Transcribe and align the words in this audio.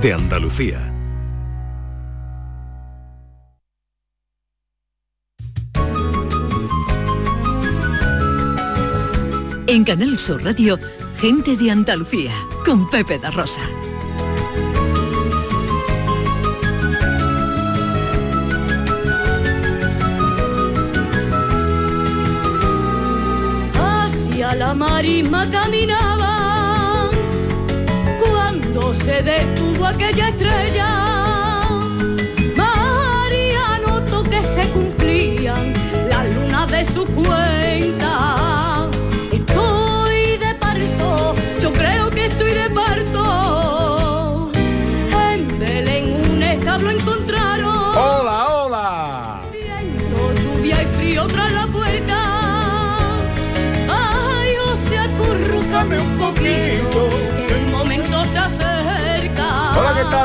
de 0.00 0.12
Andalucía. 0.12 0.92
En 9.66 9.84
Canal 9.84 10.18
Sur 10.18 10.42
Radio, 10.44 10.78
Gente 11.18 11.56
de 11.56 11.70
Andalucía, 11.70 12.32
con 12.64 12.88
Pepe 12.90 13.18
da 13.18 13.30
Rosa. 13.30 13.62
Hacia 23.74 24.54
la 24.54 24.74
marisma 24.74 25.48
caminaba 25.50 26.23
se 28.94 29.22
detuvo 29.22 29.86
aquella 29.86 30.28
estrella. 30.28 31.23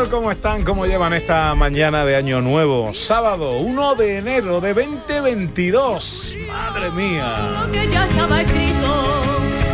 ¿Cómo 0.09 0.31
están? 0.31 0.63
¿Cómo 0.63 0.88
llevan 0.88 1.13
esta 1.13 1.54
mañana 1.54 2.04
de 2.04 2.16
Año 2.16 2.41
Nuevo? 2.41 2.94
Sábado 2.95 3.58
1 3.59 3.95
de 3.95 4.17
enero 4.17 4.59
de 4.59 4.73
2022. 4.73 6.36
Madre 6.47 6.89
mía. 6.92 7.61
Lo 7.61 7.72
que 7.72 7.88
ya 7.89 8.06
estaba 8.06 8.42
escrito, 8.42 9.22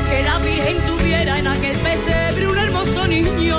que 0.09 0.23
la 0.23 0.37
Virgen 0.39 0.77
tuviera 0.85 1.39
en 1.39 1.47
aquel 1.47 1.77
pesebre 1.77 2.47
un 2.49 2.57
hermoso 2.57 3.07
niño. 3.07 3.57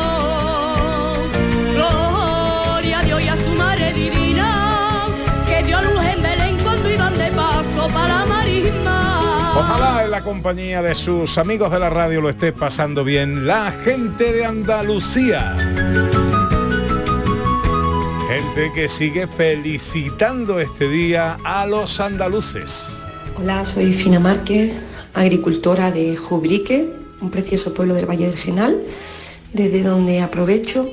Gloria 1.72 2.98
a 2.98 3.02
Dios 3.04 3.22
y 3.22 3.28
a 3.28 3.36
su 3.36 3.50
Madre 3.50 3.92
Divina, 3.94 5.06
que 5.48 5.62
dio 5.62 5.80
luz 5.80 6.04
en 6.04 6.22
Belén 6.22 6.58
cuando 6.62 6.90
iban 6.90 7.16
de 7.16 7.30
paso 7.30 7.88
para 7.88 8.18
la 8.18 8.26
marisma. 8.26 9.54
Ojalá 9.58 10.04
en 10.04 10.10
la 10.10 10.22
compañía 10.22 10.82
de 10.82 10.94
sus 10.94 11.38
amigos 11.38 11.70
de 11.70 11.78
la 11.78 11.88
radio 11.88 12.20
lo 12.20 12.28
esté 12.28 12.52
pasando 12.52 13.02
bien 13.02 13.46
la 13.46 13.70
gente 13.70 14.30
de 14.32 14.44
Andalucía. 14.44 15.56
Gente 18.36 18.70
que 18.74 18.86
sigue 18.86 19.26
felicitando 19.26 20.60
este 20.60 20.90
día 20.90 21.38
a 21.42 21.64
los 21.64 22.00
andaluces. 22.00 22.84
Hola, 23.38 23.64
soy 23.64 23.94
Fina 23.94 24.20
Márquez, 24.20 24.74
agricultora 25.14 25.90
de 25.90 26.18
Jubrique, 26.18 26.92
un 27.22 27.30
precioso 27.30 27.72
pueblo 27.72 27.94
del 27.94 28.04
Valle 28.04 28.26
del 28.26 28.36
Genal, 28.36 28.84
desde 29.54 29.82
donde 29.82 30.20
aprovecho 30.20 30.86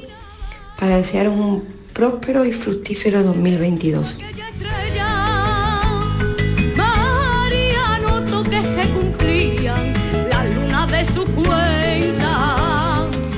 para 0.79 0.95
desear 0.95 1.27
un 1.27 1.65
próspero 1.91 2.45
y 2.45 2.53
fructífero 2.53 3.23
2022. 3.23 4.19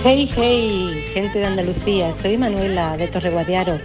Hey, 0.07 0.29
hey, 0.35 1.03
gente 1.15 1.39
de 1.39 1.45
Andalucía, 1.45 2.13
soy 2.13 2.37
Manuela 2.37 2.95
de 2.95 3.07
Torreguadiaro, 3.07 3.79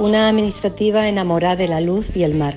una 0.00 0.28
administrativa 0.28 1.08
enamorada 1.08 1.54
de 1.54 1.68
la 1.68 1.80
luz 1.80 2.16
y 2.16 2.24
el 2.24 2.34
mar. 2.34 2.56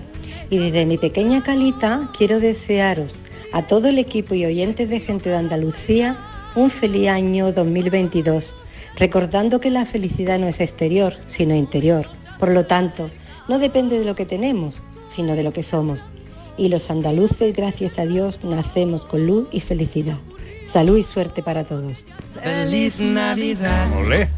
Y 0.50 0.58
desde 0.58 0.88
mi 0.88 0.98
pequeña 0.98 1.44
calita 1.44 2.10
quiero 2.18 2.40
desearos 2.40 3.16
a 3.52 3.68
todo 3.68 3.88
el 3.88 4.00
equipo 4.00 4.34
y 4.34 4.48
oyentes 4.48 4.90
de 4.90 5.00
gente 5.00 5.30
de 5.30 5.36
Andalucía 5.36 6.18
un 6.56 6.72
feliz 6.72 7.10
año 7.10 7.54
2022, 7.54 8.56
recordando 8.98 9.60
que 9.60 9.70
la 9.70 9.86
felicidad 9.86 10.40
no 10.40 10.48
es 10.48 10.60
exterior, 10.60 11.14
sino 11.28 11.54
interior. 11.54 12.08
Por 12.40 12.50
lo 12.50 12.66
tanto, 12.66 13.12
no 13.48 13.60
depende 13.60 14.00
de 14.00 14.06
lo 14.06 14.16
que 14.16 14.26
tenemos, 14.26 14.82
sino 15.08 15.36
de 15.36 15.44
lo 15.44 15.54
que 15.54 15.62
somos. 15.62 16.04
Y 16.58 16.70
los 16.70 16.90
andaluces, 16.90 17.56
gracias 17.56 18.00
a 18.00 18.08
Dios, 18.08 18.44
nacemos 18.44 19.04
con 19.04 19.28
luz 19.28 19.50
y 19.52 19.60
felicidad. 19.60 20.18
Salud 20.72 20.98
y 20.98 21.04
suerte 21.04 21.44
para 21.44 21.64
todos. 21.64 22.04
Feliz 22.42 23.00
Navidad, 23.00 23.92
Olé, 23.98 24.30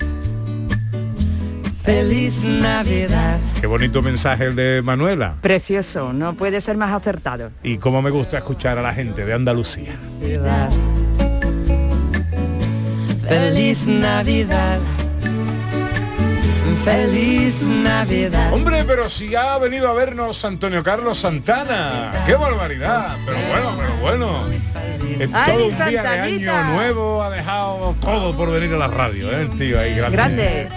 feliz 1.84 2.44
Navidad. 2.44 3.40
qué 3.60 3.68
bonito 3.68 4.02
mensaje 4.02 4.46
el 4.46 4.56
de 4.56 4.82
Manuela. 4.84 5.36
Precioso, 5.42 6.14
no 6.14 6.36
puede 6.36 6.62
ser 6.62 6.78
más 6.78 6.92
acertado. 6.94 7.52
Y 7.64 7.78
cómo 7.78 8.02
me 8.02 8.10
gusta 8.10 8.38
escuchar 8.38 8.78
a 8.78 8.82
la 8.82 8.94
gente 8.94 9.26
de 9.26 9.34
Andalucía. 9.34 9.96
Navidad. 10.20 10.70
Feliz 13.28 13.88
Navidad. 13.88 14.80
Feliz 16.86 17.64
Navidad. 17.64 18.54
Hombre, 18.54 18.84
pero 18.86 19.10
si 19.10 19.34
ha 19.36 19.58
venido 19.58 19.90
a 19.90 19.94
vernos 19.94 20.46
Antonio 20.46 20.84
Carlos 20.84 21.18
Santana. 21.18 22.12
¡Qué 22.28 22.36
barbaridad! 22.36 23.18
Pero 23.26 23.38
bueno, 23.50 23.76
pero 23.80 23.96
bueno. 23.98 24.44
Es 25.20 25.32
todo 25.32 25.66
un 25.68 25.90
día 25.90 26.02
de 26.04 26.08
año 26.20 26.64
nuevo, 26.76 27.24
ha 27.24 27.32
dejado 27.32 27.96
todo 28.00 28.36
por 28.38 28.52
venir 28.52 28.74
a 28.76 28.78
la 28.78 28.88
radio, 28.88 29.32
¿eh? 29.32 29.42
El 29.42 29.50
tío 29.58 29.80
ahí 29.80 29.96
grande. 29.96 30.16
Grande. 30.16 30.68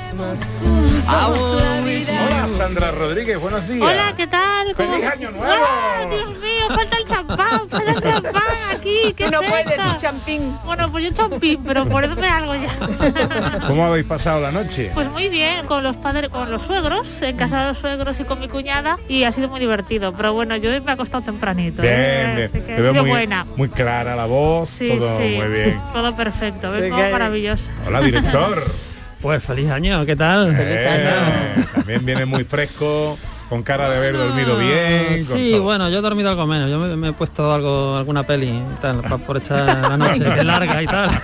Hola 2.26 2.48
Sandra 2.48 2.90
Rodríguez, 2.90 3.38
buenos 3.38 3.68
días. 3.68 3.82
Hola, 3.82 4.14
¿qué 4.16 4.26
tal? 4.26 4.74
¿Cómo- 4.74 4.92
¡Feliz 4.94 5.06
año 5.10 5.30
nuevo! 5.32 5.52
¡Ah, 5.66 6.06
Dios 6.10 6.30
mío, 6.38 6.47
falta 6.68 6.96
el 6.98 7.04
champán, 7.04 7.68
falta 7.68 7.90
el 7.92 8.00
champán 8.02 8.42
aquí, 8.74 9.12
¿qué 9.16 9.28
No 9.28 9.40
es 9.42 9.48
puede, 9.48 9.76
tu 9.76 9.96
champín. 9.98 10.56
Bueno, 10.64 10.90
pues 10.90 11.04
yo 11.04 11.12
champín, 11.12 11.62
pero 11.64 11.84
ponedme 11.86 12.26
algo 12.28 12.54
ya. 12.54 13.66
¿Cómo 13.66 13.86
habéis 13.86 14.06
pasado 14.06 14.40
la 14.40 14.52
noche? 14.52 14.90
Pues 14.94 15.08
muy 15.10 15.28
bien, 15.28 15.66
con 15.66 15.82
los 15.82 15.96
padres, 15.96 16.28
con 16.30 16.50
los 16.50 16.62
suegros, 16.62 17.20
en 17.22 17.36
casa 17.36 17.62
de 17.62 17.68
los 17.68 17.78
suegros 17.78 18.20
y 18.20 18.24
con 18.24 18.40
mi 18.40 18.48
cuñada, 18.48 18.96
y 19.08 19.24
ha 19.24 19.32
sido 19.32 19.48
muy 19.48 19.60
divertido. 19.60 20.12
Pero 20.14 20.32
bueno, 20.32 20.56
yo 20.56 20.70
hoy 20.70 20.80
me 20.80 20.90
he 20.90 20.94
acostado 20.94 21.24
tempranito. 21.24 21.82
Bien, 21.82 21.94
¿eh? 21.94 22.34
bien. 22.36 22.48
Así 22.48 22.60
que 22.60 22.66
Te 22.66 22.72
ha 22.74 22.80
veo 22.80 22.92
sido 22.92 23.02
muy, 23.02 23.10
buena. 23.10 23.46
muy 23.56 23.68
clara 23.68 24.14
la 24.16 24.26
voz, 24.26 24.68
Sí, 24.70 24.88
todo 24.96 25.18
sí, 25.18 25.36
muy 25.36 25.48
bien. 25.48 25.80
todo 25.92 26.14
perfecto, 26.16 26.70
vengo 26.70 26.96
Venga, 26.96 27.08
eh. 27.08 27.12
maravillosa. 27.12 27.70
Hola, 27.86 28.00
director. 28.00 28.62
Pues 29.20 29.42
feliz 29.42 29.68
año, 29.68 30.06
¿qué 30.06 30.14
tal? 30.14 30.54
Eh, 30.56 31.64
también 31.74 32.06
viene 32.06 32.24
muy 32.24 32.44
fresco, 32.44 33.18
con 33.48 33.62
cara 33.62 33.88
de 33.88 33.96
haber 33.96 34.16
dormido 34.16 34.56
bien. 34.58 35.24
con 35.26 35.36
Sí, 35.38 35.50
todo. 35.52 35.62
bueno, 35.62 35.88
yo 35.88 35.98
he 35.98 36.02
dormido 36.02 36.28
algo 36.30 36.46
menos. 36.46 36.70
Yo 36.70 36.78
me, 36.78 36.94
me 36.96 37.08
he 37.08 37.12
puesto 37.12 37.52
algo, 37.52 37.96
alguna 37.96 38.22
peli 38.24 38.48
y 38.48 38.62
tal, 38.80 39.00
pa- 39.02 39.18
por 39.18 39.38
echar 39.38 39.64
la 39.88 39.96
noche, 39.96 40.20
que 40.22 40.40
es 40.40 40.44
larga 40.44 40.82
y 40.82 40.86
tal. 40.86 41.10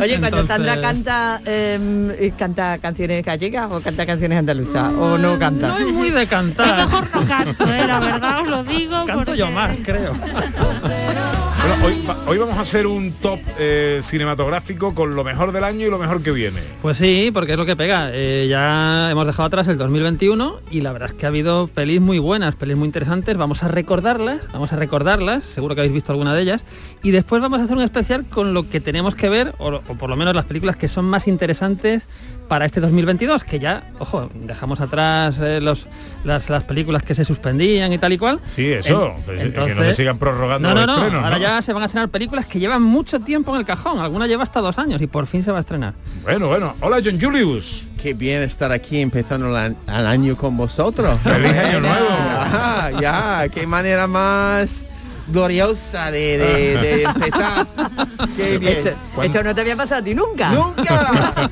Oye, 0.00 0.18
cuando 0.18 0.26
Entonces- 0.40 0.46
Sandra 0.46 0.80
canta, 0.80 1.40
eh, 1.44 2.32
canta 2.38 2.78
canciones 2.78 3.24
gallegas 3.24 3.68
o 3.70 3.80
canta 3.80 4.06
canciones 4.06 4.38
andaluzas 4.38 4.92
o 4.94 5.18
no 5.18 5.38
canta. 5.38 5.68
No 5.68 5.78
es 5.78 5.94
muy 5.94 6.10
de 6.10 6.26
cantar. 6.26 6.86
mejor 6.86 7.04
no 7.14 7.26
canto, 7.26 7.64
eh, 7.74 7.86
la 7.86 7.98
verdad 8.00 8.40
os 8.42 8.48
lo 8.48 8.64
digo. 8.64 9.04
Canto 9.06 9.34
yo 9.34 9.50
más, 9.50 9.76
creo. 9.84 10.12
Hoy, 11.84 12.02
va- 12.08 12.16
hoy 12.26 12.38
vamos 12.38 12.56
a 12.56 12.62
hacer 12.62 12.86
un 12.86 13.12
top 13.12 13.38
eh, 13.58 14.00
cinematográfico 14.02 14.94
con 14.94 15.14
lo 15.14 15.24
mejor 15.24 15.52
del 15.52 15.62
año 15.64 15.86
y 15.86 15.90
lo 15.90 15.98
mejor 15.98 16.22
que 16.22 16.30
viene. 16.30 16.60
Pues 16.82 16.96
sí, 16.98 17.30
porque 17.32 17.52
es 17.52 17.58
lo 17.58 17.66
que 17.66 17.76
pega. 17.76 18.10
Eh, 18.12 18.46
ya 18.48 19.10
hemos 19.10 19.26
dejado 19.26 19.46
atrás 19.46 19.68
el 19.68 19.76
2021 19.78 20.60
y 20.70 20.80
la 20.80 20.92
verdad 20.92 21.10
es 21.10 21.16
que 21.16 21.26
ha 21.26 21.28
habido 21.28 21.68
pelis 21.68 22.00
muy 22.00 22.18
buenas, 22.18 22.56
pelis 22.56 22.76
muy 22.76 22.86
interesantes. 22.86 23.36
Vamos 23.36 23.62
a 23.62 23.68
recordarlas, 23.68 24.40
vamos 24.52 24.72
a 24.72 24.76
recordarlas, 24.76 25.44
seguro 25.44 25.74
que 25.74 25.82
habéis 25.82 25.94
visto 25.94 26.12
alguna 26.12 26.34
de 26.34 26.42
ellas. 26.42 26.64
Y 27.02 27.10
después 27.10 27.40
vamos 27.42 27.60
a 27.60 27.64
hacer 27.64 27.76
un 27.76 27.82
especial 27.82 28.24
con 28.26 28.52
lo 28.54 28.68
que 28.68 28.80
tenemos 28.80 29.14
que 29.14 29.28
ver, 29.28 29.54
o 29.58 29.80
por 29.80 30.08
lo 30.10 30.16
menos 30.16 30.34
las 30.34 30.46
películas 30.46 30.76
que 30.76 30.88
son 30.88 31.04
más 31.04 31.28
interesantes 31.28 32.06
para 32.50 32.64
este 32.66 32.80
2022, 32.80 33.44
que 33.44 33.60
ya, 33.60 33.84
ojo, 34.00 34.28
dejamos 34.34 34.80
atrás 34.80 35.36
eh, 35.40 35.60
los, 35.62 35.86
las, 36.24 36.50
las 36.50 36.64
películas 36.64 37.04
que 37.04 37.14
se 37.14 37.24
suspendían 37.24 37.92
y 37.92 37.98
tal 37.98 38.12
y 38.12 38.18
cual. 38.18 38.40
Sí, 38.48 38.72
eso, 38.72 39.14
En- 39.18 39.22
pues, 39.22 39.38
que 39.38 39.46
entonces- 39.46 39.76
no 39.76 39.84
se 39.84 39.94
sigan 39.94 40.18
prorrogando 40.18 40.68
No, 40.68 40.74
no, 40.74 40.80
los 40.80 40.86
no, 40.88 40.94
estrenos, 40.96 41.24
ahora 41.24 41.36
¿no? 41.36 41.42
ya 41.42 41.62
se 41.62 41.72
van 41.72 41.84
a 41.84 41.86
estrenar 41.86 42.08
películas 42.08 42.46
que 42.46 42.58
llevan 42.58 42.82
mucho 42.82 43.20
tiempo 43.20 43.54
en 43.54 43.60
el 43.60 43.64
cajón, 43.66 44.00
alguna 44.00 44.26
lleva 44.26 44.42
hasta 44.42 44.60
dos 44.60 44.76
años 44.78 45.00
y 45.00 45.06
por 45.06 45.28
fin 45.28 45.44
se 45.44 45.52
va 45.52 45.58
a 45.58 45.60
estrenar. 45.60 45.94
Bueno, 46.24 46.48
bueno. 46.48 46.74
Hola, 46.80 46.98
John 47.04 47.20
Julius. 47.20 47.86
Qué 48.02 48.14
bien 48.14 48.42
estar 48.42 48.72
aquí 48.72 49.00
empezando 49.00 49.48
la- 49.48 49.66
el 49.66 50.06
año 50.08 50.34
con 50.36 50.56
vosotros. 50.56 51.20
Feliz 51.20 51.52
año 51.56 51.80
nuevo. 51.82 52.08
Ajá, 52.36 52.90
ya, 53.00 53.48
qué 53.48 53.64
manera 53.64 54.08
más 54.08 54.86
gloriosa 55.30 56.10
de, 56.10 56.38
de- 56.38 56.78
de 56.78 57.02
empezar. 57.04 57.66
Qué 58.36 58.58
bien. 58.58 58.72
Esto, 58.72 58.90
esto 59.22 59.42
no 59.42 59.54
te 59.54 59.60
había 59.60 59.76
pasado 59.76 60.00
a 60.00 60.04
ti 60.04 60.14
nunca. 60.14 60.50
¡Nunca! 60.50 61.50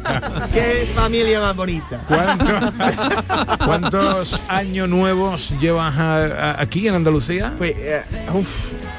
¡Qué 0.52 0.88
familia 0.94 1.40
más 1.40 1.54
bonita! 1.56 2.00
¿Cuántos, 2.06 2.72
cuántos 3.64 4.40
años 4.48 4.88
nuevos 4.88 5.52
llevas 5.60 5.96
a- 5.96 6.24
a- 6.26 6.60
aquí 6.62 6.86
en 6.88 6.94
Andalucía? 6.94 7.52
Pues, 7.58 7.72
eh, 7.76 8.02
uf, 8.32 8.48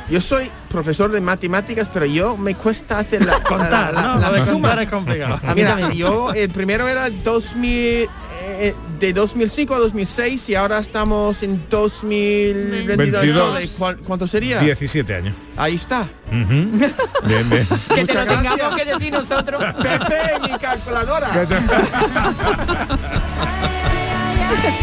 Yo 0.10 0.22
soy 0.22 0.50
profesor 0.70 1.12
de 1.12 1.22
matemáticas, 1.22 1.90
pero 1.94 2.06
yo 2.06 2.36
me 2.38 2.56
cuesta 2.56 3.00
hacer 3.00 3.26
la, 3.26 3.40
Contar, 3.42 3.94
la- 3.94 4.16
la- 4.18 4.82
es 4.82 4.90
complicado. 4.90 5.40
Ah, 5.46 5.54
Mira, 5.56 5.90
yo 5.94 6.32
el 6.34 6.50
primero 6.50 6.88
era 6.88 7.10
2000, 7.10 8.08
eh, 8.50 8.76
de 9.00 9.14
2005 9.14 9.76
a 9.76 9.80
2006 9.80 10.50
y 10.50 10.56
ahora 10.56 10.80
estamos 10.80 11.42
en 11.44 11.62
2022. 11.70 12.98
22. 12.98 13.60
¿De 13.60 13.68
cuál- 13.78 13.98
¿Cuánto 14.00 14.28
sería? 14.28 14.60
17 14.60 15.16
años. 15.16 15.36
Ahí 15.58 15.76
está. 15.76 16.08
Ujú. 16.28 16.88
Bien, 17.28 17.50
bien. 17.50 17.68
Que 17.94 18.06
te 18.06 18.14
lo 18.14 18.26
tengamos 18.26 18.76
que 18.76 18.86
decir 18.86 19.12
nosotros. 19.12 19.64
Pepe, 19.82 20.40
mi 20.42 20.58
calculadora. 20.58 21.30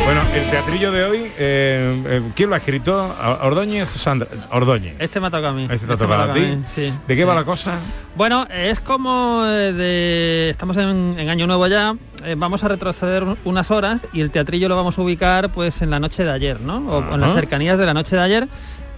Bueno, 0.06 0.20
el 0.36 0.48
teatrillo 0.50 0.92
de 0.92 1.02
hoy, 1.04 1.18
eh, 1.36 2.02
eh, 2.06 2.22
¿quién 2.36 2.48
lo 2.48 2.54
ha 2.54 2.58
escrito? 2.58 2.94
A- 3.20 3.44
Ordóñez, 3.44 3.88
Sandra. 3.88 4.28
Ordóñez. 4.52 4.94
Este 5.00 5.18
me 5.18 5.26
ha 5.26 5.30
tocado 5.30 5.48
a 5.48 5.52
mí. 5.52 5.64
Este 5.68 5.84
te 5.84 5.92
ha 5.94 5.96
me 5.96 6.02
tocado 6.04 6.30
a 6.30 6.34
ti. 6.34 6.58
sí. 6.68 6.92
¿De 7.08 7.16
qué 7.16 7.22
sí. 7.22 7.26
va 7.26 7.34
la 7.34 7.42
cosa? 7.44 7.72
Bueno, 8.14 8.46
es 8.48 8.78
como 8.78 9.42
eh, 9.44 9.72
de... 9.72 10.50
Estamos 10.50 10.76
en, 10.76 11.16
en 11.18 11.28
Año 11.28 11.48
Nuevo 11.48 11.66
ya, 11.66 11.96
eh, 12.24 12.36
vamos 12.38 12.62
a 12.62 12.68
retroceder 12.68 13.24
un- 13.24 13.36
unas 13.44 13.72
horas 13.72 14.00
y 14.12 14.20
el 14.20 14.30
teatrillo 14.30 14.68
lo 14.68 14.76
vamos 14.76 14.96
a 14.96 15.02
ubicar 15.02 15.48
pues 15.50 15.82
en 15.82 15.90
la 15.90 15.98
noche 15.98 16.22
de 16.22 16.30
ayer, 16.30 16.60
¿no? 16.60 16.76
O 16.88 17.14
en 17.14 17.20
las 17.20 17.34
cercanías 17.34 17.76
de 17.76 17.86
la 17.86 17.94
noche 17.94 18.14
de 18.14 18.22
ayer, 18.22 18.48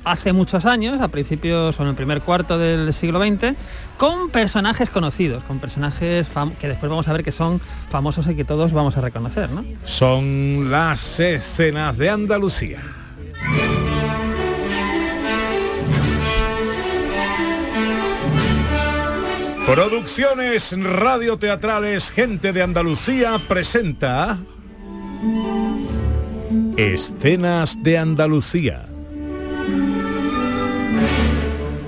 hace 0.05 0.33
muchos 0.33 0.65
años, 0.65 1.01
a 1.01 1.09
principios 1.09 1.79
o 1.79 1.83
en 1.83 1.89
el 1.89 1.95
primer 1.95 2.23
cuarto 2.23 2.59
del 2.59 2.93
siglo 2.95 3.21
XX, 3.21 3.55
con 3.97 4.31
personajes 4.31 4.91
conocidos, 4.91 5.45
con 5.45 5.59
personajes 5.59 6.27
que 6.61 6.69
después 6.69 6.91
vamos 6.91 7.09
a 7.09 7.13
ver 7.13 7.25
que 7.25 7.33
son 7.33 7.61
famosos 7.91 8.27
y 8.29 8.35
que 8.35 8.45
todos 8.45 8.73
vamos 8.73 8.97
a 8.97 9.01
reconocer, 9.01 9.51
¿no? 9.51 9.65
Son 9.83 10.71
las 10.71 11.21
escenas 11.21 11.97
de 11.97 12.11
Andalucía. 12.11 12.81
Producciones 19.67 20.75
radioteatrales 20.83 22.11
Gente 22.11 22.55
de 22.55 22.63
Andalucía 22.63 23.39
presenta 23.47 24.39
Escenas 26.79 27.83
de 27.83 27.99
Andalucía. 27.99 28.88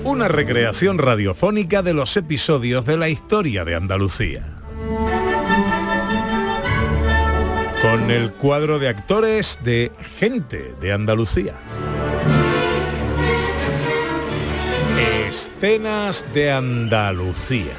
Una 0.03 0.27
recreación 0.27 0.97
radiofónica 0.97 1.81
de 1.81 1.93
los 1.93 2.15
episodios 2.17 2.85
de 2.85 2.97
la 2.97 3.09
historia 3.09 3.65
de 3.65 3.75
Andalucía. 3.75 4.45
Con 7.81 8.11
el 8.11 8.31
cuadro 8.33 8.77
de 8.77 8.89
actores 8.89 9.57
de 9.63 9.91
Gente 10.17 10.75
de 10.79 10.91
Andalucía. 10.91 11.55
Escenas 15.27 16.25
de 16.33 16.51
Andalucía. 16.51 17.73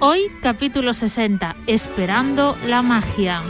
Hoy 0.00 0.26
capítulo 0.42 0.92
60, 0.92 1.56
Esperando 1.66 2.56
la 2.66 2.82
magia. 2.82 3.40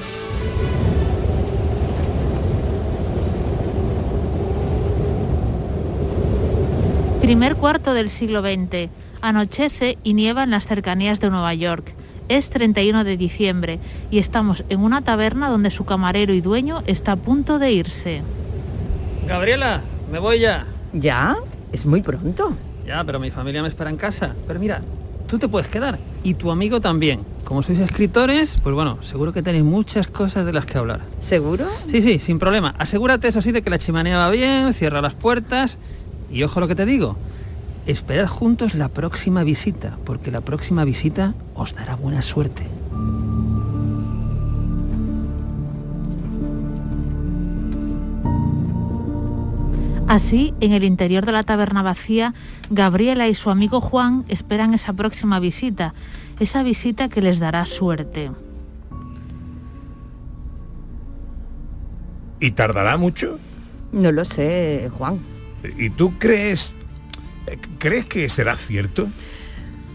Primer 7.24 7.56
cuarto 7.56 7.94
del 7.94 8.10
siglo 8.10 8.42
XX. 8.42 8.90
Anochece 9.22 9.96
y 10.04 10.12
nieva 10.12 10.42
en 10.42 10.50
las 10.50 10.66
cercanías 10.66 11.20
de 11.20 11.30
Nueva 11.30 11.54
York. 11.54 11.94
Es 12.28 12.50
31 12.50 13.02
de 13.02 13.16
diciembre 13.16 13.78
y 14.10 14.18
estamos 14.18 14.62
en 14.68 14.80
una 14.80 15.00
taberna 15.00 15.48
donde 15.48 15.70
su 15.70 15.86
camarero 15.86 16.34
y 16.34 16.42
dueño 16.42 16.82
está 16.86 17.12
a 17.12 17.16
punto 17.16 17.58
de 17.58 17.72
irse. 17.72 18.20
Gabriela, 19.26 19.80
me 20.12 20.18
voy 20.18 20.40
ya. 20.40 20.66
¿Ya? 20.92 21.36
Es 21.72 21.86
muy 21.86 22.02
pronto. 22.02 22.58
Ya, 22.86 23.02
pero 23.04 23.18
mi 23.18 23.30
familia 23.30 23.62
me 23.62 23.68
espera 23.68 23.88
en 23.88 23.96
casa. 23.96 24.34
Pero 24.46 24.60
mira, 24.60 24.82
tú 25.26 25.38
te 25.38 25.48
puedes 25.48 25.68
quedar. 25.68 25.98
Y 26.24 26.34
tu 26.34 26.50
amigo 26.50 26.82
también. 26.82 27.20
Como 27.44 27.62
sois 27.62 27.80
escritores, 27.80 28.58
pues 28.62 28.74
bueno, 28.74 28.98
seguro 29.02 29.32
que 29.32 29.42
tenéis 29.42 29.64
muchas 29.64 30.08
cosas 30.08 30.44
de 30.44 30.52
las 30.52 30.66
que 30.66 30.76
hablar. 30.76 31.00
¿Seguro? 31.20 31.64
Sí, 31.86 32.02
sí, 32.02 32.18
sin 32.18 32.38
problema. 32.38 32.74
Asegúrate, 32.78 33.28
eso 33.28 33.40
sí, 33.40 33.50
de 33.50 33.62
que 33.62 33.70
la 33.70 33.78
chimenea 33.78 34.18
va 34.18 34.30
bien, 34.30 34.74
cierra 34.74 35.00
las 35.00 35.14
puertas. 35.14 35.78
Y 36.34 36.42
ojo 36.42 36.58
lo 36.58 36.66
que 36.66 36.74
te 36.74 36.84
digo. 36.84 37.16
Esperad 37.86 38.26
juntos 38.26 38.74
la 38.74 38.88
próxima 38.88 39.44
visita, 39.44 39.98
porque 40.04 40.32
la 40.32 40.40
próxima 40.40 40.84
visita 40.84 41.34
os 41.54 41.74
dará 41.74 41.94
buena 41.94 42.22
suerte. 42.22 42.66
Así, 50.08 50.54
en 50.60 50.72
el 50.72 50.82
interior 50.82 51.24
de 51.24 51.32
la 51.32 51.44
taberna 51.44 51.82
vacía, 51.82 52.34
Gabriela 52.68 53.28
y 53.28 53.34
su 53.34 53.50
amigo 53.50 53.80
Juan 53.80 54.24
esperan 54.28 54.74
esa 54.74 54.92
próxima 54.92 55.38
visita, 55.38 55.94
esa 56.40 56.64
visita 56.64 57.08
que 57.08 57.22
les 57.22 57.38
dará 57.38 57.64
suerte. 57.64 58.32
¿Y 62.40 62.50
tardará 62.50 62.96
mucho? 62.96 63.38
No 63.92 64.10
lo 64.10 64.24
sé, 64.24 64.90
Juan. 64.98 65.33
¿Y 65.76 65.90
tú 65.90 66.18
crees... 66.18 66.74
eh, 67.46 67.58
¿Crees 67.78 68.06
que 68.06 68.28
será 68.28 68.56
cierto? 68.56 69.08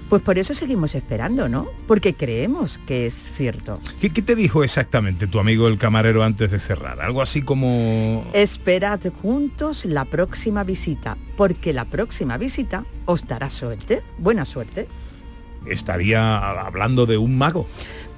Pues 0.09 0.23
por 0.23 0.39
eso 0.39 0.55
seguimos 0.55 0.95
esperando, 0.95 1.47
¿no? 1.47 1.67
Porque 1.87 2.15
creemos 2.15 2.79
que 2.87 3.05
es 3.05 3.13
cierto. 3.13 3.79
¿Qué, 4.01 4.09
qué 4.09 4.23
te 4.23 4.33
dijo 4.35 4.63
exactamente 4.63 5.27
tu 5.27 5.39
amigo 5.39 5.67
el 5.67 5.77
camarero 5.77 6.23
antes 6.23 6.49
de 6.49 6.57
cerrar? 6.57 6.99
Algo 6.99 7.21
así 7.21 7.43
como... 7.43 8.25
Esperad 8.33 9.01
juntos 9.21 9.85
la 9.85 10.05
próxima 10.05 10.63
visita, 10.63 11.15
porque 11.37 11.73
la 11.73 11.85
próxima 11.85 12.37
visita 12.39 12.85
os 13.05 13.27
dará 13.27 13.51
suerte, 13.51 14.01
buena 14.17 14.45
suerte. 14.45 14.87
Estaría 15.67 16.39
hablando 16.65 17.05
de 17.05 17.19
un 17.19 17.37
mago. 17.37 17.67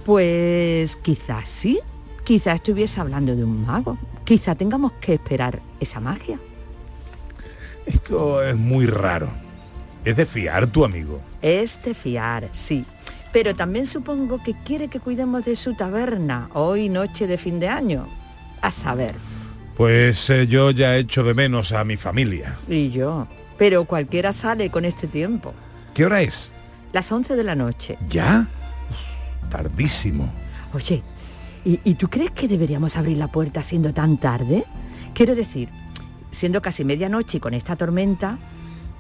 Pues 0.06 0.96
quizás 0.96 1.50
sí, 1.50 1.80
quizás 2.24 2.56
estuviese 2.56 3.02
hablando 3.02 3.36
de 3.36 3.44
un 3.44 3.66
mago, 3.66 3.98
quizá 4.24 4.56
tengamos 4.56 4.94
que 4.94 5.16
esperar 5.16 5.62
esa 5.82 6.00
magia. 6.00 6.40
Esto 7.94 8.44
es 8.44 8.56
muy 8.56 8.86
raro. 8.86 9.30
Es 10.06 10.16
de 10.18 10.26
fiar 10.26 10.68
tu 10.68 10.84
amigo. 10.86 11.22
Es 11.42 11.82
de 11.84 11.94
fiar, 11.94 12.50
sí. 12.52 12.86
Pero 13.32 13.56
también 13.56 13.86
supongo 13.86 14.42
que 14.44 14.54
quiere 14.66 14.88
que 14.88 15.00
cuidemos 15.00 15.46
de 15.46 15.56
su 15.56 15.74
taberna, 15.76 16.50
hoy 16.54 16.90
noche 16.90 17.28
de 17.28 17.38
fin 17.38 17.60
de 17.60 17.68
año. 17.70 18.08
A 18.62 18.72
saber, 18.72 19.16
Pues 19.76 20.30
eh, 20.30 20.46
yo 20.48 20.70
ya 20.72 20.96
echo 20.98 21.24
de 21.24 21.34
menos 21.34 21.72
a 21.72 21.84
mi 21.84 21.98
familia. 21.98 22.58
y 22.70 22.90
yo. 22.92 23.28
Pero 23.58 23.86
cualquiera 23.86 24.32
sale 24.32 24.70
con 24.70 24.86
este 24.86 25.08
tiempo. 25.08 25.54
¿Qué 25.94 26.06
hora 26.06 26.22
es? 26.22 26.52
Las 26.94 27.12
11 27.12 27.36
de 27.36 27.44
la 27.44 27.56
noche. 27.56 27.98
¿Ya? 28.10 28.48
Tardísimo. 29.50 30.32
Oye, 30.74 31.04
¿y, 31.66 31.80
y 31.84 31.94
tú 31.96 32.10
crees 32.10 32.32
que 32.32 32.48
deberíamos 32.48 32.96
abrir 32.98 33.18
la 33.18 33.28
puerta 33.28 33.64
siendo 33.64 33.94
tan 33.94 34.18
tarde? 34.18 34.64
Quiero 35.14 35.36
decir, 35.36 35.70
siendo 36.32 36.62
casi 36.62 36.84
medianoche 36.84 37.38
y 37.38 37.40
con 37.40 37.54
esta 37.54 37.76
tormenta, 37.76 38.38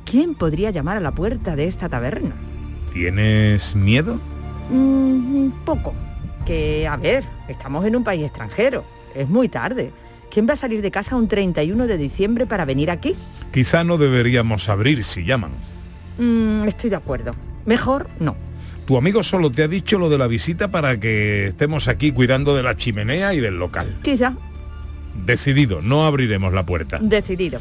¿quién 0.06 0.36
podría 0.36 0.70
llamar 0.72 0.98
a 0.98 1.00
la 1.00 1.12
puerta 1.12 1.56
de 1.56 1.66
esta 1.66 1.90
taberna? 1.90 2.36
¿Tienes 2.94 3.76
miedo? 3.76 4.20
Mm, 4.70 5.50
poco. 5.66 5.94
Que, 6.46 6.88
a 6.88 6.98
ver, 6.98 7.24
estamos 7.48 7.86
en 7.86 7.96
un 7.96 8.04
país 8.04 8.24
extranjero. 8.24 8.84
Es 9.16 9.30
muy 9.30 9.50
tarde. 9.50 9.92
¿Quién 10.30 10.48
va 10.48 10.54
a 10.54 10.58
salir 10.58 10.82
de 10.82 10.92
casa 10.92 11.16
un 11.16 11.28
31 11.28 11.88
de 11.88 11.98
diciembre 11.98 12.46
para 12.46 12.66
venir 12.66 12.90
aquí? 12.90 13.16
Quizá 13.52 13.84
no 13.84 13.98
deberíamos 13.98 14.70
abrir 14.70 15.04
si 15.04 15.26
llaman. 15.26 15.52
Mm, 16.18 16.68
estoy 16.68 16.90
de 16.90 16.96
acuerdo. 16.96 17.36
Mejor 17.66 18.10
no. 18.20 18.36
Tu 18.86 18.98
amigo 18.98 19.24
solo 19.24 19.52
te 19.52 19.64
ha 19.64 19.68
dicho 19.68 20.00
lo 20.00 20.10
de 20.10 20.18
la 20.18 20.28
visita 20.28 20.70
para 20.70 21.00
que 21.00 21.48
estemos 21.48 21.88
aquí 21.88 22.12
cuidando 22.12 22.56
de 22.56 22.64
la 22.64 22.76
chimenea 22.76 23.34
y 23.34 23.40
del 23.40 23.58
local. 23.58 24.00
Quizá. 24.04 24.36
Decidido, 25.15 25.82
no 25.82 26.06
abriremos 26.06 26.53
la 26.53 26.65
puerta. 26.65 27.00
Decidido. 27.01 27.60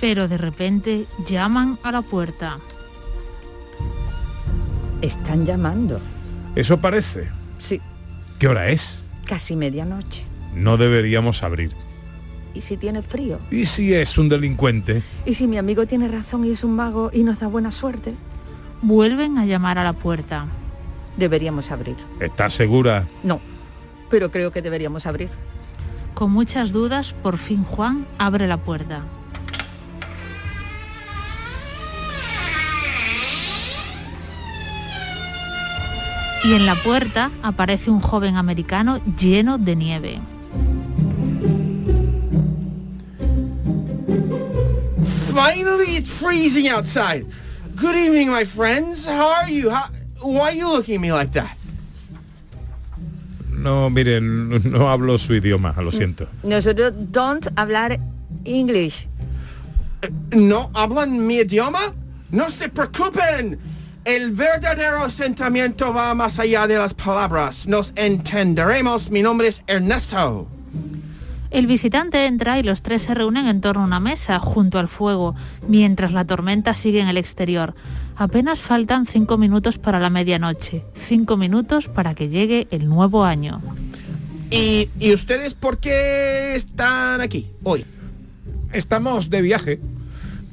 Pero 0.00 0.28
de 0.28 0.38
repente 0.38 1.06
llaman 1.26 1.78
a 1.82 1.92
la 1.92 2.02
puerta. 2.02 2.58
Están 5.00 5.44
llamando. 5.46 6.00
Eso 6.54 6.80
parece. 6.80 7.28
Sí, 7.58 7.80
¿Qué 8.38 8.48
hora 8.48 8.68
es? 8.70 9.04
casi 9.26 9.56
medianoche. 9.56 10.24
No 10.54 10.76
deberíamos 10.76 11.42
abrir. 11.42 11.72
¿Y 12.54 12.60
si 12.60 12.76
tiene 12.76 13.02
frío? 13.02 13.38
¿Y 13.50 13.64
si 13.64 13.94
es 13.94 14.18
un 14.18 14.28
delincuente? 14.28 15.02
¿Y 15.24 15.34
si 15.34 15.46
mi 15.46 15.56
amigo 15.56 15.86
tiene 15.86 16.08
razón 16.08 16.44
y 16.44 16.50
es 16.50 16.62
un 16.64 16.76
mago 16.76 17.10
y 17.14 17.22
nos 17.22 17.40
da 17.40 17.46
buena 17.46 17.70
suerte? 17.70 18.12
Vuelven 18.82 19.38
a 19.38 19.46
llamar 19.46 19.78
a 19.78 19.84
la 19.84 19.94
puerta. 19.94 20.46
Deberíamos 21.16 21.70
abrir. 21.70 21.96
¿Estás 22.20 22.52
segura? 22.54 23.06
No, 23.22 23.40
pero 24.10 24.30
creo 24.30 24.50
que 24.50 24.60
deberíamos 24.60 25.06
abrir. 25.06 25.30
Con 26.14 26.30
muchas 26.30 26.72
dudas, 26.72 27.14
por 27.22 27.38
fin 27.38 27.64
Juan 27.64 28.06
abre 28.18 28.46
la 28.46 28.58
puerta. 28.58 29.02
Y 36.44 36.54
en 36.54 36.66
la 36.66 36.74
puerta 36.74 37.30
aparece 37.42 37.90
un 37.90 38.00
joven 38.00 38.36
americano 38.36 39.00
lleno 39.16 39.58
de 39.58 39.76
nieve. 39.76 40.20
Finally, 45.32 45.96
it's 45.96 46.10
freezing 46.10 46.68
outside. 46.68 47.24
Good 47.74 47.94
evening, 47.94 48.30
my 48.30 48.44
friends. 48.44 49.06
How 49.06 49.32
are 49.42 49.50
you? 49.50 49.70
Why 50.20 50.50
are 50.50 50.52
you 50.52 50.68
looking 50.68 50.96
at 50.96 51.00
me 51.00 51.12
like 51.12 51.32
that? 51.32 51.56
No, 53.62 53.90
miren, 53.90 54.70
no 54.70 54.90
hablo 54.90 55.18
su 55.18 55.34
idioma, 55.34 55.74
lo 55.78 55.92
siento. 55.92 56.26
Nosotros 56.42 56.92
don't 57.12 57.46
hablar 57.56 58.00
English. 58.44 59.06
¿No 60.32 60.70
hablan 60.74 61.24
mi 61.26 61.36
idioma? 61.36 61.94
No 62.30 62.50
se 62.50 62.68
preocupen. 62.68 63.58
El 64.04 64.32
verdadero 64.32 65.08
sentimiento 65.10 65.94
va 65.94 66.12
más 66.14 66.40
allá 66.40 66.66
de 66.66 66.76
las 66.76 66.92
palabras. 66.92 67.68
Nos 67.68 67.92
entenderemos. 67.94 69.10
Mi 69.10 69.22
nombre 69.22 69.46
es 69.48 69.62
Ernesto. 69.68 70.48
El 71.52 71.66
visitante 71.66 72.26
entra 72.26 72.58
y 72.58 72.62
los 72.62 72.82
tres 72.82 73.02
se 73.02 73.14
reúnen 73.14 73.46
en 73.46 73.60
torno 73.60 73.82
a 73.82 73.86
una 73.86 74.00
mesa, 74.00 74.40
junto 74.40 74.78
al 74.78 74.88
fuego, 74.88 75.36
mientras 75.68 76.12
la 76.12 76.24
tormenta 76.24 76.74
sigue 76.74 77.00
en 77.00 77.08
el 77.08 77.18
exterior. 77.18 77.74
Apenas 78.16 78.60
faltan 78.60 79.06
cinco 79.06 79.38
minutos 79.38 79.78
para 79.78 79.98
la 79.98 80.10
medianoche, 80.10 80.84
cinco 80.94 81.36
minutos 81.36 81.88
para 81.88 82.14
que 82.14 82.28
llegue 82.28 82.68
el 82.70 82.88
nuevo 82.88 83.24
año. 83.24 83.62
¿Y, 84.50 84.90
y 84.98 85.14
ustedes 85.14 85.54
por 85.54 85.78
qué 85.78 86.54
están 86.54 87.20
aquí 87.20 87.50
hoy? 87.62 87.84
Estamos 88.72 89.30
de 89.30 89.42
viaje. 89.42 89.80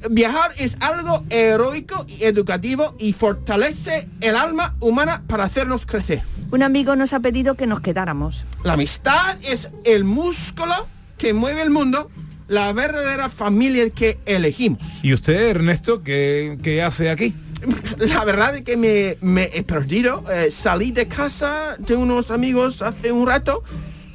Viajar 0.10 0.54
es 0.58 0.78
algo 0.80 1.25
heroico 1.30 2.06
y 2.08 2.24
educativo 2.24 2.96
y 2.98 3.12
fortalece 3.12 4.08
el 4.22 4.38
alma 4.38 4.75
humana 4.80 5.24
para 5.28 5.44
hacernos 5.44 5.86
crecer. 5.86 6.22
Un 6.51 6.63
amigo 6.63 6.96
nos 6.96 7.13
ha 7.13 7.20
pedido 7.20 7.56
que 7.56 7.68
nos 7.68 7.82
quedáramos. 7.82 8.46
La 8.63 8.74
amistad 8.74 9.38
es 9.42 9.70
el 9.84 10.06
músculo 10.06 10.74
que 11.18 11.34
mueve 11.34 11.62
el 11.62 11.70
mundo, 11.70 12.10
la 12.50 12.74
verdadera 12.74 13.29
familia 13.29 13.89
que 13.91 14.18
elegimos. 14.25 14.82
¿Y 15.03 15.13
usted, 15.13 15.51
Ernesto, 15.51 16.03
qué, 16.03 16.58
qué 16.62 16.82
hace 16.82 17.10
aquí? 17.10 17.34
La 17.98 18.25
verdad 18.25 18.58
es 18.58 18.63
que 18.63 18.75
me, 18.75 19.18
me 19.22 19.50
he 19.53 19.63
perdido. 19.63 20.24
Eh, 20.32 20.50
salí 20.51 20.91
de 20.91 21.08
casa 21.08 21.77
de 21.77 21.96
unos 21.96 22.32
amigos 22.32 22.82
hace 22.82 23.12
un 23.12 23.27
rato 23.27 23.63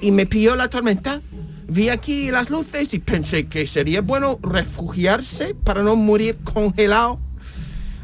y 0.00 0.10
me 0.10 0.26
pilló 0.26 0.56
la 0.56 0.68
tormenta. 0.68 1.22
Vi 1.68 1.88
aquí 1.88 2.30
las 2.30 2.50
luces 2.50 2.92
y 2.92 2.98
pensé 2.98 3.46
que 3.46 3.66
sería 3.66 4.02
bueno 4.02 4.38
refugiarse 4.42 5.54
para 5.54 5.82
no 5.82 5.94
morir 5.96 6.38
congelado. 6.44 7.20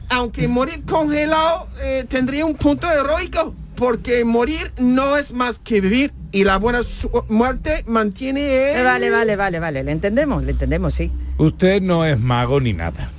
Aunque 0.09 0.49
morir 0.49 0.85
congelado 0.85 1.69
eh, 1.83 2.05
tendría 2.09 2.45
un 2.45 2.55
punto 2.55 2.91
heroico, 2.91 3.55
porque 3.81 4.27
morir 4.27 4.73
no 4.79 5.17
es 5.17 5.33
más 5.33 5.59
que 5.59 5.81
vivir 5.81 6.13
y 6.33 6.45
la 6.45 6.59
buena 6.59 6.83
muerte 7.31 7.83
mantiene... 7.87 8.73
el- 8.75 8.81
Eh, 8.81 8.83
vale, 8.85 9.09
vale, 9.11 9.37
vale, 9.37 9.59
vale. 9.59 9.83
Le 9.83 9.91
entendemos, 9.91 10.45
le 10.45 10.51
entendemos, 10.53 10.95
sí. 10.95 11.11
Usted 11.39 11.81
no 11.81 12.05
es 12.05 12.21
mago 12.21 12.61
ni 12.61 12.75
nada. 12.75 13.11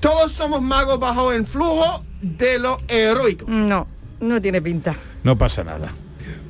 Todos 0.00 0.32
somos 0.32 0.60
magos 0.60 0.98
bajo 0.98 1.30
el 1.32 1.46
flujo 1.46 2.04
de 2.20 2.58
lo 2.58 2.80
heroico. 2.88 3.44
No, 3.48 3.86
no 4.20 4.42
tiene 4.42 4.60
pinta. 4.60 4.96
No 5.22 5.38
pasa 5.38 5.62
nada. 5.62 5.92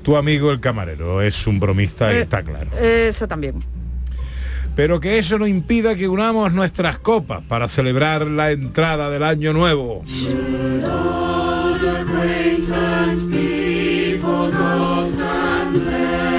Tu 0.02 0.16
amigo 0.16 0.50
el 0.52 0.60
camarero 0.60 1.20
es 1.20 1.46
un 1.46 1.60
bromista 1.60 2.10
y 2.14 2.16
Eh. 2.16 2.20
está 2.22 2.42
claro. 2.42 2.70
Eso 2.78 3.28
también. 3.28 3.62
Pero 4.74 5.00
que 5.00 5.18
eso 5.18 5.38
no 5.38 5.46
impida 5.46 5.94
que 5.94 6.08
unamos 6.08 6.50
nuestras 6.54 6.98
copas 6.98 7.42
para 7.46 7.68
celebrar 7.68 8.26
la 8.26 8.52
entrada 8.52 9.10
del 9.10 9.22
año 9.22 9.52
nuevo. 9.52 10.02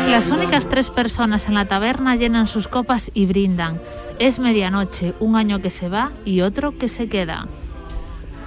Las 0.10 0.30
únicas 0.30 0.68
tres 0.68 0.90
personas 0.90 1.48
en 1.48 1.56
la 1.56 1.66
taberna 1.66 2.16
llenan 2.16 2.48
sus 2.48 2.68
copas 2.68 3.12
y 3.14 3.26
brindan. 3.26 3.82
Es 4.20 4.40
medianoche, 4.40 5.14
un 5.20 5.36
año 5.36 5.62
que 5.62 5.72
se 5.72 5.90
va 5.90 6.12
y 6.26 6.42
otro 6.42 6.78
que 6.78 6.90
se 6.90 7.08
queda. 7.08 7.48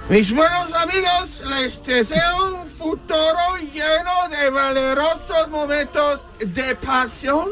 Mis 0.09 0.33
buenos 0.33 0.71
amigos, 0.73 1.43
les 1.49 1.83
deseo 1.83 2.61
un 2.61 2.69
futuro 2.69 3.57
lleno 3.73 4.29
de 4.29 4.49
valerosos 4.51 5.49
momentos 5.49 6.21
de 6.39 6.75
pasión 6.75 7.49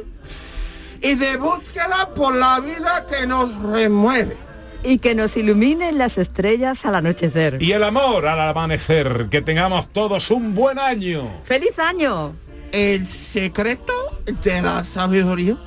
y 1.01 1.15
de 1.15 1.35
búsqueda 1.37 2.13
por 2.15 2.35
la 2.35 2.59
vida 2.59 3.07
que 3.07 3.25
nos 3.25 3.53
remueve. 3.63 4.42
Y 4.83 4.97
que 4.99 5.15
nos 5.15 5.37
iluminen 5.37 5.97
las 5.97 6.17
estrellas 6.17 6.85
al 6.85 6.95
anochecer. 6.95 7.61
Y 7.61 7.71
el 7.71 7.83
amor 7.83 8.27
al 8.27 8.39
amanecer. 8.39 9.27
Que 9.29 9.41
tengamos 9.41 9.87
todos 9.89 10.29
un 10.31 10.53
buen 10.53 10.77
año. 10.77 11.31
¡Feliz 11.43 11.77
año! 11.79 12.33
El 12.71 13.07
secreto 13.07 13.93
de 14.25 14.61
la 14.61 14.83
sabiduría, 14.83 15.57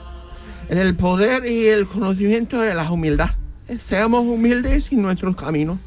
en 0.69 0.79
el 0.79 0.97
poder 0.97 1.47
y 1.47 1.67
el 1.67 1.87
conocimiento 1.87 2.61
de 2.61 2.75
la 2.75 2.91
humildad. 2.91 3.31
Seamos 3.89 4.25
humildes 4.25 4.91
en 4.93 5.03
nuestros 5.03 5.37
caminos. 5.37 5.79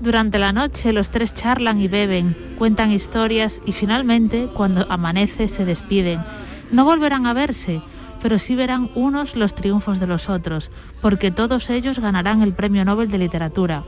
Durante 0.00 0.38
la 0.38 0.52
noche 0.52 0.92
los 0.92 1.10
tres 1.10 1.32
charlan 1.32 1.80
y 1.80 1.86
beben, 1.86 2.54
cuentan 2.58 2.90
historias 2.90 3.60
y 3.64 3.72
finalmente, 3.72 4.48
cuando 4.52 4.84
amanece, 4.90 5.46
se 5.48 5.64
despiden. 5.64 6.24
No 6.72 6.84
volverán 6.84 7.26
a 7.26 7.34
verse, 7.34 7.82
pero 8.22 8.38
sí 8.38 8.54
verán 8.54 8.90
unos 8.94 9.34
los 9.34 9.54
triunfos 9.54 9.98
de 9.98 10.06
los 10.06 10.28
otros, 10.28 10.70
porque 11.00 11.32
todos 11.32 11.68
ellos 11.68 11.98
ganarán 11.98 12.40
el 12.40 12.54
Premio 12.54 12.84
Nobel 12.84 13.10
de 13.10 13.18
Literatura. 13.18 13.82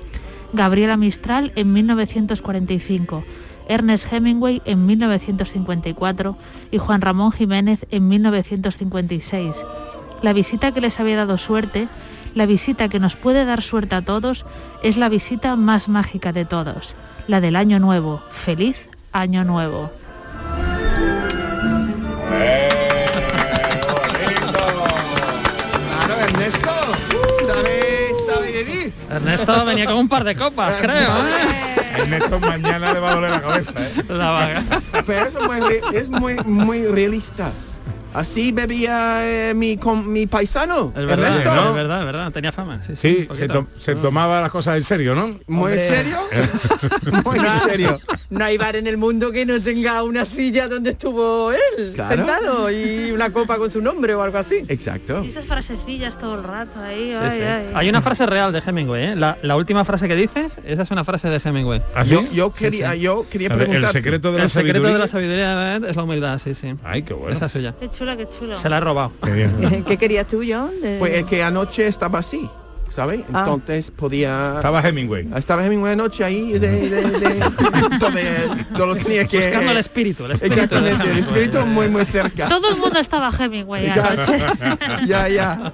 Gabriela 0.53 0.97
Mistral 0.97 1.53
en 1.57 1.73
1945, 1.73 3.25
Ernest 3.69 4.13
Hemingway 4.13 4.61
en 4.65 4.85
1954 4.87 6.37
y 6.71 6.79
Juan 6.79 7.01
Ramón 7.01 7.33
Jiménez 7.33 7.87
en 7.91 8.09
1956. 8.09 9.57
La 10.23 10.33
visita 10.33 10.73
que 10.73 10.81
les 10.81 10.99
había 11.01 11.17
dado 11.17 11.39
suerte, 11.39 11.89
la 12.35 12.47
visita 12.47 12.89
que 12.89 13.01
nos 13.01 13.17
puede 13.17 13.45
dar 13.45 13.63
suerte 13.63 13.95
a 13.95 14.03
todos, 14.03 14.45
es 14.83 14.97
la 14.97 15.09
visita 15.09 15.57
más 15.57 15.89
mágica 15.89 16.33
de 16.33 16.45
todos, 16.45 16.97
la 17.29 17.41
del 17.41 17.57
Año 17.57 17.79
Nuevo. 17.79 18.23
Feliz 18.31 18.89
Año 19.13 19.45
Nuevo. 19.45 19.91
Ernesto 29.15 29.65
venía 29.65 29.87
con 29.87 29.97
un 29.97 30.09
par 30.09 30.25
de 30.25 30.35
copas, 30.35 30.81
creo. 30.81 31.11
¿eh? 31.27 31.77
Ernesto 31.99 32.41
mañana 32.41 32.93
le 32.93 33.01
va 33.01 33.13
a 33.13 33.15
doler 33.15 33.31
la 33.31 33.41
cabeza. 33.41 33.81
¿eh? 33.81 34.05
La 34.09 34.31
vaga. 34.31 34.65
Pero 35.07 35.27
eso 35.27 35.39
es 35.41 35.49
muy, 35.49 35.81
es 35.93 36.09
muy, 36.09 36.35
muy 36.45 36.87
realista. 36.87 37.53
Así 38.15 38.53
bebía 38.53 39.19
eh, 39.51 39.55
mi, 39.55 39.77
com- 39.77 40.07
mi 40.07 40.27
paisano, 40.27 40.93
Es 40.97 41.07
verdad, 41.07 41.31
Ernesto. 41.39 41.55
¿no? 41.55 41.69
es 41.71 41.75
verdad, 41.75 42.01
es 42.01 42.07
verdad, 42.07 42.33
tenía 42.33 42.53
fama. 42.53 42.81
Sí, 42.87 42.93
sí, 42.97 43.15
Sí, 43.15 43.27
un 43.31 43.37
se, 43.37 43.49
to- 43.49 43.67
se 43.77 43.95
tomaba 43.97 44.41
las 44.41 44.51
cosas 44.51 44.77
en 44.77 44.85
serio, 44.85 45.15
¿no? 45.15 45.39
¿Muy 45.49 45.73
en 45.73 45.79
serio? 45.81 46.19
muy 47.25 47.39
en 47.39 47.61
serio. 47.69 48.01
No 48.31 48.45
hay 48.45 48.57
bar 48.57 48.77
en 48.77 48.87
el 48.87 48.97
mundo 48.99 49.31
que 49.33 49.45
no 49.47 49.61
tenga 49.61 50.03
una 50.03 50.25
silla 50.25 50.69
donde 50.69 50.91
estuvo 50.91 51.53
él, 51.53 51.93
Claro. 51.95 52.15
sentado, 52.17 52.71
y 52.71 53.11
una 53.13 53.31
copa 53.31 53.59
con 53.59 53.71
su 53.71 53.81
nombre 53.81 54.15
o 54.15 54.23
algo 54.23 54.39
así. 54.39 54.65
Exacto. 54.69 55.23
Y 55.25 55.29
esas 55.29 55.45
frasecillas 55.45 56.19
todo 56.19 56.37
el 56.37 56.45
rato 56.45 56.81
ahí. 56.81 57.11
Sí, 57.11 57.17
ay, 57.21 57.39
sí. 57.39 57.43
ay. 57.45 57.67
Hay 57.75 57.89
una 57.89 58.01
frase 58.03 58.27
real 58.27 58.53
de 58.53 58.61
Hemingway, 58.65 59.05
¿eh? 59.07 59.17
la, 59.17 59.39
la 59.43 59.57
última 59.57 59.85
frase 59.85 60.09
que 60.09 60.17
dices, 60.17 60.59
esa 60.65 60.83
es 60.83 60.91
una 60.91 61.05
frase 61.05 61.29
de 61.29 61.41
Hemingway. 61.45 61.83
¿Ah? 61.95 62.05
Yo, 62.05 62.25
yo 62.33 62.53
quería, 62.53 62.93
sí. 62.93 63.01
yo 63.01 63.27
quería 63.29 63.49
ver, 63.51 63.59
preguntar. 63.59 63.85
el 63.85 63.91
secreto 63.91 64.33
de 64.33 64.39
la 64.39 64.45
El 64.45 64.51
secreto 64.51 64.75
sabiduría. 64.75 64.93
de 64.95 64.99
la 65.01 65.09
sabiduría 65.09 65.77
es 65.89 65.97
la 65.97 66.03
humildad, 66.03 66.39
sí, 66.43 66.55
sí. 66.55 66.75
Ay, 66.85 67.03
qué 67.03 67.15
bueno. 67.15 67.35
Esa 67.35 67.47
es 67.47 67.53
suya. 67.53 67.75
Qué 67.79 67.89
qué 68.17 68.29
chulo. 68.29 68.57
Se 68.59 68.69
la 68.69 68.79
he 68.79 68.81
robado. 68.81 69.13
Qué 69.23 69.31
bien. 69.33 69.85
¿Qué 69.87 69.97
querías 69.97 70.27
tú, 70.27 70.43
John? 70.47 70.71
De- 70.81 70.99
Pues 70.99 71.15
es 71.15 71.25
que 71.25 71.43
anoche 71.43 71.87
estaba 71.87 72.19
así, 72.21 72.49
¿sabes? 72.95 73.21
Ah. 73.33 73.41
Entonces 73.49 73.91
podía. 73.91 74.55
Estaba 74.57 74.81
Hemingway. 74.81 75.29
Estaba 75.37 75.65
en 75.67 75.79
una 75.79 75.97
noche 75.97 76.25
ahí 76.25 76.53
de, 76.53 76.59
de, 76.59 76.89
de- 76.89 77.45
entonces, 77.93 78.27
todo 78.75 78.87
lo 78.89 78.95
que 78.97 79.05
tenía 79.05 79.27
que. 79.27 79.39
Buscando 79.41 79.71
el 79.73 79.79
espíritu, 79.79 80.25
el 80.27 80.33
espíritu. 80.33 80.57
de 80.57 80.63
Exactamente, 80.63 81.03
el 81.05 81.11
Hemingway. 81.11 81.21
espíritu 81.43 81.67
muy 81.67 81.89
muy 81.89 82.05
cerca. 82.05 82.49
Todo 82.49 82.71
el 82.71 82.77
mundo 82.77 82.99
estaba 83.01 83.31
Hemingway 83.39 83.87
Ya, 83.87 84.07
anoche. 84.07 84.39
ya, 85.07 85.29
ya. 85.29 85.73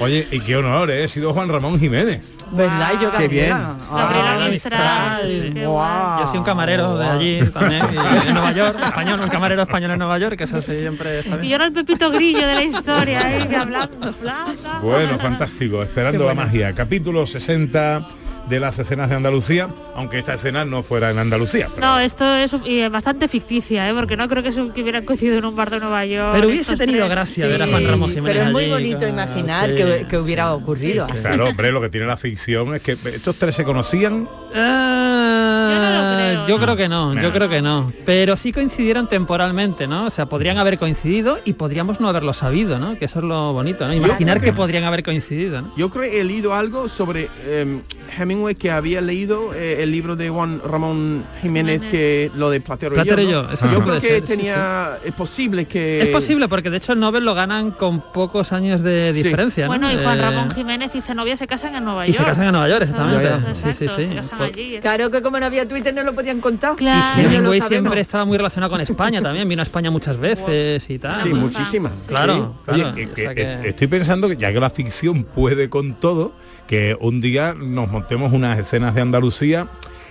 Oye, 0.00 0.26
y 0.30 0.40
qué 0.40 0.56
honor, 0.56 0.90
¿eh? 0.90 1.04
He 1.04 1.08
sido 1.08 1.32
Juan 1.32 1.48
Ramón 1.48 1.78
Jiménez. 1.78 2.38
¿Verdad? 2.50 2.92
Yo 3.00 3.12
Qué 3.12 3.28
bien. 3.28 3.50
Gabriela 3.50 4.38
Ah, 4.40 4.48
Mistral. 4.50 5.52
Guau. 5.54 6.20
Yo 6.20 6.28
soy 6.28 6.38
un 6.38 6.44
camarero 6.44 6.96
de 6.96 7.06
allí 7.06 7.40
también, 7.52 7.84
y 7.92 8.28
en 8.28 8.34
Nueva 8.34 8.52
York, 8.52 8.78
español, 8.84 9.20
un 9.20 9.28
camarero 9.28 9.62
español 9.62 9.90
en 9.92 9.98
Nueva 9.98 10.18
York, 10.18 10.36
que 10.36 10.44
eso 10.44 10.62
siempre 10.62 11.20
está. 11.20 11.44
Y 11.44 11.48
yo 11.48 11.56
era 11.56 11.66
el 11.66 11.72
Pepito 11.72 12.10
Grillo 12.10 12.46
de 12.46 12.54
la 12.54 12.62
historia, 12.64 13.24
ahí, 13.26 13.46
que 13.46 13.56
hablando. 13.56 14.14
bla, 14.20 14.46
bla, 14.62 14.78
Bueno, 14.82 15.18
fantástico. 15.18 15.82
Esperando 15.82 16.24
la 16.26 16.34
magia. 16.48 16.74
Capítulo 16.74 17.26
60 17.26 18.08
de 18.48 18.58
las 18.60 18.78
escenas 18.78 19.10
de 19.10 19.16
Andalucía, 19.16 19.68
aunque 19.94 20.18
esta 20.20 20.32
escena 20.32 20.64
no 20.64 20.82
fuera 20.82 21.10
en 21.10 21.18
Andalucía. 21.18 21.68
pero- 21.74 21.86
No, 21.86 21.98
esto 22.00 22.24
es 22.36 22.50
un- 22.54 22.64
y 22.66 22.78
es 22.80 22.90
bastante 22.90 23.28
ficticia, 23.28 23.86
¿eh? 23.86 23.92
porque 23.92 24.16
no 24.16 24.26
creo 24.30 24.42
que, 24.42 24.48
eso, 24.48 24.72
que 24.72 24.80
hubieran 24.80 25.04
coincidido 25.04 25.36
en 25.36 25.44
un 25.44 25.54
bar 25.54 25.68
de 25.68 25.78
Nueva 25.80 26.06
York. 26.06 26.30
Pero 26.32 26.48
hubiese 26.48 26.74
tenido 26.78 27.00
tres. 27.04 27.10
gracia 27.10 27.46
ver 27.46 27.62
a 27.62 27.66
Juan 27.66 27.86
Ramón 27.86 28.08
Jiménez 28.08 28.32
pero 28.32 28.46
es 28.46 28.52
muy 28.52 28.62
allí, 28.64 28.72
bonito 28.72 29.00
con- 29.00 29.08
imaginar 29.10 29.68
sí. 29.68 29.76
que, 29.76 30.06
que 30.08 30.16
hubiera 30.16 30.54
ocurrido. 30.54 31.06
Sí, 31.08 31.12
sí. 31.16 31.20
Claro, 31.20 31.48
hombre, 31.50 31.70
lo 31.70 31.82
que 31.82 31.90
tiene 31.90 32.06
la 32.06 32.16
ficción 32.16 32.74
es 32.74 32.80
que 32.80 32.96
estos 33.12 33.36
tres 33.36 33.54
se 33.54 33.64
conocían. 33.64 34.26
Ah, 36.36 36.44
Yo 36.48 36.58
no 36.58 36.64
creo, 36.64 36.76
que 36.76 36.88
no, 36.88 37.14
yo 37.14 37.32
creo 37.32 37.48
que 37.48 37.62
no. 37.62 37.92
Pero 38.04 38.36
sí 38.36 38.52
coincidieron 38.52 39.08
temporalmente, 39.08 39.86
¿no? 39.86 40.06
O 40.06 40.10
sea, 40.10 40.26
podrían 40.26 40.58
haber 40.58 40.78
coincidido 40.78 41.38
y 41.44 41.54
podríamos 41.54 42.00
no 42.00 42.08
haberlo 42.08 42.32
sabido, 42.32 42.78
¿no? 42.78 42.98
Que 42.98 43.06
eso 43.06 43.18
es 43.20 43.24
lo 43.24 43.52
bonito, 43.52 43.86
¿no? 43.86 43.94
Imaginar 43.94 44.40
que 44.40 44.52
podrían 44.52 44.84
haber 44.84 45.02
coincidido, 45.02 45.62
¿no? 45.62 45.72
Yo 45.76 45.90
creo 45.90 46.10
que 46.10 46.20
he 46.20 46.24
leído 46.24 46.54
algo 46.54 46.88
sobre 46.88 47.28
eh, 47.44 47.80
Hemingway 48.18 48.54
que 48.54 48.70
había 48.70 49.00
leído 49.00 49.54
eh, 49.54 49.82
el 49.82 49.90
libro 49.92 50.16
de 50.16 50.28
Juan 50.30 50.60
Ramón 50.64 51.24
Jiménez 51.42 51.80
que 51.90 52.30
lo 52.34 52.50
de 52.50 52.60
Platero, 52.60 52.94
Platero 52.94 53.22
y 53.22 53.24
y 53.26 53.30
yo. 53.30 53.42
yo, 53.46 53.52
eso 53.52 53.66
yo 53.72 53.82
puede 53.84 53.98
creo 53.98 54.00
que 54.00 54.08
ser, 54.08 54.20
sí, 54.22 54.26
tenía 54.26 54.98
es 55.04 55.12
posible 55.12 55.64
que 55.66 56.00
Es 56.02 56.08
posible 56.08 56.48
porque 56.48 56.70
de 56.70 56.78
hecho 56.78 56.92
el 56.92 57.00
Nobel 57.00 57.24
lo 57.24 57.34
ganan 57.34 57.70
con 57.72 58.00
pocos 58.12 58.52
años 58.52 58.82
de 58.82 59.12
Sí. 59.14 59.22
diferencia, 59.22 59.64
¿no? 59.64 59.68
Bueno, 59.68 59.90
y 59.92 59.96
Juan 60.02 60.18
Eh, 60.18 60.22
Ramón 60.22 60.50
Jiménez 60.50 60.94
y 60.94 61.00
Zenobia 61.00 61.36
se 61.36 61.46
casan 61.46 61.74
en 61.74 61.84
Nueva 61.84 62.06
y 62.06 62.12
York. 62.12 62.20
se 62.24 62.30
casan 62.30 62.44
en 62.46 62.52
Nueva 62.52 62.68
York, 62.68 62.82
exactamente. 62.82 63.24
Ya. 63.24 63.54
Sí, 63.54 63.60
sí, 63.62 63.84
Exacto, 63.84 63.96
sí. 64.02 64.08
se 64.08 64.14
casan 64.16 64.38
Por- 64.38 64.46
allí. 64.48 64.78
Claro 64.80 65.10
que 65.10 65.22
como 65.22 65.38
no 65.40 65.46
había 65.46 65.66
Twitter 65.68 65.94
no 65.94 66.02
lo 66.02 66.14
podían 66.18 66.40
contar. 66.40 66.74
Claro. 66.74 67.22
Y 67.22 67.24
Hemingway 67.26 67.60
siempre 67.60 68.00
estaba 68.00 68.24
muy 68.24 68.36
relacionado 68.36 68.72
con 68.72 68.80
España 68.80 69.22
también, 69.22 69.48
vino 69.48 69.62
a 69.62 69.64
España 69.64 69.88
muchas 69.90 70.18
veces 70.18 70.90
y 70.90 70.98
tal. 70.98 71.22
Sí, 71.22 71.32
muchísimas. 71.32 71.92
Claro, 72.08 72.56
claro, 72.64 72.94
que- 72.96 73.06
o 73.06 73.14
que- 73.14 73.22
sea 73.22 73.34
que- 73.36 73.68
estoy 73.68 73.86
pensando 73.86 74.28
que 74.28 74.36
ya 74.36 74.52
que 74.52 74.58
la 74.58 74.68
ficción 74.70 75.22
puede 75.22 75.68
con 75.70 75.94
todo, 75.94 76.32
que 76.66 76.96
un 77.00 77.20
día 77.20 77.54
nos 77.56 77.88
montemos 77.90 78.32
unas 78.32 78.58
escenas 78.58 78.96
de 78.96 79.00
Andalucía 79.02 79.68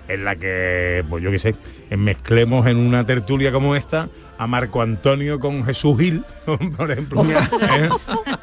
en 0.08 0.24
la 0.24 0.38
que, 0.38 1.04
pues 1.10 1.22
yo 1.22 1.30
qué 1.32 1.40
sé, 1.40 1.56
mezclemos 1.98 2.66
en 2.68 2.78
una 2.78 3.06
tertulia 3.06 3.52
como 3.52 3.76
esta 3.76 4.08
a 4.40 4.46
Marco 4.48 4.82
Antonio 4.82 5.40
con 5.40 5.64
Jesús 5.64 5.98
Gil, 6.00 6.24
por 6.78 6.92
ejemplo. 6.92 7.26
¿eh? 7.30 7.90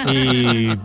Y, 0.07 0.11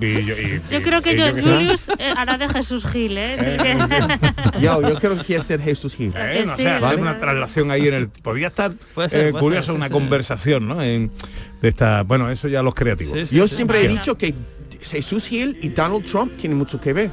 y 0.06 0.26
yo, 0.26 0.36
y- 0.36 0.62
Yo 0.72 0.82
creo 0.84 1.02
que 1.02 1.14
y 1.14 1.18
yo, 1.18 1.36
yo. 1.36 1.44
Julius 1.56 1.90
eh, 1.98 2.14
hará 2.16 2.38
de 2.38 2.48
Jesús 2.50 2.86
Gil, 2.86 3.16
¿eh? 3.18 3.78
Yo, 4.62 4.82
yo 4.82 4.96
creo 5.00 5.18
que 5.18 5.24
quiere 5.24 5.44
ser 5.44 5.62
Jesús 5.62 5.96
Gil. 5.96 6.14
Eh, 6.16 6.44
no 6.46 6.56
Sí, 6.58 6.64
sé, 6.64 6.70
hacer 6.70 6.82
¿vale? 6.82 7.02
una 7.02 7.18
traslación 7.18 7.72
ahí 7.72 7.88
en 7.88 7.94
el 7.94 8.10
podría 8.10 8.48
estar 8.48 8.72
ser, 9.10 9.28
eh, 9.28 9.32
curioso 9.34 9.68
ser, 9.68 9.76
una 9.76 9.88
sí, 9.88 9.94
conversación 9.94 10.68
no 10.68 10.82
en, 10.82 11.12
de 11.62 11.70
esta 11.70 12.04
bueno 12.04 12.30
eso 12.30 12.48
ya 12.48 12.62
los 12.62 12.74
creativos 12.76 13.18
Sí, 13.18 13.26
sí, 13.28 13.36
Yo 13.36 13.48
sí. 13.48 13.56
siempre 13.56 13.84
he 13.84 13.88
dicho 13.88 14.18
que 14.18 14.34
Jesús 14.82 15.28
Gil 15.28 15.58
y 15.62 15.70
Donald 15.70 16.06
Trump 16.06 16.36
tienen 16.38 16.58
mucho 16.58 16.80
que 16.80 16.94
ver. 16.94 17.12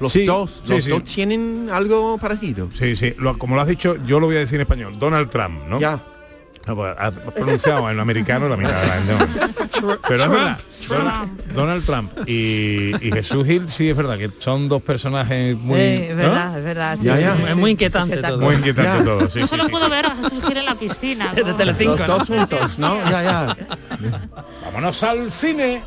Los 0.00 0.12
Sí, 0.12 0.26
dos, 0.26 0.60
sí, 0.64 0.72
los 0.74 0.84
sí. 0.84 0.90
dos 0.90 1.04
tienen 1.04 1.68
algo 1.72 2.18
parecido. 2.18 2.68
Sí, 2.74 2.96
sí, 2.96 3.14
lo- 3.18 3.38
como 3.38 3.54
lo 3.54 3.62
has 3.62 3.68
dicho, 3.68 3.96
yo 4.06 4.20
lo 4.20 4.26
voy 4.26 4.36
a 4.36 4.40
decir 4.40 4.56
en 4.56 4.62
español. 4.62 4.98
Donald 4.98 5.30
Trump, 5.30 5.62
¿no? 5.68 5.80
Ya. 5.80 6.02
No, 6.66 6.74
pues, 6.74 6.94
has 6.98 7.12
pronunciado 7.12 7.88
en 7.90 8.00
americano 8.00 8.48
la 8.48 8.56
mitad. 8.56 8.82
¿no? 9.06 9.96
Pero 10.08 10.24
es 10.24 10.28
verdad. 10.30 10.58
Donald, 10.88 11.52
Donald 11.52 11.84
Trump 11.84 12.12
y, 12.28 12.94
y 13.04 13.10
Jesús 13.12 13.44
Gil 13.46 13.68
sí 13.68 13.88
es 13.90 13.96
verdad 13.96 14.16
que 14.18 14.30
son 14.38 14.68
dos 14.68 14.82
personajes 14.82 15.56
muy, 15.56 15.78
Eh, 15.80 15.94
es 16.10 16.10
¿no? 16.10 16.16
verdad, 16.22 16.58
es 16.58 16.64
verdad. 16.64 16.96
sí, 16.96 17.04
Ya, 17.04 17.16
sí, 17.16 17.22
ya. 17.22 17.36
sí, 17.36 17.42
Es 17.42 17.48
sí. 17.50 17.54
muy 17.56 17.70
inquietante 17.72 18.16
todo. 18.22 18.38
muy 18.38 18.54
inquietante 18.54 18.98
Ya. 18.98 19.04
todo. 19.04 19.30
Sí, 19.30 19.40
Yo 19.40 19.46
sí, 19.46 19.50
solo 19.50 19.64
sí, 19.64 19.70
puedo 19.70 19.84
sí. 19.86 19.90
ver 19.90 20.06
a 20.06 20.16
Jesús 20.16 20.44
Gil 20.46 20.56
en 20.56 20.64
la 20.64 20.74
piscina. 20.76 21.34
De 21.34 21.42
¿no? 21.44 21.56
Telecinco, 21.56 21.96
Los 21.96 22.08
¿no? 22.08 22.18
dos 22.18 22.28
juntos, 22.28 22.78
¿no? 22.78 23.10
Ya, 23.10 23.22
ya. 23.22 23.56
Vámonos 24.64 25.02
al 25.02 25.30
cine. 25.32 25.82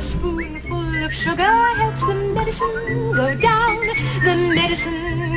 Spoonful 0.00 1.04
of 1.04 1.14
sugar 1.14 1.74
helps 1.76 2.04
the 2.04 2.14
medicine 2.34 3.12
go 3.14 3.34
down, 3.36 3.80
the 4.24 4.36
medicine. 4.54 5.33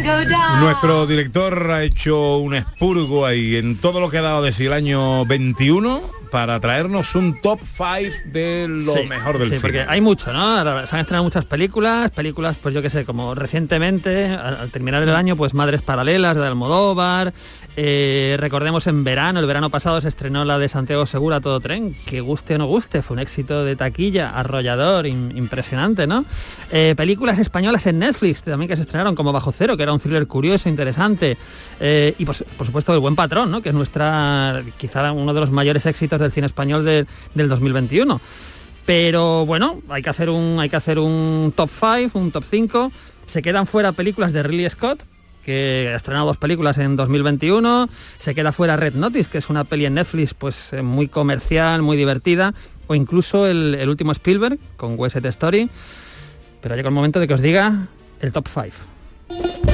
Nuestro 0.60 1.06
director 1.06 1.72
ha 1.72 1.84
hecho 1.84 2.38
un 2.38 2.56
expurgo 2.56 3.26
ahí 3.26 3.56
en 3.56 3.78
todo 3.78 4.00
lo 4.00 4.10
que 4.10 4.18
ha 4.18 4.22
dado 4.22 4.42
de 4.42 4.52
sí 4.52 4.66
el 4.66 4.74
año 4.74 5.26
21 5.26 6.02
para 6.32 6.60
traernos 6.60 7.16
un 7.16 7.42
top 7.42 7.60
5 7.64 7.86
de 8.26 8.68
lo 8.68 8.94
Sí, 8.96 9.06
mejor 9.08 9.38
del 9.40 9.50
sí, 9.50 9.56
cine. 9.56 9.62
porque 9.62 9.86
hay 9.88 10.02
mucho, 10.02 10.32
¿no? 10.34 10.58
Se 10.88 10.96
han 10.96 11.02
estrenado 11.02 11.24
muchas 11.24 11.46
películas, 11.46 12.12
películas, 12.12 12.56
pues 12.62 12.74
yo 12.76 12.82
qué 12.82 12.90
sé, 12.90 13.06
como 13.06 13.36
recientemente, 13.36 14.26
al, 14.28 14.56
al 14.58 14.70
terminar 14.72 15.04
el 15.04 15.10
año, 15.16 15.36
pues 15.36 15.54
Madres 15.54 15.82
Paralelas 15.82 16.36
de 16.36 16.46
Almodóvar, 16.46 17.34
eh, 17.76 18.38
recordemos 18.40 18.88
en 18.88 19.04
verano, 19.04 19.40
el 19.40 19.46
verano 19.46 19.70
pasado 19.70 20.02
se 20.02 20.08
estrenó 20.10 20.46
la 20.46 20.58
de 20.58 20.68
Santiago 20.70 21.06
Segura 21.06 21.40
Todo 21.42 21.60
Tren, 21.60 21.96
que 22.06 22.22
guste 22.22 22.56
o 22.56 22.58
no 22.58 22.66
guste, 22.66 23.02
fue 23.02 23.16
un 23.16 23.20
éxito 23.20 23.64
de 23.64 23.76
taquilla, 23.76 24.32
arrollador, 24.32 25.06
im- 25.06 25.36
impresionante, 25.38 26.08
¿no? 26.08 26.26
Eh, 26.72 26.94
películas 26.98 27.40
españolas 27.40 27.86
en 27.88 28.00
Netflix 28.00 28.44
también 28.44 28.68
que 28.70 28.76
se 28.76 28.82
estrenaron, 28.82 29.16
como 29.16 29.32
Bajo 29.32 29.52
Cero, 29.52 29.78
que 29.78 29.84
era 29.84 29.94
un 29.94 30.00
thriller 30.00 30.28
curioso, 30.28 30.70
interesante, 30.70 31.38
eh, 31.80 32.16
y 32.18 32.26
pues, 32.26 32.44
por 32.58 32.66
supuesto 32.66 32.94
El 32.94 33.00
Buen 33.00 33.16
Patrón, 33.16 33.52
¿no? 33.52 33.62
Que 33.62 33.70
es 33.70 33.76
nuestra, 33.76 34.64
quizá 34.78 35.12
uno 35.12 35.34
de 35.34 35.40
los 35.40 35.52
mayores 35.52 35.86
éxitos 35.86 36.17
del 36.22 36.32
cine 36.32 36.48
español 36.48 36.84
de- 36.86 37.06
del 37.34 37.50
2021. 37.50 38.20
Pero 38.86 39.46
bueno, 39.46 39.82
hay 39.90 40.02
que 40.02 40.10
hacer 40.10 40.30
un, 40.30 40.58
hay 40.60 40.70
que 40.70 40.76
hacer 40.78 40.98
un 41.00 41.54
top 41.56 41.70
5, 41.80 42.18
un 42.18 42.32
top 42.32 42.44
5. 42.50 42.92
Se 43.26 43.42
quedan 43.42 43.68
fuera 43.68 43.92
películas 43.92 44.32
de 44.32 44.44
Ridley 44.44 44.70
Scott, 44.70 45.04
que 45.46 45.90
ha 45.92 45.96
estrenado 45.98 46.26
dos 46.28 46.38
películas 46.38 46.78
en 46.78 46.96
2021. 46.96 47.90
Se 48.18 48.34
queda 48.34 48.52
fuera 48.54 48.78
Red 48.78 48.94
Notice, 48.94 49.30
que 49.30 49.40
es 49.40 49.50
una 49.50 49.66
peli 49.66 49.86
en 49.86 49.96
Netflix 49.96 50.34
pues 50.34 50.72
eh, 50.74 50.82
muy 50.82 51.10
comercial, 51.10 51.82
muy 51.82 51.98
divertida. 51.98 52.54
O 52.88 52.96
incluso 52.96 53.46
el, 53.48 53.76
el 53.76 53.90
último 53.90 54.14
Spielberg, 54.14 54.58
con 54.78 54.96
West 54.98 55.18
Story. 55.18 55.70
Pero 56.62 56.76
llega 56.76 56.88
el 56.88 56.96
momento 56.96 57.20
de 57.20 57.28
que 57.28 57.34
os 57.34 57.42
diga 57.42 57.88
el 58.22 58.32
top 58.32 58.48
5. 58.54 59.67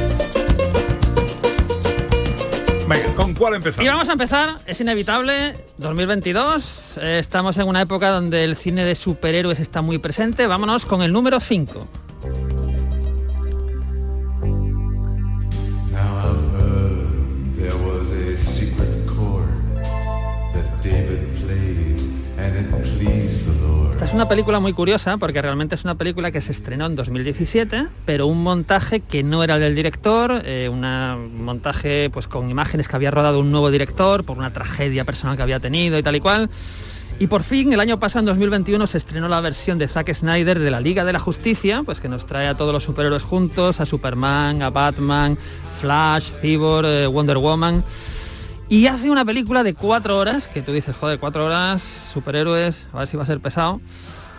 ¿Con 3.15 3.34
cuál 3.34 3.53
Y 3.53 3.58
empezamos? 3.58 3.88
vamos 3.91 4.10
a 4.10 4.13
empezar, 4.13 4.56
es 4.65 4.79
inevitable, 4.82 5.56
2022, 5.77 6.97
eh, 7.01 7.19
estamos 7.19 7.58
en 7.58 7.67
una 7.67 7.82
época 7.82 8.10
donde 8.10 8.43
el 8.43 8.56
cine 8.56 8.84
de 8.86 8.95
superhéroes 8.95 9.60
está 9.60 9.82
muy 9.82 9.97
presente, 9.97 10.47
vámonos 10.47 10.86
con 10.86 11.01
el 11.01 11.12
número 11.12 11.39
5. 11.39 11.88
Una 24.13 24.28
película 24.28 24.60
muy 24.60 24.73
curiosa 24.73 25.17
porque 25.17 25.41
realmente 25.41 25.73
es 25.73 25.84
una 25.84 25.95
película 25.95 26.32
que 26.32 26.39
se 26.39 26.52
estrenó 26.52 26.86
en 26.86 26.95
2017, 26.95 27.88
pero 28.06 28.28
un 28.28 28.43
montaje 28.43 28.99
que 28.99 29.23
no 29.23 29.43
era 29.43 29.56
el 29.56 29.62
del 29.62 29.76
director, 29.76 30.43
eh, 30.45 30.69
un 30.71 30.82
montaje 31.43 32.12
pues 32.12 32.28
con 32.28 32.49
imágenes 32.49 32.88
que 32.88 32.95
había 32.95 33.10
rodado 33.10 33.39
un 33.39 33.49
nuevo 33.52 33.71
director 33.71 34.23
por 34.23 34.38
una 34.38 34.54
tragedia 34.54 35.04
personal 35.04 35.36
que 35.36 35.41
había 35.41 35.60
tenido 35.60 35.97
y 35.97 36.04
tal 36.04 36.15
y 36.15 36.19
cual. 36.19 36.49
Y 37.19 37.28
por 37.28 37.43
fin, 37.43 37.73
el 37.73 37.80
año 37.80 37.99
pasado, 37.99 38.19
en 38.19 38.26
2021, 38.26 38.86
se 38.86 38.97
estrenó 38.97 39.28
la 39.28 39.41
versión 39.41 39.78
de 39.78 39.88
Zack 39.88 40.13
Snyder 40.13 40.60
de 40.60 40.71
la 40.71 40.80
Liga 40.80 41.06
de 41.06 41.13
la 41.13 41.19
Justicia, 41.19 41.82
pues 41.84 41.99
que 41.99 42.10
nos 42.10 42.26
trae 42.26 42.47
a 42.47 42.56
todos 42.56 42.73
los 42.73 42.84
superhéroes 42.84 43.23
juntos, 43.23 43.80
a 43.80 43.86
Superman, 43.86 44.62
a 44.62 44.69
Batman, 44.69 45.38
Flash, 45.80 46.32
Cyborg, 46.41 46.86
eh, 46.86 47.08
Wonder 47.08 47.38
Woman. 47.38 47.84
Y 48.69 48.88
hace 48.88 49.12
una 49.12 49.26
película 49.26 49.62
de 49.63 49.73
cuatro 49.73 50.17
horas, 50.17 50.47
que 50.47 50.62
tú 50.62 50.71
dices, 50.71 50.95
joder, 50.95 51.19
cuatro 51.19 51.45
horas, 51.45 51.82
superhéroes, 52.13 52.88
a 52.93 52.99
ver 52.99 53.08
si 53.08 53.17
va 53.17 53.23
a 53.23 53.26
ser 53.26 53.39
pesado. 53.39 53.82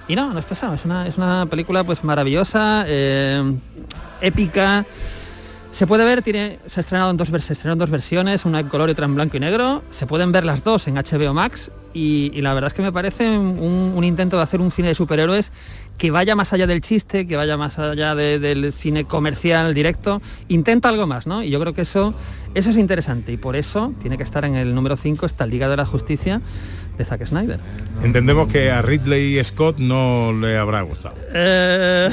Y 0.09 0.17
no, 0.17 0.33
no 0.33 0.39
es 0.39 0.45
pesado, 0.45 0.75
es 0.75 0.85
una, 0.85 1.07
es 1.07 1.17
una 1.17 1.47
película 1.47 1.85
pues 1.85 2.03
maravillosa, 2.05 2.85
eh, 2.87 3.43
épica. 4.21 4.85
Se 5.71 5.87
puede 5.87 6.05
ver, 6.05 6.23
tiene, 6.23 6.59
se 6.67 6.81
ha 6.81 6.83
estrenado 6.83 7.11
en 7.11 7.17
dos, 7.17 7.29
se 7.29 7.53
estrenó 7.53 7.73
en 7.73 7.79
dos 7.79 7.91
versiones, 7.91 8.45
una 8.45 8.61
en 8.61 8.69
color 8.69 8.89
y 8.89 8.93
otra 8.93 9.07
en 9.07 9.15
blanco 9.15 9.37
y 9.37 9.41
negro. 9.41 9.83
Se 9.91 10.07
pueden 10.07 10.31
ver 10.31 10.45
las 10.45 10.63
dos 10.63 10.87
en 10.89 10.95
HBO 10.95 11.35
Max 11.35 11.71
y, 11.93 12.31
la 12.43 12.55
verdad 12.55 12.69
es 12.69 12.75
que 12.75 12.83
me 12.83 12.93
parece 12.93 13.39
un, 13.39 14.03
intento 14.05 14.37
de 14.37 14.43
hacer 14.43 14.61
un 14.61 14.71
cine 14.71 14.89
de 14.89 14.95
superhéroes 14.95 15.53
que 15.99 16.11
vaya 16.11 16.37
más 16.37 16.53
allá 16.53 16.67
del 16.67 16.81
chiste, 16.81 17.27
que 17.27 17.37
vaya 17.37 17.57
más 17.57 17.79
allá 17.79 18.15
de- 18.15 18.39
del 18.39 18.73
cine 18.73 19.05
comercial 19.05 19.75
directo. 19.75 20.21
Intenta 20.49 20.89
algo 20.91 21.07
más, 21.07 21.27
¿no? 21.27 21.43
Y 21.43 21.51
yo 21.51 21.61
creo 21.61 21.73
que 21.73 21.83
eso, 21.83 22.15
eso 22.55 22.71
es 22.71 22.77
interesante 22.77 23.33
y 23.33 23.37
por 23.37 23.57
eso 23.57 23.93
tiene 24.01 24.17
que 24.17 24.23
estar 24.23 24.45
en 24.45 24.55
el 24.55 24.75
número 24.75 24.97
5 24.97 25.27
esta 25.27 25.47
Liga 25.47 25.69
de 25.69 25.77
la 25.77 25.85
Justicia 25.87 26.41
de 26.97 27.05
Zack 27.05 27.27
Snyder. 27.27 27.59
Entendemos 28.03 28.51
que 28.51 28.71
a 28.71 28.81
Ridley 28.81 29.43
Scott 29.43 29.79
no 29.79 30.33
le 30.33 30.57
habrá 30.57 30.83
gustado. 30.83 31.17
Eh, 31.33 32.09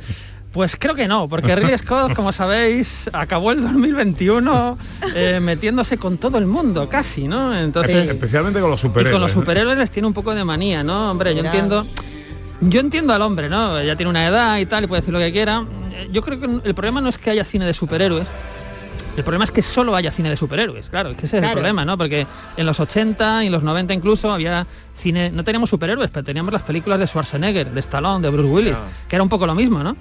pues 0.52 0.74
creo 0.76 0.94
que 0.94 1.06
no, 1.06 1.28
porque 1.28 1.54
Ridley 1.54 1.78
Scott, 1.78 2.14
como 2.14 2.32
sabéis, 2.32 3.08
acabó 3.12 3.52
el 3.52 3.62
2021 3.62 4.78
eh, 5.14 5.38
metiéndose 5.40 5.96
con 5.96 6.18
todo 6.18 6.38
el 6.38 6.46
mundo, 6.46 6.88
casi, 6.88 7.28
¿no? 7.28 7.56
Entonces, 7.56 8.10
Especialmente 8.10 8.60
con 8.60 8.70
los 8.70 8.80
y 8.80 8.82
superhéroes. 8.82 9.12
con 9.12 9.22
los 9.22 9.32
superhéroes 9.32 9.78
les 9.78 9.90
tiene 9.90 10.08
un 10.08 10.14
poco 10.14 10.34
de 10.34 10.44
manía, 10.44 10.82
¿no? 10.82 11.12
Hombre, 11.12 11.34
yo 11.34 11.44
entiendo. 11.44 11.86
Yo 12.60 12.80
entiendo 12.80 13.12
al 13.12 13.22
hombre, 13.22 13.48
¿no? 13.48 13.82
Ya 13.82 13.94
tiene 13.94 14.10
una 14.10 14.26
edad 14.26 14.58
y 14.58 14.66
tal, 14.66 14.84
y 14.84 14.86
puede 14.86 15.02
decir 15.02 15.12
lo 15.12 15.20
que 15.20 15.32
quiera. 15.32 15.64
Yo 16.10 16.22
creo 16.22 16.40
que 16.40 16.68
el 16.68 16.74
problema 16.74 17.00
no 17.00 17.08
es 17.08 17.18
que 17.18 17.30
haya 17.30 17.44
cine 17.44 17.64
de 17.66 17.74
superhéroes. 17.74 18.26
El 19.16 19.22
problema 19.22 19.44
es 19.44 19.50
que 19.50 19.62
solo 19.62 19.94
haya 19.94 20.10
cine 20.10 20.30
de 20.30 20.36
superhéroes, 20.36 20.88
claro, 20.88 21.10
es 21.10 21.16
que 21.16 21.26
ese 21.26 21.38
es 21.38 21.44
el 21.44 21.52
problema, 21.52 21.84
¿no? 21.84 21.96
Porque 21.96 22.26
en 22.56 22.66
los 22.66 22.80
80 22.80 23.44
y 23.44 23.46
en 23.46 23.52
los 23.52 23.62
90 23.62 23.94
incluso 23.94 24.32
había 24.32 24.66
cine, 24.96 25.30
no 25.30 25.44
teníamos 25.44 25.70
superhéroes, 25.70 26.10
pero 26.10 26.24
teníamos 26.24 26.52
las 26.52 26.62
películas 26.62 26.98
de 26.98 27.06
Schwarzenegger, 27.06 27.70
de 27.70 27.80
Stallone, 27.80 28.22
de 28.22 28.30
Bruce 28.30 28.48
Willis, 28.48 28.76
que 29.08 29.16
era 29.16 29.22
un 29.22 29.28
poco 29.28 29.46
lo 29.46 29.54
mismo, 29.54 29.82
¿no? 29.82 29.96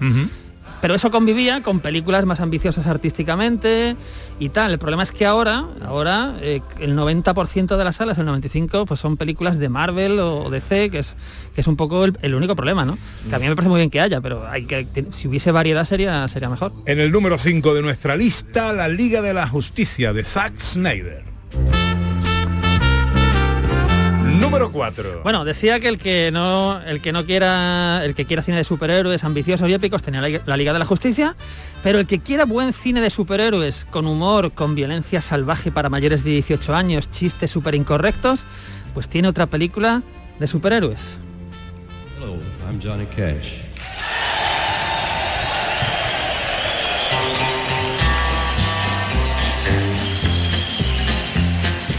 Pero 0.84 0.96
eso 0.96 1.12
convivía 1.12 1.64
con 1.64 1.80
películas 1.80 2.26
más 2.26 2.42
ambiciosas 2.42 2.88
artísticamente 2.88 3.96
y 4.38 4.50
tal. 4.50 4.74
El 4.74 4.80
problema 4.80 5.04
es 5.04 5.14
que 5.14 5.26
ahora, 5.26 5.66
ahora 5.82 6.36
eh, 6.42 6.60
el 6.82 6.98
90% 6.98 7.78
de 7.78 7.84
las 7.86 7.96
salas, 7.96 8.18
el 8.18 8.28
95%, 8.28 8.86
pues 8.86 9.00
son 9.00 9.16
películas 9.16 9.58
de 9.60 9.70
Marvel 9.70 10.20
o 10.20 10.50
DC, 10.50 10.90
que 10.90 11.00
es, 11.00 11.16
que 11.56 11.62
es 11.62 11.68
un 11.68 11.78
poco 11.78 12.04
el, 12.04 12.36
único 12.36 12.58
problema, 12.58 12.84
¿no? 12.84 12.98
Que 13.30 13.34
a 13.34 13.40
mí 13.40 13.48
me 13.48 13.56
parece 13.56 13.70
muy 13.70 13.78
bien 13.78 13.90
que 13.90 14.02
haya, 14.02 14.20
pero 14.20 14.46
hay 14.46 14.66
que, 14.66 14.86
si 15.14 15.30
hubiese 15.30 15.54
variedad 15.54 15.86
sería, 15.86 16.28
sería 16.28 16.50
mejor. 16.50 16.74
En 16.86 17.00
el 17.00 17.14
número 17.14 17.38
5 17.38 17.74
de 17.76 17.82
nuestra 17.82 18.18
lista, 18.18 18.74
La 18.74 18.90
Liga 18.90 19.22
de 19.22 19.34
la 19.34 19.48
Justicia 19.48 20.12
de 20.12 20.26
Zack 20.26 20.60
Snyder. 20.60 21.33
Número 24.54 24.72
4. 24.72 25.22
Bueno, 25.24 25.46
decía 25.46 25.80
que 25.80 25.88
el 25.88 25.98
que 25.98 26.30
no 26.32 26.80
el 26.86 27.02
que 27.02 27.12
no 27.12 27.26
quiera 27.26 28.06
el 28.06 28.14
que 28.14 28.26
quiera 28.26 28.44
cine 28.44 28.58
de 28.58 28.64
superhéroes 28.64 29.24
ambiciosos 29.24 29.68
y 29.68 29.74
épicos 29.74 30.04
tenía 30.04 30.22
la, 30.22 30.42
la 30.46 30.58
Liga 30.58 30.74
de 30.74 30.78
la 30.78 30.86
Justicia, 30.86 31.36
pero 31.82 31.98
el 31.98 32.06
que 32.06 32.20
quiera 32.20 32.46
buen 32.46 32.72
cine 32.72 33.02
de 33.02 33.10
superhéroes 33.10 33.88
con 33.90 34.06
humor, 34.06 34.52
con 34.52 34.76
violencia 34.76 35.22
salvaje 35.22 35.72
para 35.72 35.90
mayores 35.90 36.24
de 36.24 36.30
18 36.30 36.76
años, 36.76 37.10
chistes 37.10 37.50
súper 37.50 37.74
incorrectos, 37.74 38.44
pues 38.94 39.10
tiene 39.10 39.28
otra 39.28 39.48
película 39.48 40.04
de 40.40 40.46
superhéroes. 40.46 41.18
Hello, 42.16 42.38
I'm 42.68 42.80
Johnny 42.80 43.08
Cash. 43.08 43.64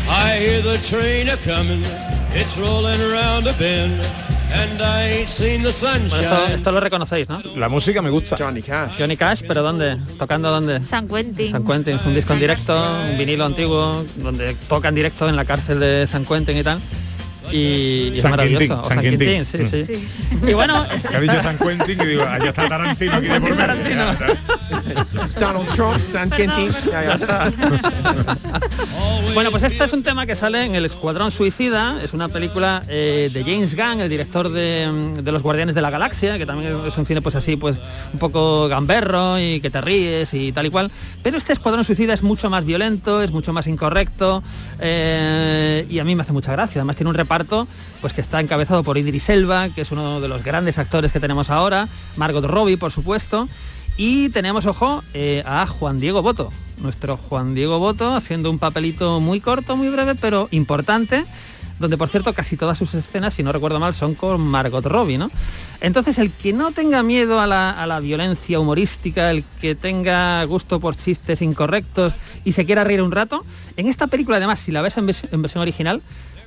I 0.08 0.36
hear 0.36 0.62
the 0.62 0.78
train 0.78 1.28
a 1.28 1.36
coming, 1.38 1.82
it's 2.34 2.56
rolling 2.56 3.00
around 3.00 3.46
a 3.46 3.52
bend, 3.58 4.00
and 4.52 4.80
I 4.82 5.20
ain't 5.20 5.28
seen 5.28 5.62
the 5.62 5.72
Bueno, 5.80 5.96
esto, 6.06 6.18
sunshine. 6.18 6.54
esto 6.54 6.72
lo 6.72 6.80
reconocéis, 6.80 7.28
¿no? 7.28 7.40
La 7.56 7.68
música 7.68 8.02
me 8.02 8.10
gusta. 8.10 8.36
Johnny 8.36 8.62
Cash. 8.62 8.92
Johnny 8.98 9.16
Cash, 9.16 9.42
pero 9.46 9.62
¿dónde? 9.62 9.96
¿Tocando 10.18 10.50
dónde? 10.50 10.84
San 10.84 11.08
Quentin. 11.08 11.50
San 11.50 11.64
Quentin, 11.64 11.96
es 11.96 12.04
un 12.04 12.14
disco 12.14 12.32
en 12.32 12.40
directo, 12.40 12.80
un 13.10 13.18
vinilo 13.18 13.44
antiguo, 13.44 14.04
donde 14.16 14.54
toca 14.68 14.88
en 14.88 14.94
directo 14.96 15.28
en 15.28 15.36
la 15.36 15.44
cárcel 15.44 15.80
de 15.80 16.06
San 16.06 16.24
Quentin 16.24 16.56
y 16.58 16.62
tal. 16.62 16.80
Y, 17.52 18.10
y 18.14 18.16
es 18.16 18.22
San 18.22 18.30
maravilloso. 18.32 18.64
Quintín, 18.64 18.78
O 18.80 18.84
San 18.84 19.00
Quintín. 19.00 19.44
sí, 19.44 19.58
sí. 19.86 20.08
Y 20.46 20.52
bueno, 20.54 20.84
es- 20.92 21.06
Que 21.06 21.16
ha 21.16 21.20
dicho 21.20 21.42
San 21.42 21.58
Quentin 21.58 22.00
y 22.00 22.06
digo, 22.06 22.22
allá 22.24 22.46
está 22.48 22.68
Tarantino 22.68 23.16
aquí 23.16 23.26
de 23.26 23.40
por 23.40 23.50
medio. 23.56 23.96
Donald 25.40 25.68
Trump, 25.74 25.98
San 26.12 26.30
Quentin. 26.30 26.70
Ya, 26.90 26.90
ya. 26.90 27.04
Ya 27.04 27.14
está. 27.14 27.52
bueno, 29.34 29.50
pues 29.50 29.62
este 29.62 29.84
es 29.84 29.92
un 29.92 30.02
tema 30.02 30.26
que 30.26 30.36
sale 30.36 30.64
en 30.64 30.74
El 30.74 30.84
Escuadrón 30.84 31.30
Suicida, 31.30 32.00
es 32.02 32.12
una 32.14 32.28
película 32.28 32.82
eh, 32.88 33.30
de 33.32 33.42
James 33.44 33.74
Gunn, 33.76 34.00
el 34.00 34.08
director 34.08 34.50
de, 34.50 34.88
mm, 34.90 35.14
de 35.22 35.32
Los 35.32 35.42
Guardianes 35.42 35.74
de 35.74 35.82
la 35.82 35.90
Galaxia, 35.90 36.38
que 36.38 36.46
también 36.46 36.76
es 36.86 36.96
un 36.96 37.06
cine 37.06 37.20
pues 37.22 37.34
así, 37.34 37.56
pues 37.56 37.76
un 38.12 38.18
poco 38.18 38.68
gamberro 38.68 39.38
y 39.38 39.60
que 39.60 39.70
te 39.70 39.80
ríes 39.80 40.32
y 40.34 40.52
tal 40.52 40.66
y 40.66 40.70
cual. 40.70 40.90
Pero 41.22 41.36
este 41.36 41.52
Escuadrón 41.52 41.84
Suicida 41.84 42.14
es 42.14 42.22
mucho 42.22 42.48
más 42.50 42.64
violento, 42.64 43.22
es 43.22 43.30
mucho 43.32 43.52
más 43.52 43.66
incorrecto 43.66 44.42
eh, 44.80 45.86
y 45.90 45.98
a 45.98 46.04
mí 46.04 46.14
me 46.14 46.22
hace 46.22 46.32
mucha 46.32 46.52
gracia. 46.52 46.80
Además 46.80 46.96
tiene 46.96 47.10
un 47.10 47.16
reparto 47.16 47.33
pues 48.00 48.12
que 48.12 48.20
está 48.20 48.40
encabezado 48.40 48.82
por 48.82 48.98
Idris 48.98 49.28
Elba, 49.28 49.68
que 49.70 49.80
es 49.82 49.90
uno 49.90 50.20
de 50.20 50.28
los 50.28 50.42
grandes 50.44 50.78
actores 50.78 51.10
que 51.10 51.20
tenemos 51.20 51.50
ahora, 51.50 51.88
Margot 52.16 52.44
Robbie, 52.44 52.76
por 52.76 52.92
supuesto. 52.92 53.48
Y 53.96 54.28
tenemos, 54.30 54.66
ojo, 54.66 55.02
eh, 55.14 55.42
a 55.46 55.66
Juan 55.66 56.00
Diego 56.00 56.20
Boto, 56.20 56.50
nuestro 56.78 57.16
Juan 57.16 57.54
Diego 57.54 57.78
Boto, 57.78 58.14
haciendo 58.14 58.50
un 58.50 58.58
papelito 58.58 59.20
muy 59.20 59.40
corto, 59.40 59.76
muy 59.76 59.88
breve, 59.88 60.16
pero 60.16 60.48
importante, 60.50 61.24
donde 61.78 61.96
por 61.96 62.08
cierto 62.08 62.34
casi 62.34 62.56
todas 62.56 62.76
sus 62.76 62.92
escenas, 62.94 63.34
si 63.34 63.42
no 63.44 63.52
recuerdo 63.52 63.78
mal, 63.78 63.94
son 63.94 64.14
con 64.14 64.40
Margot 64.40 64.84
Robbie, 64.84 65.18
¿no? 65.18 65.30
Entonces 65.80 66.18
el 66.18 66.32
que 66.32 66.52
no 66.52 66.72
tenga 66.72 67.02
miedo 67.02 67.40
a 67.40 67.46
la, 67.46 67.70
a 67.70 67.86
la 67.86 68.00
violencia 68.00 68.58
humorística, 68.58 69.30
el 69.30 69.44
que 69.60 69.74
tenga 69.76 70.42
gusto 70.44 70.80
por 70.80 70.96
chistes 70.96 71.40
incorrectos 71.42 72.14
y 72.44 72.52
se 72.52 72.64
quiera 72.66 72.84
reír 72.84 73.00
un 73.02 73.12
rato, 73.12 73.44
en 73.76 73.86
esta 73.86 74.08
película 74.08 74.38
además, 74.38 74.58
si 74.60 74.72
la 74.72 74.82
ves 74.82 74.96
en, 74.96 75.06
vers- 75.06 75.28
en 75.30 75.42
versión 75.42 75.62
original, 75.62 76.02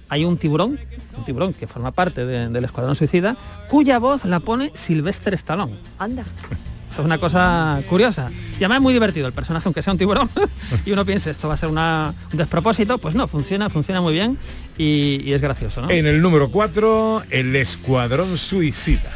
hay 0.09 0.25
un 0.25 0.37
tiburón, 0.37 0.79
un 1.17 1.25
tiburón 1.25 1.53
que 1.53 1.67
forma 1.67 1.91
parte 1.91 2.25
de- 2.25 2.49
del 2.49 2.63
Escuadrón 2.65 2.95
Suicida, 2.95 3.35
cuya 3.69 3.99
voz 3.99 4.25
la 4.25 4.39
pone 4.39 4.71
Sylvester 4.73 5.33
Stallone. 5.33 5.75
Anda. 5.99 6.23
Esto 6.89 7.01
es 7.03 7.05
una 7.05 7.19
cosa 7.19 7.79
curiosa. 7.89 8.31
Y 8.53 8.63
además 8.63 8.77
es 8.77 8.81
muy 8.81 8.93
divertido 8.93 9.27
el 9.27 9.33
personaje, 9.33 9.67
aunque 9.67 9.83
sea 9.83 9.93
un 9.93 9.99
tiburón. 9.99 10.29
y 10.85 10.91
uno 10.91 11.05
piensa, 11.05 11.29
esto 11.29 11.47
va 11.47 11.53
a 11.53 11.57
ser 11.57 11.69
una- 11.69 12.13
un 12.31 12.37
despropósito. 12.37 12.97
Pues 12.97 13.13
no, 13.13 13.27
funciona, 13.27 13.69
funciona 13.69 14.01
muy 14.01 14.13
bien 14.13 14.37
y, 14.79 15.21
y 15.23 15.33
es 15.33 15.41
gracioso, 15.41 15.81
¿no? 15.81 15.89
En 15.91 16.07
el 16.07 16.21
número 16.21 16.49
4, 16.49 17.23
El 17.29 17.55
Escuadrón 17.55 18.35
Suicida. 18.35 19.11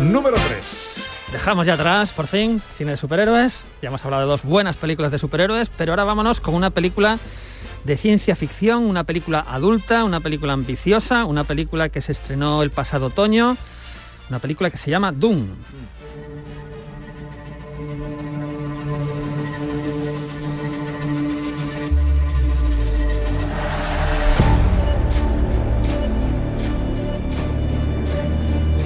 Número 0.00 0.36
3. 0.48 0.81
Dejamos 1.32 1.66
ya 1.66 1.74
atrás, 1.74 2.12
por 2.12 2.26
fin, 2.26 2.60
cine 2.76 2.90
de 2.90 2.96
superhéroes. 2.98 3.62
Ya 3.80 3.88
hemos 3.88 4.04
hablado 4.04 4.22
de 4.24 4.28
dos 4.28 4.42
buenas 4.42 4.76
películas 4.76 5.10
de 5.10 5.18
superhéroes, 5.18 5.70
pero 5.70 5.92
ahora 5.92 6.04
vámonos 6.04 6.40
con 6.40 6.54
una 6.54 6.68
película 6.68 7.18
de 7.84 7.96
ciencia 7.96 8.36
ficción, 8.36 8.84
una 8.84 9.04
película 9.04 9.44
adulta, 9.48 10.04
una 10.04 10.20
película 10.20 10.52
ambiciosa, 10.52 11.24
una 11.24 11.44
película 11.44 11.88
que 11.88 12.02
se 12.02 12.12
estrenó 12.12 12.62
el 12.62 12.70
pasado 12.70 13.06
otoño, 13.06 13.56
una 14.28 14.40
película 14.40 14.68
que 14.70 14.76
se 14.76 14.90
llama 14.90 15.10
Doom. 15.10 15.48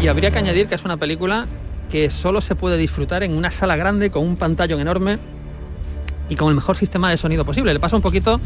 Y 0.00 0.06
habría 0.06 0.30
que 0.30 0.38
añadir 0.38 0.68
que 0.68 0.76
es 0.76 0.84
una 0.84 0.96
película 0.96 1.46
que 1.90 2.10
solo 2.10 2.40
se 2.40 2.54
puede 2.54 2.76
disfrutar 2.76 3.22
en 3.22 3.36
una 3.36 3.50
sala 3.50 3.76
grande 3.76 4.10
con 4.10 4.24
un 4.24 4.36
pantallón 4.36 4.80
enorme 4.80 5.18
y 6.28 6.36
con 6.36 6.48
el 6.48 6.54
mejor 6.54 6.76
sistema 6.76 7.10
de 7.10 7.16
sonido 7.16 7.44
posible. 7.44 7.72
Le 7.72 7.80
pasa 7.80 7.96
un 7.96 8.02
poquito 8.02 8.40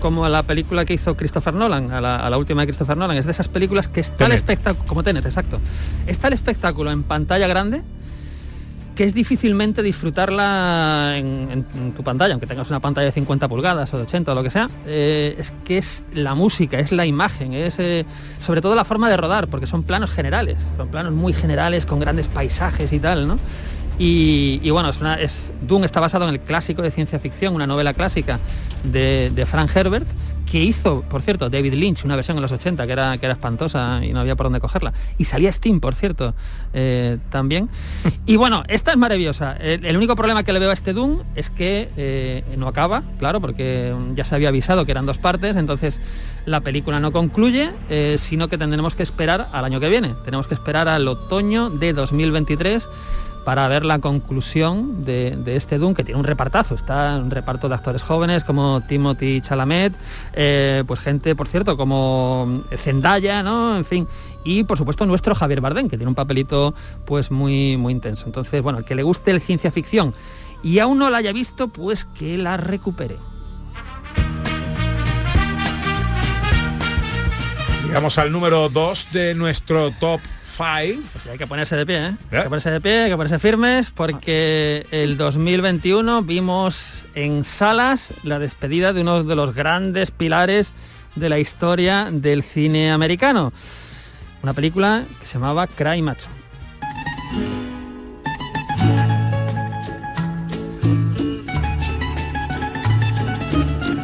como 0.00 0.24
a 0.24 0.28
la 0.28 0.42
película 0.42 0.84
que 0.84 0.94
hizo 0.94 1.16
Christopher 1.16 1.54
Nolan, 1.54 1.90
a 1.90 2.00
la, 2.00 2.16
a 2.16 2.30
la 2.30 2.38
última 2.38 2.62
de 2.62 2.68
Christopher 2.68 2.96
Nolan. 2.96 3.16
Es 3.16 3.26
de 3.26 3.32
esas 3.32 3.48
películas 3.48 3.88
que 3.88 4.00
está 4.00 4.24
el 4.24 4.30
Tenet. 4.30 4.36
espectáculo, 4.36 4.86
como 4.86 5.02
Tenet, 5.02 5.24
exacto. 5.24 5.60
Está 6.06 6.28
el 6.28 6.34
espectáculo 6.34 6.90
en 6.90 7.02
pantalla 7.02 7.46
grande 7.46 7.82
que 8.96 9.04
es 9.04 9.14
difícilmente 9.14 9.82
disfrutarla 9.82 11.12
en, 11.16 11.64
tu 11.94 12.02
pantalla, 12.02 12.32
aunque 12.32 12.46
tengas 12.46 12.68
una 12.70 12.80
pantalla 12.80 13.04
de 13.04 13.12
50 13.12 13.46
pulgadas 13.46 13.92
o 13.92 13.98
de 13.98 14.04
80 14.04 14.32
o 14.32 14.34
lo 14.34 14.42
que 14.42 14.50
sea, 14.50 14.68
eh, 14.86 15.36
es 15.38 15.52
que 15.64 15.78
es 15.78 16.02
la 16.14 16.34
música, 16.34 16.80
es 16.80 16.90
la 16.90 17.04
imagen, 17.04 17.52
es 17.52 17.78
eh, 17.78 18.06
sobre 18.38 18.62
todo 18.62 18.74
la 18.74 18.84
forma 18.84 19.08
de 19.10 19.16
rodar, 19.18 19.48
porque 19.48 19.66
son 19.66 19.82
planos 19.82 20.10
generales, 20.10 20.56
son 20.78 20.88
planos 20.88 21.12
muy 21.12 21.34
generales 21.34 21.84
con 21.84 22.00
grandes 22.00 22.26
paisajes 22.26 22.92
y 22.92 22.98
tal, 22.98 23.28
¿no? 23.28 23.38
Y, 23.98 24.68
bueno, 24.70 24.90
es 24.90 25.00
una, 25.00 25.14
es, 25.14 25.54
Dune 25.62 25.86
está 25.86 26.00
basado 26.00 26.28
en 26.28 26.34
el 26.34 26.40
clásico 26.40 26.82
de 26.82 26.90
ciencia 26.90 27.18
ficción, 27.18 27.54
una 27.54 27.66
novela 27.66 27.94
clásica 27.94 28.40
de 28.84 29.46
Frank 29.48 29.74
Herbert, 29.74 30.06
que 30.46 30.62
hizo, 30.62 31.02
por 31.02 31.22
cierto, 31.22 31.50
David 31.50 31.74
Lynch, 31.74 32.04
una 32.04 32.16
versión 32.16 32.36
en 32.38 32.42
los 32.42 32.52
80 32.52 32.86
que 32.86 32.92
era, 32.92 33.18
que 33.18 33.26
era 33.26 33.34
espantosa 33.34 34.00
y 34.02 34.12
no 34.12 34.20
había 34.20 34.36
por 34.36 34.46
dónde 34.46 34.60
cogerla. 34.60 34.92
Y 35.18 35.24
salía 35.24 35.52
Steam, 35.52 35.80
por 35.80 35.94
cierto, 35.94 36.34
eh, 36.72 37.18
también. 37.30 37.68
Y 38.26 38.36
bueno, 38.36 38.64
esta 38.66 38.90
es 38.90 38.96
maravillosa. 38.96 39.56
El, 39.56 39.84
el 39.84 39.96
único 39.96 40.16
problema 40.16 40.42
que 40.42 40.52
le 40.52 40.58
veo 40.58 40.70
a 40.70 40.72
este 40.72 40.92
Doom 40.92 41.22
es 41.36 41.48
que 41.48 41.90
eh, 41.96 42.44
no 42.56 42.66
acaba, 42.66 43.02
claro, 43.18 43.40
porque 43.40 43.94
mm, 43.96 44.14
ya 44.14 44.24
se 44.24 44.34
había 44.34 44.48
avisado 44.48 44.84
que 44.84 44.90
eran 44.90 45.06
dos 45.06 45.18
partes, 45.18 45.54
entonces 45.54 46.00
la 46.44 46.60
película 46.60 46.98
no 46.98 47.12
concluye, 47.12 47.72
eh, 47.88 48.16
sino 48.18 48.48
que 48.48 48.58
tendremos 48.58 48.94
que 48.94 49.02
esperar 49.02 49.48
al 49.52 49.64
año 49.64 49.80
que 49.80 49.88
viene. 49.88 50.14
Tenemos 50.24 50.46
que 50.46 50.54
esperar 50.54 50.88
al 50.88 51.06
otoño 51.06 51.70
de 51.70 51.92
2023 51.92 52.88
para 53.46 53.68
ver 53.68 53.84
la 53.84 54.00
conclusión 54.00 55.04
de, 55.04 55.40
este 55.46 55.78
Doom, 55.78 55.94
que 55.94 56.02
tiene 56.02 56.18
un 56.18 56.26
repartazo. 56.26 56.74
Está 56.74 57.16
un 57.16 57.30
reparto 57.30 57.68
de 57.68 57.76
actores 57.76 58.02
jóvenes 58.02 58.42
como 58.42 58.80
Timothy 58.80 59.40
Chalamet, 59.40 59.92
eh, 60.32 60.82
pues 60.84 60.98
gente, 60.98 61.36
por 61.36 61.46
cierto, 61.46 61.76
como 61.76 62.64
Zendaya, 62.76 63.44
¿no? 63.44 63.76
En 63.76 63.84
fin. 63.84 64.08
Y 64.42 64.64
por 64.64 64.76
supuesto 64.76 65.06
nuestro 65.06 65.36
Javier 65.36 65.60
Bardem, 65.60 65.88
que 65.88 65.96
tiene 65.96 66.08
un 66.08 66.16
papelito 66.16 66.74
pues 67.04 67.30
muy, 67.30 67.76
muy 67.76 67.92
intenso. 67.92 68.26
Entonces, 68.26 68.60
bueno, 68.62 68.80
el 68.80 68.84
que 68.84 68.96
le 68.96 69.04
guste 69.04 69.30
el 69.30 69.40
ciencia 69.40 69.70
ficción 69.70 70.12
y 70.64 70.80
aún 70.80 70.98
no 70.98 71.08
la 71.08 71.18
haya 71.18 71.32
visto, 71.32 71.68
pues 71.68 72.04
que 72.04 72.36
la 72.38 72.56
recupere. 72.56 73.16
Llegamos 77.86 78.18
al 78.18 78.32
número 78.32 78.68
2 78.68 79.12
de 79.12 79.36
nuestro 79.36 79.92
top 79.92 80.20
5. 80.56 81.02
Pues 81.12 81.26
hay 81.26 81.38
que 81.38 81.46
ponerse 81.46 81.76
de 81.76 81.84
pie, 81.84 81.96
¿eh? 81.98 82.16
Hay 82.32 82.42
que 82.42 82.48
ponerse 82.48 82.70
de 82.70 82.80
pie, 82.80 83.02
hay 83.02 83.10
que 83.10 83.16
ponerse 83.16 83.38
firmes, 83.38 83.90
porque 83.90 84.86
el 84.90 85.16
2021 85.16 86.22
vimos 86.22 87.06
en 87.14 87.44
salas 87.44 88.08
la 88.22 88.38
despedida 88.38 88.92
de 88.92 89.02
uno 89.02 89.22
de 89.22 89.34
los 89.36 89.54
grandes 89.54 90.10
pilares 90.10 90.72
de 91.14 91.28
la 91.28 91.38
historia 91.38 92.08
del 92.10 92.42
cine 92.42 92.90
americano. 92.90 93.52
Una 94.42 94.54
película 94.54 95.04
que 95.20 95.26
se 95.26 95.34
llamaba 95.34 95.66
Cry 95.66 96.00
Macho. 96.02 96.28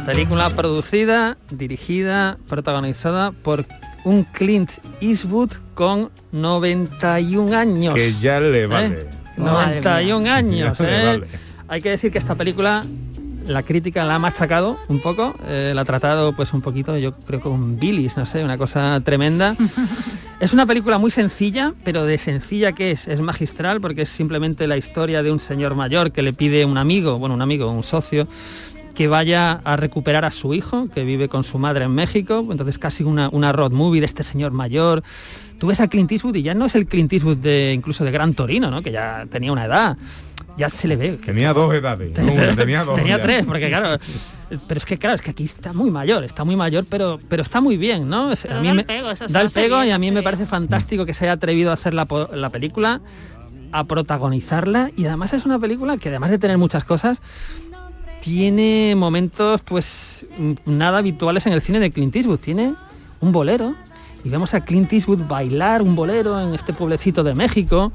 Película 0.05 0.49
producida, 0.49 1.37
dirigida, 1.49 2.37
protagonizada 2.47 3.31
por 3.31 3.65
un 4.05 4.23
Clint 4.23 4.71
Eastwood 5.01 5.51
con 5.73 6.11
91 6.31 7.55
años. 7.55 7.95
Que 7.95 8.13
ya 8.13 8.39
le 8.39 8.67
vale. 8.67 9.01
¿Eh? 9.01 9.07
91 9.37 10.29
años. 10.29 10.77
¿eh? 10.81 11.03
vale. 11.05 11.27
Hay 11.67 11.81
que 11.81 11.89
decir 11.89 12.11
que 12.11 12.17
esta 12.17 12.35
película 12.35 12.85
la 13.47 13.63
crítica 13.63 14.05
la 14.05 14.15
ha 14.15 14.19
machacado 14.19 14.77
un 14.87 15.01
poco, 15.01 15.35
eh, 15.45 15.73
la 15.75 15.81
ha 15.81 15.85
tratado 15.85 16.33
pues 16.33 16.53
un 16.53 16.61
poquito, 16.61 16.97
yo 16.97 17.13
creo 17.13 17.41
con 17.41 17.77
bilis, 17.77 18.17
no 18.17 18.25
sé, 18.25 18.43
una 18.43 18.57
cosa 18.57 19.01
tremenda. 19.03 19.55
es 20.39 20.53
una 20.53 20.65
película 20.65 20.97
muy 20.97 21.11
sencilla, 21.11 21.73
pero 21.83 22.05
de 22.05 22.17
sencilla 22.17 22.71
que 22.71 22.91
es, 22.91 23.07
es 23.07 23.21
magistral 23.21 23.81
porque 23.81 24.03
es 24.03 24.09
simplemente 24.09 24.67
la 24.67 24.77
historia 24.77 25.23
de 25.23 25.31
un 25.31 25.39
señor 25.39 25.75
mayor 25.75 26.11
que 26.11 26.21
le 26.21 26.33
pide 26.33 26.65
un 26.65 26.77
amigo, 26.77 27.17
bueno, 27.19 27.35
un 27.35 27.41
amigo, 27.41 27.69
un 27.69 27.83
socio, 27.83 28.27
que 28.95 29.07
vaya 29.07 29.53
a 29.63 29.75
recuperar 29.75 30.23
a 30.25 30.31
su 30.31 30.53
hijo, 30.53 30.87
que 30.93 31.03
vive 31.03 31.27
con 31.29 31.43
su 31.43 31.57
madre 31.57 31.85
en 31.85 31.91
México, 31.91 32.45
entonces 32.51 32.77
casi 32.77 33.03
una, 33.03 33.29
una 33.29 33.51
road 33.51 33.71
movie 33.71 33.99
de 34.01 34.05
este 34.05 34.23
señor 34.23 34.51
mayor. 34.51 35.03
Tú 35.59 35.67
ves 35.67 35.79
a 35.79 35.87
Clint 35.87 36.11
Eastwood 36.11 36.35
y 36.35 36.43
ya 36.43 36.53
no 36.53 36.65
es 36.65 36.75
el 36.75 36.85
Clint 36.85 37.11
Eastwood 37.11 37.37
de 37.37 37.73
incluso 37.73 38.03
de 38.03 38.11
Gran 38.11 38.33
Torino, 38.33 38.69
¿no? 38.69 38.81
que 38.81 38.91
ya 38.91 39.25
tenía 39.31 39.51
una 39.51 39.65
edad. 39.65 39.97
Ya 40.55 40.69
se 40.69 40.87
le 40.87 40.95
ve. 40.95 41.13
Tenía 41.23 41.51
dos 41.53 41.73
edades. 41.73 42.11
no 42.19 42.55
tenía 42.55 42.83
dos. 42.83 42.95
Tenía 42.97 43.17
ya. 43.17 43.23
tres, 43.23 43.45
porque 43.45 43.69
claro. 43.69 43.97
Pero 44.67 44.77
es 44.77 44.85
que 44.85 44.99
claro, 44.99 45.15
es 45.15 45.21
que 45.23 45.31
aquí 45.31 45.45
está 45.45 45.73
muy 45.73 45.89
mayor, 45.89 46.23
está 46.23 46.43
muy 46.43 46.55
mayor, 46.55 46.85
pero, 46.87 47.19
pero 47.27 47.41
está 47.41 47.59
muy 47.59 47.75
bien, 47.75 48.07
¿no? 48.07 48.31
Es- 48.31 48.45
a 48.45 48.59
mí 48.59 48.65
da 48.65 48.69
el 48.71 48.75
me- 48.77 48.83
pego, 48.83 49.09
eso 49.09 49.25
da 49.27 49.41
el 49.41 49.87
y 49.87 49.91
a 49.91 49.97
mí 49.97 50.11
me 50.11 50.21
parece 50.21 50.45
fantástico 50.45 51.07
que 51.07 51.15
se 51.15 51.23
haya 51.25 51.31
atrevido 51.33 51.71
a 51.71 51.73
hacer 51.73 51.95
la, 51.95 52.05
la 52.35 52.49
película, 52.51 53.01
a 53.71 53.85
protagonizarla 53.85 54.91
y 54.95 55.05
además 55.07 55.33
es 55.33 55.45
una 55.45 55.57
película 55.57 55.97
que 55.97 56.09
además 56.09 56.29
de 56.29 56.37
tener 56.37 56.59
muchas 56.59 56.83
cosas, 56.83 57.17
tiene 58.23 58.95
momentos 58.95 59.59
pues 59.65 60.25
nada 60.65 60.99
habituales 60.99 61.45
en 61.45 61.51
el 61.51 61.61
cine 61.61 61.81
de 61.81 61.91
Clint 61.91 62.15
Eastwood. 62.15 62.39
Tiene 62.39 62.73
un 63.19 63.33
bolero 63.33 63.75
y 64.23 64.29
vemos 64.29 64.53
a 64.53 64.61
Clint 64.63 64.93
Eastwood 64.93 65.27
bailar 65.27 65.81
un 65.81 65.93
bolero 65.93 66.39
en 66.39 66.53
este 66.53 66.71
pueblecito 66.71 67.21
de 67.23 67.35
México 67.35 67.91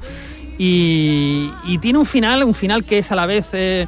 y, 0.59 1.51
y 1.65 1.79
tiene 1.79 1.97
un 1.97 2.05
final, 2.05 2.43
un 2.43 2.53
final 2.53 2.85
que 2.85 2.99
es 2.99 3.11
a 3.11 3.15
la 3.15 3.25
vez 3.25 3.47
eh, 3.53 3.87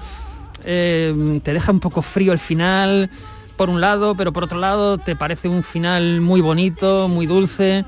eh, 0.63 1.39
te 1.43 1.53
deja 1.53 1.71
un 1.71 1.79
poco 1.79 2.01
frío 2.01 2.33
el 2.33 2.39
final 2.39 3.11
por 3.55 3.69
un 3.69 3.79
lado, 3.79 4.15
pero 4.15 4.33
por 4.33 4.43
otro 4.43 4.57
lado 4.57 4.97
te 4.97 5.15
parece 5.15 5.47
un 5.47 5.61
final 5.61 6.21
muy 6.21 6.41
bonito, 6.41 7.07
muy 7.07 7.27
dulce. 7.27 7.85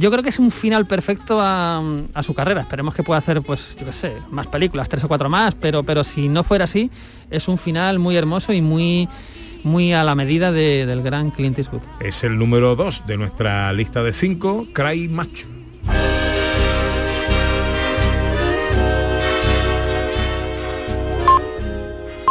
Yo 0.00 0.10
creo 0.10 0.22
que 0.22 0.30
es 0.30 0.38
un 0.38 0.50
final 0.50 0.86
perfecto 0.86 1.38
a, 1.42 1.82
su 2.22 2.32
carrera. 2.32 2.62
Esperemos 2.62 2.94
que 2.94 3.02
pueda 3.02 3.18
hacer, 3.18 3.42
pues, 3.42 3.76
yo 3.78 3.84
qué 3.84 3.92
sé, 3.92 4.16
más 4.30 4.46
películas, 4.46 4.88
tres 4.88 5.04
o 5.04 5.08
cuatro 5.08 5.28
más, 5.28 5.54
pero, 5.54 5.82
pero 5.82 6.04
si 6.04 6.26
no 6.30 6.42
fuera 6.42 6.64
así, 6.64 6.90
es 7.30 7.48
un 7.48 7.58
final 7.58 7.98
muy 7.98 8.16
hermoso 8.16 8.54
y 8.54 8.62
muy, 8.62 9.10
muy 9.62 9.92
a 9.92 10.02
la 10.02 10.14
medida 10.14 10.52
de- 10.52 10.86
del 10.86 11.02
gran 11.02 11.30
Clint 11.30 11.58
Eastwood. 11.58 11.82
Es 12.00 12.24
el 12.24 12.38
número 12.38 12.76
2 12.76 13.04
de 13.06 13.18
nuestra 13.18 13.70
lista 13.74 14.02
de 14.02 14.14
5, 14.14 14.68
Cry 14.72 15.06
Macho. 15.08 15.46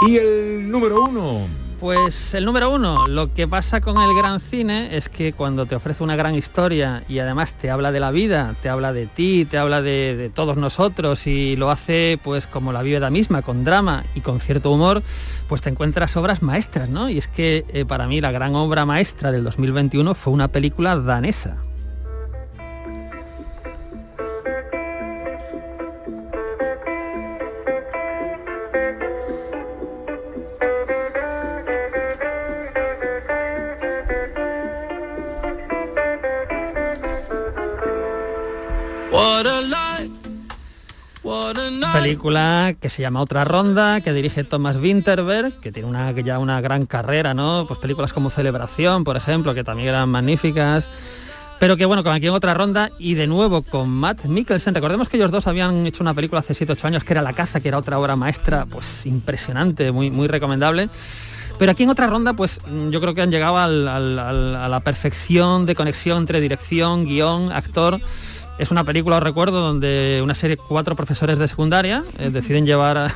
Y 0.08 0.16
el 0.18 0.70
número 0.72 1.04
1. 1.04 1.69
Pues 1.80 2.34
el 2.34 2.44
número 2.44 2.72
uno, 2.72 3.08
lo 3.08 3.34
que 3.34 3.48
pasa 3.48 3.80
con 3.80 3.98
el 3.98 4.14
gran 4.14 4.42
cine 4.42 4.98
es 4.98 5.08
que 5.08 5.32
cuando 5.32 5.66
te 5.66 5.76
ofrece 5.76 6.04
una 6.04 6.18
gran 6.18 6.36
historia 6.36 7.04
y 7.08 7.20
además 7.20 7.54
te 7.54 7.72
habla 7.72 7.94
de 7.94 8.02
la 8.02 8.12
vida, 8.12 8.54
te 8.62 8.68
habla 8.68 8.92
de 8.92 9.08
ti, 9.08 9.46
te 9.50 9.58
habla 9.58 9.82
de, 9.82 10.30
todos 10.36 10.58
nosotros 10.58 11.26
y 11.26 11.56
lo 11.56 11.72
hace 11.72 12.20
pues 12.22 12.48
como 12.48 12.74
la 12.74 12.82
vida 12.82 13.10
misma, 13.10 13.44
con 13.44 13.64
drama 13.64 14.04
y 14.14 14.20
con 14.20 14.42
cierto 14.42 14.72
humor, 14.72 15.02
pues 15.48 15.62
te 15.62 15.70
encuentras 15.70 16.18
obras 16.18 16.42
maestras, 16.42 16.90
¿no? 16.90 17.10
Y 17.10 17.18
es 17.18 17.30
que 17.30 17.64
eh, 17.70 17.86
para 17.86 18.08
mí 18.08 18.20
la 18.20 18.34
gran 18.34 18.56
obra 18.56 18.86
maestra 18.86 19.32
del 19.32 19.46
2021 19.46 20.16
fue 20.16 20.34
una 20.34 20.50
película 20.50 20.98
danesa. 20.98 21.69
Que 42.76 42.90
se 42.90 43.02
llama 43.02 43.22
Otra 43.22 43.46
Ronda, 43.46 44.02
que 44.02 44.14
dirige 44.14 44.44
Thomas 44.44 44.78
Winterberg, 44.78 45.60
que 45.60 45.72
tiene 45.72 45.88
una, 45.88 46.12
ya 46.12 46.40
una 46.40 46.62
gran 46.62 46.86
carrera, 46.86 47.34
¿no? 47.34 47.66
Pues 47.68 47.80
películas 47.80 48.14
como 48.14 48.30
Celebración, 48.30 49.04
por 49.04 49.18
ejemplo, 49.18 49.54
que 49.54 49.64
también 49.64 49.90
eran 49.90 50.10
magníficas. 50.10 50.88
Pero 51.60 51.76
que 51.76 51.86
bueno, 51.86 52.04
con 52.04 52.14
aquí 52.14 52.28
en 52.28 52.34
otra 52.34 52.54
ronda 52.54 52.90
y 52.98 53.16
de 53.16 53.28
nuevo 53.28 53.62
con 53.62 53.90
Matt 53.90 54.26
Mikkelsen. 54.26 54.74
Recordemos 54.74 55.10
que 55.10 55.18
ellos 55.18 55.30
dos 55.30 55.46
habían 55.46 55.86
hecho 55.86 56.02
una 56.02 56.14
película 56.14 56.40
hace 56.40 56.54
7-8 56.54 56.86
años 56.86 57.04
que 57.04 57.14
era 57.14 57.22
La 57.22 57.34
Caza, 57.34 57.60
que 57.60 57.68
era 57.68 57.78
otra 57.78 58.00
obra 58.00 58.16
maestra, 58.16 58.66
pues 58.66 59.06
impresionante, 59.06 59.92
muy, 59.92 60.10
muy 60.10 60.28
recomendable. 60.30 60.90
Pero 61.58 61.74
aquí 61.74 61.84
en 61.84 61.90
otra 61.90 62.08
ronda, 62.08 62.32
pues 62.32 62.62
mm, 62.66 62.90
yo 62.92 63.02
creo 63.02 63.14
que 63.14 63.22
han 63.22 63.32
llegado 63.32 63.58
a 63.58 63.68
la 63.68 64.80
perfección 64.86 65.66
de 65.66 65.76
conexión 65.76 66.20
entre 66.20 66.40
dirección, 66.40 67.04
guion, 67.04 67.52
actor. 67.52 68.00
Es 68.60 68.72
una 68.72 68.84
película, 68.84 69.18
os 69.18 69.24
recuerdo, 69.24 69.62
donde 69.62 70.20
una 70.22 70.36
serie 70.36 70.58
de 70.58 70.62
cuatro 70.62 70.96
profesores 70.96 71.40
de 71.40 71.48
secundaria 71.48 72.04
eh, 72.18 72.30
deciden 72.30 72.66
llevar 72.66 73.10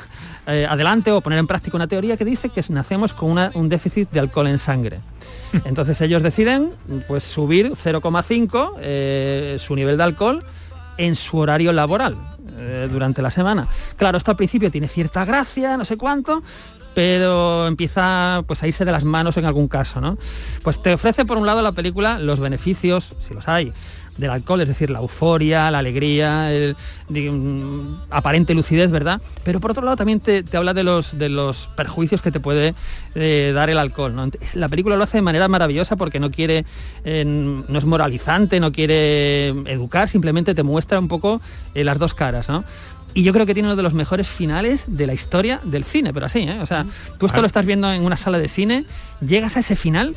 eh, 0.47 0.65
adelante 0.69 1.11
o 1.11 1.19
poner 1.19 1.37
en 1.37 1.47
práctica 1.47 1.75
una 1.75 1.87
teoría 1.87 2.15
que 2.15 2.23
dice 2.23 2.47
que 2.49 2.63
nacemos 2.69 3.13
con 3.13 3.29
una- 3.29 3.51
un 3.53 3.67
déficit 3.67 4.09
de 4.09 4.21
alcohol 4.21 4.47
en 4.47 4.57
sangre. 4.57 4.99
Entonces 5.65 5.99
ellos 5.99 6.23
deciden 6.23 6.71
pues 7.09 7.23
subir 7.25 7.71
0,5 7.73 8.73
eh, 8.79 9.57
su 9.59 9.75
nivel 9.75 9.97
de 9.97 10.03
alcohol 10.03 10.43
en 10.97 11.15
su 11.15 11.37
horario 11.39 11.73
laboral 11.73 12.15
eh, 12.57 12.87
durante 12.89 13.21
la 13.21 13.29
semana. 13.29 13.67
Claro, 13.97 14.17
esto 14.17 14.31
al 14.31 14.37
principio 14.37 14.71
tiene 14.71 14.87
cierta 14.87 15.25
gracia, 15.25 15.75
no 15.75 15.83
sé 15.83 15.97
cuánto, 15.97 16.41
pero 16.95 17.67
empieza 17.67 18.43
pues 18.47 18.63
a 18.63 18.67
irse 18.67 18.85
de 18.85 18.91
las 18.93 19.03
manos 19.03 19.35
en 19.37 19.43
algún 19.45 19.67
caso, 19.67 19.99
¿no? 19.99 20.17
Pues 20.63 20.81
te 20.81 20.93
ofrece 20.93 21.25
por 21.25 21.37
un 21.37 21.45
lado 21.47 21.61
la 21.61 21.71
película 21.73 22.19
los 22.19 22.39
beneficios, 22.39 23.13
si 23.27 23.33
los 23.33 23.47
hay, 23.47 23.73
del 24.17 24.29
alcohol, 24.29 24.61
es 24.61 24.67
decir, 24.67 24.89
la 24.89 24.99
euforia, 24.99 25.71
la 25.71 25.79
alegría, 25.79 26.51
el, 26.51 26.75
mm, 27.09 27.95
aparente 28.09 28.53
lucidez, 28.53 28.91
¿verdad? 28.91 29.21
Pero 29.43 29.59
por 29.59 29.71
otro 29.71 29.83
lado 29.83 29.97
también 29.97 30.19
te, 30.19 30.43
te 30.43 30.57
habla 30.57 30.73
de 30.73 30.83
los, 30.83 31.17
de 31.17 31.29
los 31.29 31.67
perjuicios 31.75 32.21
que 32.21 32.31
te 32.31 32.39
puede 32.39 32.75
eh, 33.15 33.51
dar 33.53 33.69
el 33.69 33.77
alcohol. 33.77 34.31
La 34.53 34.69
película 34.69 34.95
lo 34.95 35.03
hace 35.03 35.17
de 35.17 35.23
manera 35.23 35.47
maravillosa 35.47 35.95
porque 35.95 36.19
no 36.19 36.31
quiere, 36.31 36.65
eh, 37.03 37.23
no 37.25 37.77
es 37.77 37.85
moralizante, 37.85 38.59
no 38.59 38.71
quiere 38.71 39.49
educar, 39.49 40.07
simplemente 40.07 40.53
te 40.53 40.63
muestra 40.63 40.99
un 40.99 41.07
poco 41.07 41.41
eh, 41.73 41.83
las 41.83 41.97
dos 41.97 42.13
caras, 42.13 42.49
¿no? 42.49 42.63
Y 43.15 43.21
yo 43.21 43.31
creo 43.31 43.45
que 43.45 43.53
tiene 43.53 43.69
uno 43.69 43.75
de 43.75 43.83
los 43.83 43.93
mejores 43.93 44.27
finales 44.27 44.85
de 44.87 45.05
la 45.05 45.13
historia 45.13 45.59
del 45.63 45.83
cine, 45.83 46.13
pero 46.13 46.25
así, 46.25 46.39
¿eh? 46.39 46.59
O 46.61 46.65
sea, 46.65 46.85
tú 47.19 47.27
esto 47.27 47.41
lo 47.41 47.47
estás 47.47 47.65
viendo 47.65 47.91
en 47.91 48.03
una 48.03 48.17
sala 48.17 48.39
de 48.39 48.49
cine, 48.49 48.85
llegas 49.21 49.55
a 49.55 49.59
ese 49.59 49.75
final 49.75 50.15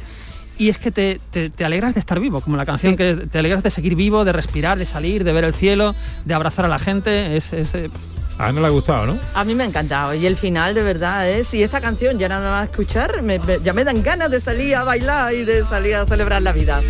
y 0.59 0.69
es 0.69 0.79
que 0.79 0.90
te, 0.90 1.21
te- 1.31 1.51
te 1.51 1.64
alegras 1.64 1.95
de 1.95 2.01
estar 2.01 2.19
vivo, 2.21 2.40
como 2.40 2.57
la 2.57 2.64
canción 2.66 2.92
Sí. 2.92 2.97
que 2.97 3.14
te 3.31 3.38
alegras 3.38 3.62
de 3.62 3.71
seguir 3.71 3.95
vivo, 3.95 4.25
de 4.25 4.33
respirar, 4.33 4.79
de 4.79 4.87
salir, 4.87 5.25
de 5.25 5.33
ver 5.33 5.45
el 5.45 5.55
cielo, 5.55 5.95
de 6.25 6.35
abrazar 6.35 6.64
a 6.64 6.69
la 6.69 6.79
gente. 6.79 7.37
Es, 7.37 7.53
es, 7.53 7.75
eh, 7.75 7.90
A 8.38 8.49
Ana 8.49 8.61
le 8.61 8.66
ha 8.66 8.71
gustado, 8.71 9.07
¿no? 9.07 9.19
A 9.35 9.45
mí 9.45 9.55
me 9.55 9.62
ha 9.64 9.66
encantado 9.66 10.12
y 10.14 10.27
el 10.27 10.37
final 10.37 10.75
de 10.75 10.83
verdad 10.83 11.29
es, 11.29 11.55
y 11.55 11.62
esta 11.62 11.81
canción 11.81 12.19
ya 12.19 12.29
nada 12.29 12.51
más 12.51 12.69
escuchar, 12.71 13.23
me- 13.23 13.38
me- 13.38 13.61
ya 13.64 13.73
me 13.73 13.83
dan 13.85 14.03
ganas 14.03 14.31
de 14.31 14.40
salir 14.40 14.77
a 14.77 14.85
bailar 14.85 15.33
y 15.35 15.45
de 15.45 15.64
salir 15.64 15.95
a 15.95 16.05
celebrar 16.07 16.42
la 16.42 16.53
vida. 16.53 16.81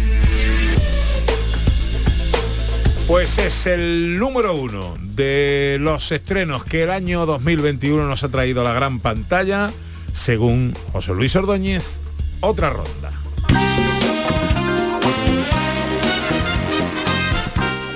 Pues 3.07 3.39
es 3.39 3.67
el 3.67 4.19
número 4.19 4.55
uno 4.57 4.95
de 5.01 5.77
los 5.81 6.11
estrenos 6.11 6.65
que 6.65 6.83
el 6.83 6.91
año 6.91 7.25
2021 7.25 8.09
nos 8.09 8.25
ha 8.25 8.29
traído 8.29 8.63
a 8.63 8.65
la 8.65 8.73
gran 8.73 8.99
pantalla, 8.99 9.71
según 10.13 10.75
José 10.93 11.15
Luis 11.15 11.37
Ordóñez, 11.37 12.01
otra 12.41 12.71
ronda. 12.71 13.13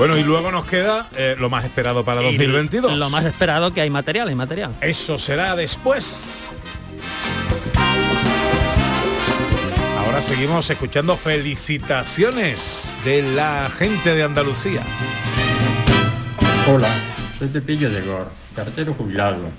Bueno, 0.01 0.17
y 0.17 0.25
luego 0.25 0.51
nos 0.51 0.65
queda 0.65 1.11
eh, 1.15 1.37
lo 1.39 1.51
más 1.51 1.63
esperado 1.63 2.07
para 2.07 2.23
2022. 2.23 2.97
lo 2.97 3.11
más 3.11 3.27
esperado 3.27 3.75
que 3.75 3.83
hay 3.83 3.91
material, 3.91 4.29
hay 4.29 4.35
material. 4.35 4.75
Eso 4.81 5.19
será 5.19 5.55
después. 5.55 6.41
Ahora 9.99 10.23
seguimos 10.23 10.71
escuchando 10.71 11.17
felicitaciones 11.17 12.95
de 13.05 13.23
la 13.35 13.69
gente 13.77 14.15
de 14.15 14.23
Andalucía. 14.23 14.83
Hola, 16.73 16.89
soy 17.39 17.49
Pepillo 17.49 17.91
de 17.91 18.01
Gor, 18.01 18.31
cartero 18.57 18.95
jubilado. 18.95 19.51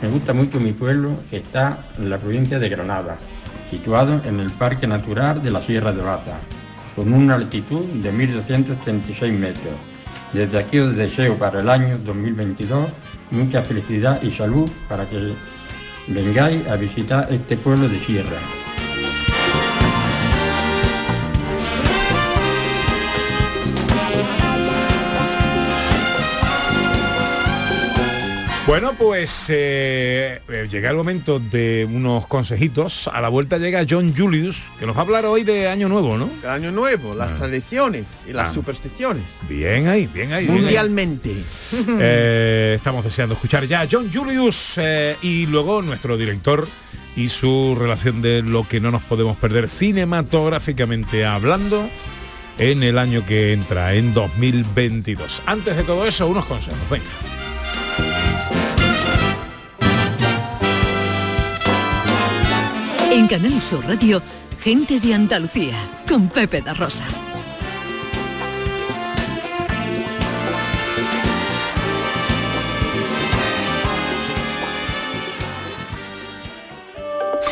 Me 0.00 0.08
gusta 0.08 0.32
mucho 0.32 0.58
mi 0.60 0.72
pueblo, 0.72 1.20
que 1.28 1.36
está 1.36 1.84
en 1.98 2.08
la 2.08 2.16
provincia 2.16 2.58
de 2.58 2.70
Granada, 2.70 3.18
situado 3.74 4.20
en 4.24 4.38
el 4.38 4.50
Parque 4.52 4.86
Natural 4.86 5.42
de 5.42 5.50
la 5.50 5.60
Sierra 5.60 5.92
de 5.92 6.00
Baza, 6.00 6.38
con 6.94 7.12
una 7.12 7.34
altitud 7.34 7.84
de 8.04 8.12
1.236 8.12 9.32
metros. 9.36 9.74
Desde 10.32 10.58
aquí 10.58 10.78
os 10.78 10.94
deseo 10.94 11.34
para 11.36 11.60
el 11.60 11.68
año 11.68 11.98
2022 11.98 12.88
mucha 13.32 13.62
felicidad 13.62 14.22
y 14.22 14.30
salud 14.30 14.70
para 14.88 15.06
que 15.06 15.34
vengáis 16.06 16.66
a 16.68 16.76
visitar 16.76 17.26
este 17.32 17.56
pueblo 17.56 17.88
de 17.88 17.98
sierra. 17.98 18.38
Bueno, 28.66 28.94
pues 28.96 29.46
eh, 29.50 30.40
eh, 30.48 30.68
llega 30.70 30.88
el 30.88 30.96
momento 30.96 31.38
de 31.38 31.86
unos 31.90 32.26
consejitos. 32.26 33.08
A 33.08 33.20
la 33.20 33.28
vuelta 33.28 33.58
llega 33.58 33.84
John 33.88 34.14
Julius, 34.16 34.70
que 34.78 34.86
nos 34.86 34.96
va 34.96 35.00
a 35.00 35.02
hablar 35.02 35.26
hoy 35.26 35.44
de 35.44 35.68
Año 35.68 35.86
Nuevo, 35.90 36.16
¿no? 36.16 36.30
El 36.42 36.48
año 36.48 36.70
nuevo, 36.70 37.14
las 37.14 37.32
Ah. 37.32 37.34
tradiciones 37.34 38.06
y 38.26 38.32
las 38.32 38.50
Ah. 38.50 38.54
supersticiones. 38.54 39.24
Bien 39.50 39.86
ahí, 39.88 40.06
bien 40.06 40.32
ahí. 40.32 40.46
bien 40.46 40.56
ahí. 40.56 40.62
Mundialmente. 40.62 41.34
Eh, 42.00 42.72
estamos 42.76 43.04
deseando 43.04 43.34
escuchar 43.34 43.66
ya 43.66 43.82
a 43.82 43.88
John 43.90 44.10
Julius 44.12 44.74
eh, 44.78 45.16
y 45.20 45.44
luego 45.46 45.82
nuestro 45.82 46.16
director 46.16 46.66
y 47.16 47.28
su 47.28 47.76
relación 47.78 48.22
de 48.22 48.40
lo 48.42 48.66
que 48.66 48.80
no 48.80 48.90
nos 48.90 49.02
podemos 49.02 49.36
perder 49.36 49.68
cinematográficamente 49.68 51.26
hablando 51.26 51.86
en 52.56 52.82
el 52.82 52.96
año 52.98 53.26
que 53.26 53.52
entra, 53.52 53.92
en 53.94 54.14
2022. 54.14 55.42
Antes 55.44 55.76
de 55.76 55.82
todo 55.82 56.06
eso, 56.06 56.26
unos 56.26 56.46
consejos. 56.46 56.78
Venga. 56.90 57.04
Canal 63.34 63.60
Sur 63.60 63.84
Radio, 63.88 64.22
gente 64.62 65.00
de 65.00 65.12
Andalucía, 65.12 65.74
con 66.08 66.28
Pepe 66.28 66.62
da 66.62 66.72
Rosa. 66.72 67.04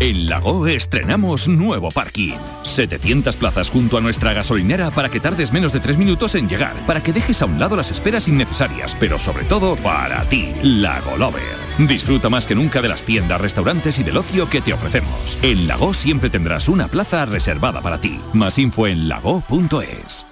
En 0.00 0.26
Lago 0.26 0.66
estrenamos 0.66 1.48
nuevo 1.48 1.90
parking. 1.90 2.36
700 2.64 3.36
plazas 3.36 3.70
junto 3.70 3.98
a 3.98 4.00
nuestra 4.00 4.32
gasolinera 4.32 4.90
para 4.90 5.08
que 5.08 5.20
tardes 5.20 5.52
menos 5.52 5.72
de 5.72 5.80
3 5.80 5.98
minutos 5.98 6.34
en 6.34 6.48
llegar, 6.48 6.74
para 6.86 7.02
que 7.02 7.12
dejes 7.12 7.42
a 7.42 7.46
un 7.46 7.60
lado 7.60 7.76
las 7.76 7.90
esperas 7.90 8.26
innecesarias, 8.28 8.96
pero 8.98 9.18
sobre 9.18 9.44
todo 9.44 9.76
para 9.76 10.28
ti, 10.28 10.52
Lago 10.62 11.16
Lover. 11.16 11.56
Disfruta 11.78 12.28
más 12.28 12.46
que 12.46 12.54
nunca 12.54 12.82
de 12.82 12.88
las 12.88 13.04
tiendas, 13.04 13.40
restaurantes 13.40 13.98
y 13.98 14.02
del 14.02 14.16
ocio 14.16 14.48
que 14.48 14.60
te 14.60 14.72
ofrecemos. 14.72 15.38
En 15.42 15.68
Lago 15.68 15.94
siempre 15.94 16.30
tendrás 16.30 16.68
una 16.68 16.88
plaza 16.88 17.24
reservada 17.24 17.80
para 17.80 18.00
ti. 18.00 18.20
Más 18.32 18.58
info 18.58 18.86
en 18.86 19.08
lago.es. 19.08 20.26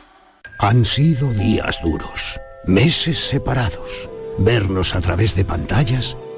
Han 0.59 0.85
sido 0.85 1.33
días 1.33 1.81
duros, 1.83 2.41
meses 2.67 3.19
separados, 3.19 4.11
vernos 4.39 4.95
a 4.95 5.01
través 5.01 5.35
de 5.35 5.45
pantallas 5.45 6.17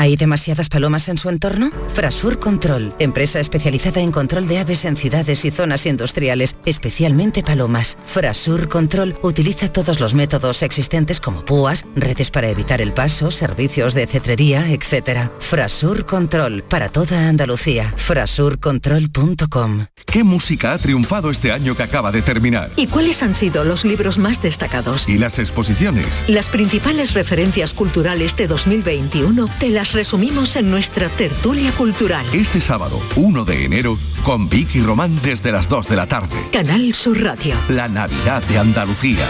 ¿Hay 0.00 0.16
demasiadas 0.16 0.70
palomas 0.70 1.10
en 1.10 1.18
su 1.18 1.28
entorno? 1.28 1.70
Frasur 1.92 2.38
Control, 2.38 2.94
empresa 2.98 3.38
especializada 3.38 4.00
en 4.00 4.12
control 4.12 4.48
de 4.48 4.58
aves 4.58 4.86
en 4.86 4.96
ciudades 4.96 5.44
y 5.44 5.50
zonas 5.50 5.84
industriales, 5.84 6.56
especialmente 6.64 7.42
palomas. 7.42 7.98
Frasur 8.06 8.70
Control 8.70 9.14
utiliza 9.20 9.68
todos 9.68 10.00
los 10.00 10.14
métodos 10.14 10.62
existentes 10.62 11.20
como 11.20 11.44
púas, 11.44 11.84
redes 11.96 12.30
para 12.30 12.48
evitar 12.48 12.80
el 12.80 12.94
paso, 12.94 13.30
servicios 13.30 13.92
de 13.92 14.06
cetrería, 14.06 14.72
etc. 14.72 15.28
Frasur 15.38 16.06
Control, 16.06 16.62
para 16.62 16.88
toda 16.88 17.28
Andalucía. 17.28 17.92
Frasurcontrol.com. 17.94 19.84
¿Qué 20.06 20.24
música 20.24 20.72
ha 20.72 20.78
triunfado 20.78 21.30
este 21.30 21.52
año 21.52 21.76
que 21.76 21.82
acaba 21.82 22.10
de 22.10 22.22
terminar? 22.22 22.70
¿Y 22.76 22.86
cuáles 22.86 23.22
han 23.22 23.34
sido 23.34 23.64
los 23.64 23.84
libros 23.84 24.16
más 24.16 24.40
destacados? 24.40 25.06
¿Y 25.10 25.18
las 25.18 25.38
exposiciones? 25.38 26.24
Las 26.26 26.48
principales 26.48 27.12
referencias 27.12 27.74
culturales 27.74 28.34
de 28.34 28.46
2021 28.46 29.44
te 29.58 29.68
las 29.68 29.89
resumimos 29.92 30.56
en 30.56 30.70
nuestra 30.70 31.08
tertulia 31.08 31.72
cultural. 31.72 32.26
Este 32.32 32.60
sábado, 32.60 33.00
1 33.16 33.44
de 33.44 33.64
enero, 33.64 33.98
con 34.24 34.48
Vicky 34.48 34.80
Román 34.80 35.16
desde 35.22 35.52
las 35.52 35.68
2 35.68 35.88
de 35.88 35.96
la 35.96 36.06
tarde. 36.06 36.36
Canal 36.52 36.94
Sur 36.94 37.22
Radio. 37.22 37.54
La 37.68 37.88
Navidad 37.88 38.42
de 38.44 38.58
Andalucía. 38.58 39.26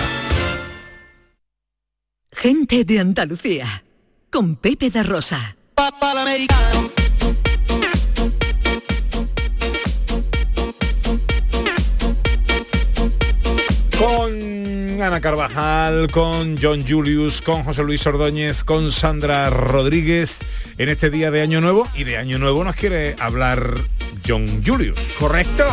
Gente 2.33 2.85
de 2.85 3.01
Andalucía. 3.01 3.85
Con 4.31 4.57
Pepe 4.57 4.91
da 4.91 5.03
Rosa. 5.03 5.57
Con 13.99 14.60
Ana 15.03 15.21
Carvajal, 15.21 16.11
con 16.11 16.57
John 16.61 16.85
Julius, 16.87 17.41
con 17.41 17.63
José 17.65 17.83
Luis 17.83 18.07
Ordóñez, 18.07 18.65
con 18.65 18.91
Sandra 18.91 19.49
Rodríguez 19.51 20.39
en 20.79 20.89
este 20.89 21.11
día 21.11 21.31
de 21.31 21.41
Año 21.41 21.61
Nuevo 21.61 21.89
y 21.95 22.05
de 22.05 22.17
Año 22.19 22.39
Nuevo 22.39 22.63
nos 22.65 22.75
quiere 22.77 23.17
hablar 23.19 23.63
John 24.27 24.63
Julius. 24.65 24.99
Correcto. 25.19 25.65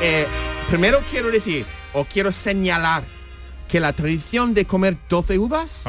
Eh, 0.00 0.26
primero 0.68 1.00
quiero 1.10 1.30
decir, 1.30 1.66
o 1.92 2.04
quiero 2.04 2.30
señalar, 2.32 3.02
que 3.68 3.80
la 3.80 3.92
tradición 3.92 4.54
de 4.54 4.64
comer 4.64 4.96
12 5.10 5.38
uvas 5.38 5.84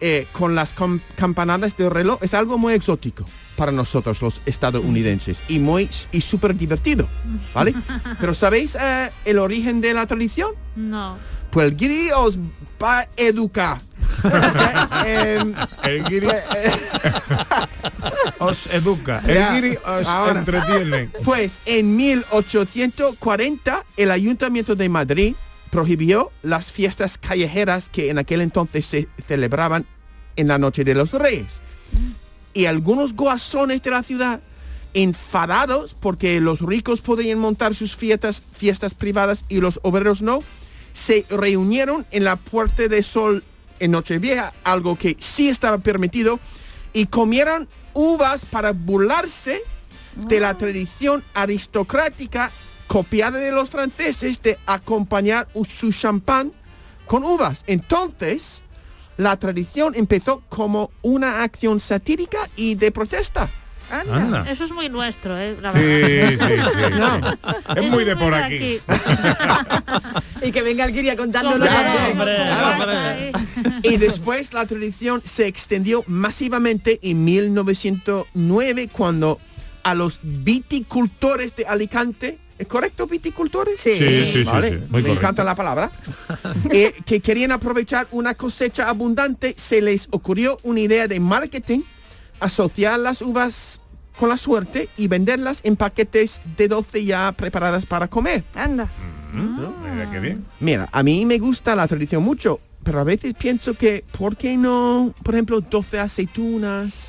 eh, 0.00 0.26
con 0.32 0.54
las 0.54 0.72
com- 0.72 0.98
campanadas 1.14 1.76
de 1.76 1.88
reloj 1.88 2.18
es 2.22 2.34
algo 2.34 2.58
muy 2.58 2.72
exótico 2.74 3.24
para 3.56 3.70
nosotros 3.70 4.22
los 4.22 4.40
estadounidenses 4.46 5.40
y 5.46 5.58
muy 5.60 5.88
y 6.10 6.20
súper 6.22 6.56
divertido, 6.56 7.06
¿vale? 7.54 7.74
Pero 8.20 8.34
¿sabéis 8.34 8.76
eh, 8.80 9.10
el 9.24 9.38
origen 9.38 9.80
de 9.80 9.94
la 9.94 10.06
tradición? 10.06 10.52
No. 10.74 11.16
Pues 11.52 11.68
el 11.68 11.76
guiri 11.76 12.10
os 12.10 12.36
va 12.82 13.00
a 13.00 13.08
educar. 13.16 13.80
Em, 15.06 15.54
el 15.84 16.04
guiri 16.04 16.28
os 18.38 18.66
educa, 18.68 19.22
el 19.26 19.34
Ya, 19.34 19.54
guiri 19.54 19.76
os 19.84 20.06
ahora. 20.08 20.40
entretiene. 20.40 21.10
Pues 21.24 21.60
en 21.66 21.96
1840 21.96 23.84
el 23.96 24.10
Ayuntamiento 24.10 24.74
de 24.74 24.88
Madrid 24.88 25.34
prohibió 25.70 26.30
las 26.42 26.72
fiestas 26.72 27.18
callejeras 27.18 27.88
que 27.88 28.10
en 28.10 28.18
aquel 28.18 28.40
entonces 28.40 28.86
se 28.86 29.08
celebraban 29.26 29.86
en 30.36 30.48
la 30.48 30.58
Noche 30.58 30.84
de 30.84 30.94
los 30.94 31.12
Reyes. 31.12 31.60
Y 32.54 32.66
algunos 32.66 33.14
guasones 33.14 33.82
de 33.82 33.90
la 33.90 34.02
ciudad, 34.02 34.40
enfadados 34.94 35.96
porque 35.98 36.40
los 36.40 36.60
ricos 36.60 37.00
podían 37.00 37.38
montar 37.38 37.74
sus 37.74 37.96
fiestas, 37.96 38.42
fiestas 38.52 38.94
privadas 38.94 39.44
y 39.48 39.60
los 39.60 39.80
obreros 39.82 40.20
no, 40.20 40.40
se 40.92 41.26
reunieron 41.30 42.06
en 42.10 42.24
la 42.24 42.36
Puerta 42.36 42.88
de 42.88 43.02
Sol 43.02 43.44
en 43.78 43.90
Nochevieja, 43.90 44.52
algo 44.64 44.96
que 44.96 45.16
sí 45.20 45.48
estaba 45.48 45.78
permitido, 45.78 46.38
y 46.92 47.06
comieron 47.06 47.68
uvas 47.94 48.44
para 48.44 48.72
burlarse 48.72 49.62
de 50.16 50.40
la 50.40 50.54
tradición 50.56 51.24
aristocrática 51.34 52.50
copiada 52.86 53.38
de 53.38 53.52
los 53.52 53.70
franceses 53.70 54.42
de 54.42 54.58
acompañar 54.66 55.48
su 55.66 55.92
champán 55.92 56.52
con 57.06 57.24
uvas. 57.24 57.64
Entonces, 57.66 58.62
la 59.16 59.36
tradición 59.38 59.94
empezó 59.94 60.42
como 60.48 60.90
una 61.02 61.42
acción 61.42 61.80
satírica 61.80 62.48
y 62.56 62.74
de 62.74 62.92
protesta. 62.92 63.48
Anda. 63.92 64.44
Eso 64.50 64.64
es 64.64 64.72
muy 64.72 64.88
nuestro, 64.88 65.38
¿eh? 65.38 65.56
La 65.60 65.72
Sí, 65.72 65.78
verdad. 65.78 66.48
sí, 66.48 66.70
sí, 66.74 66.80
No. 66.98 67.30
sí. 67.30 67.36
Es 67.76 67.90
muy 67.90 68.04
de 68.04 68.16
por 68.16 68.34
aquí. 68.34 68.78
Y 70.44 70.50
que 70.50 70.62
venga 70.62 70.84
el 70.86 70.92
Kiri 70.92 71.08
a 71.10 71.16
contarnos 71.16 71.54
Hombre, 71.54 71.70
lo 71.70 71.76
que- 71.76 72.10
hombre, 72.12 73.32
Y 73.84 73.96
después 73.96 74.52
la 74.52 74.66
tradición 74.66 75.22
se 75.24 75.46
extendió 75.46 76.02
masivamente 76.08 76.98
en 77.02 77.24
1909 77.24 78.88
cuando 78.90 79.38
a 79.84 79.94
los 79.94 80.18
viticultores 80.22 81.54
de 81.56 81.66
Alicante, 81.66 82.38
¿es 82.58 82.66
correcto 82.66 83.06
viticultores? 83.06 83.78
Sí. 83.80 83.94
Sí, 83.96 84.26
sí, 84.26 84.32
sí, 84.32 84.44
Vale, 84.44 84.68
sí, 84.70 84.74
muy 84.76 85.02
me 85.02 85.08
correcto. 85.08 85.12
encanta 85.12 85.44
la 85.44 85.54
palabra. 85.54 85.90
Eh, 86.70 86.94
que 87.04 87.20
querían 87.20 87.52
aprovechar 87.52 88.06
una 88.12 88.34
cosecha 88.34 88.88
abundante, 88.88 89.54
se 89.58 89.80
les 89.82 90.08
ocurrió 90.10 90.58
una 90.62 90.80
idea 90.80 91.06
de 91.06 91.20
marketing, 91.20 91.80
asociar 92.40 92.98
las 92.98 93.20
uvas 93.22 93.80
con 94.18 94.28
la 94.28 94.36
suerte 94.36 94.88
y 94.96 95.08
venderlas 95.08 95.60
en 95.64 95.76
paquetes 95.76 96.40
de 96.56 96.68
12 96.68 97.04
ya 97.04 97.32
preparadas 97.32 97.86
para 97.86 98.08
comer. 98.08 98.44
Anda. 98.54 98.88
Mira 99.32 100.10
qué 100.10 100.20
bien. 100.20 100.44
Mira, 100.60 100.88
a 100.92 101.02
mí 101.02 101.24
me 101.24 101.38
gusta 101.38 101.74
la 101.74 101.88
tradición 101.88 102.22
mucho, 102.22 102.60
pero 102.82 103.00
a 103.00 103.04
veces 103.04 103.34
pienso 103.34 103.74
que, 103.74 104.04
¿por 104.16 104.36
qué 104.36 104.56
no, 104.56 105.14
por 105.22 105.34
ejemplo, 105.34 105.60
12 105.60 105.98
aceitunas? 105.98 107.08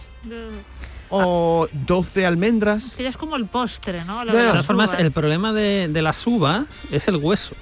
o 1.15 1.67
12 1.71 2.25
almendras. 2.25 2.95
Que 2.95 3.03
ya 3.03 3.09
es 3.09 3.17
como 3.17 3.35
el 3.35 3.45
postre, 3.45 4.03
¿no? 4.03 4.25
Lo 4.25 4.31
De 4.31 4.37
de 4.37 4.43
todas 4.45 4.55
las 4.55 4.65
formas, 4.65 4.93
el 4.97 5.11
problema 5.11 5.53
de, 5.53 5.87
de 5.87 6.01
las 6.01 6.25
uvas 6.25 6.65
es 6.91 7.07
el 7.07 7.17
hueso. 7.17 7.53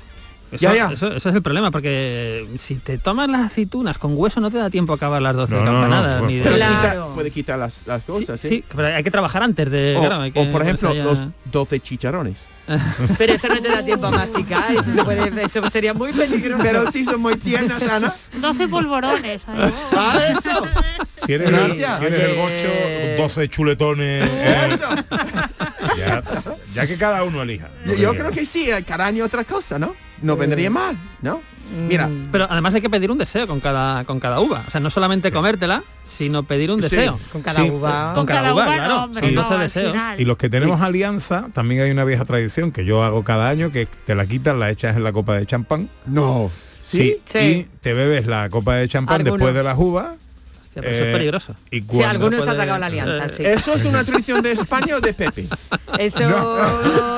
Eso, 0.51 0.63
Ya, 0.65 0.75
ya. 0.75 0.91
Eso, 0.91 1.07
eso 1.13 1.29
es 1.29 1.35
el 1.35 1.41
problema, 1.41 1.71
porque 1.71 2.45
si 2.59 2.75
te 2.75 2.97
tomas 2.97 3.29
las 3.29 3.41
aceitunas 3.41 3.97
con 3.97 4.13
hueso 4.17 4.41
no 4.41 4.51
te 4.51 4.57
da 4.57 4.69
tiempo 4.69 4.91
a 4.93 4.95
acabar 4.97 5.21
las 5.21 5.35
12 5.35 5.53
No, 5.53 5.63
no, 5.63 5.71
no, 5.71 5.79
campanadas. 5.81 6.23
ni 6.23 6.35
de- 6.37 6.43
Pero 6.43 6.55
quita- 6.55 7.05
puede 7.15 7.31
quitar 7.31 7.57
las, 7.59 7.83
las 7.87 8.03
cosas, 8.03 8.39
sí, 8.39 8.47
¿sí? 8.49 8.55
sí, 8.55 8.63
pero 8.75 8.87
hay 8.89 9.03
que 9.03 9.11
trabajar 9.11 9.43
antes 9.43 9.71
de... 9.71 9.95
O, 9.97 10.01
claro, 10.05 10.33
que 10.33 10.39
o, 10.39 10.51
por 10.51 10.61
ejemplo, 10.61 10.93
los 10.93 11.19
ya- 11.19 11.29
12 11.45 11.79
chicharrones. 11.79 12.37
Pero 13.17 13.33
eso 13.33 13.47
no 13.49 13.61
te 13.61 13.69
da 13.69 13.83
tiempo 13.83 14.05
a 14.07 14.11
masticar, 14.11 14.71
eso, 14.71 14.83
se 14.91 15.03
puede- 15.03 15.43
eso 15.43 15.69
sería 15.69 15.93
muy 15.93 16.13
peligroso. 16.13 16.63
Pero 16.63 16.91
sí 16.91 17.03
son 17.05 17.19
muy 17.21 17.35
tiernas, 17.37 17.81
Ana. 17.83 18.13
12 18.37 18.67
polvorones. 18.67 19.41
ay, 19.47 19.71
oh. 19.73 19.95
¡Ah, 19.97 20.19
eso! 20.29 20.67
Si 21.25 21.33
eres, 21.33 21.49
el, 21.49 21.73
si 21.75 21.81
eres 22.05 22.19
el 22.19 22.31
Oye. 22.31 23.15
gocho, 23.17 23.21
12 23.23 23.47
chuletones. 23.49 24.29
eh, 24.31 24.77
ya, 25.97 26.23
ya 26.73 26.87
que 26.87 26.97
cada 26.97 27.23
uno 27.23 27.41
elija. 27.41 27.69
Yo, 27.85 27.93
yo 27.95 28.11
creo 28.13 28.31
que 28.31 28.45
sí, 28.45 28.69
cada 28.87 29.05
año 29.05 29.25
otra 29.25 29.43
cosa, 29.43 29.77
¿no? 29.77 29.95
No 30.21 30.37
vendría 30.37 30.69
mal, 30.69 30.97
¿no? 31.21 31.41
Mira, 31.71 32.09
Pero 32.31 32.47
además 32.49 32.73
hay 32.73 32.81
que 32.81 32.89
pedir 32.89 33.09
un 33.11 33.17
deseo 33.17 33.47
con 33.47 33.59
cada 33.59 34.03
con 34.03 34.19
cada 34.19 34.39
uva. 34.39 34.63
O 34.67 34.71
sea, 34.71 34.79
no 34.81 34.89
solamente 34.89 35.31
comértela, 35.31 35.83
sino 36.03 36.43
pedir 36.43 36.71
un 36.71 36.77
Sí. 36.81 36.83
deseo. 36.95 37.19
Con 37.31 37.41
cada 37.41 37.63
Sí. 37.63 37.69
uva. 37.69 38.13
Con 38.13 38.25
cada, 38.25 38.41
cada 38.41 38.53
uva, 38.53 38.63
uva, 38.65 38.73
claro. 38.75 38.93
no, 38.95 39.03
hombre, 39.05 39.21
Son 39.21 39.33
no, 39.35 39.41
12 39.43 39.53
al 39.55 39.59
deseos. 39.61 39.97
Y 40.17 40.25
los 40.25 40.37
que 40.37 40.49
tenemos 40.49 40.81
alianza, 40.81 41.47
también 41.53 41.81
hay 41.81 41.91
una 41.91 42.03
vieja 42.03 42.25
tradición 42.25 42.71
que 42.71 42.83
yo 42.85 43.03
hago 43.03 43.23
cada 43.23 43.47
año, 43.49 43.71
que 43.71 43.87
te 44.05 44.15
la 44.15 44.25
quitas, 44.25 44.55
la 44.57 44.69
echas 44.69 44.95
en 44.97 45.03
la 45.03 45.11
copa 45.13 45.35
de 45.35 45.45
champán. 45.45 45.89
no. 46.05 46.51
Sí. 46.85 47.19
Sí. 47.23 47.37
Y 47.39 47.67
te 47.79 47.93
bebes 47.93 48.27
la 48.27 48.49
copa 48.49 48.75
de 48.75 48.85
champán 48.89 49.23
después 49.23 49.53
de 49.53 49.63
las 49.63 49.77
uvas. 49.77 50.17
Eso 50.73 50.87
eh, 50.87 51.07
es 51.09 51.13
peligroso. 51.17 51.55
Y 51.69 51.81
Sí, 51.81 52.01
algunos 52.03 52.43
se 52.43 52.49
ha 52.49 52.53
puede- 52.53 52.57
sacado 52.65 52.79
la 52.79 52.85
alianza, 52.85 53.27
sí. 53.29 53.43
¿Eso 53.45 53.73
es 53.73 53.83
una 53.85 54.03
tradición 54.05 54.41
de 54.41 54.53
España 54.53 54.95
o 54.95 55.01
de 55.01 55.13
Pepe? 55.13 55.47
Eso 55.99 56.21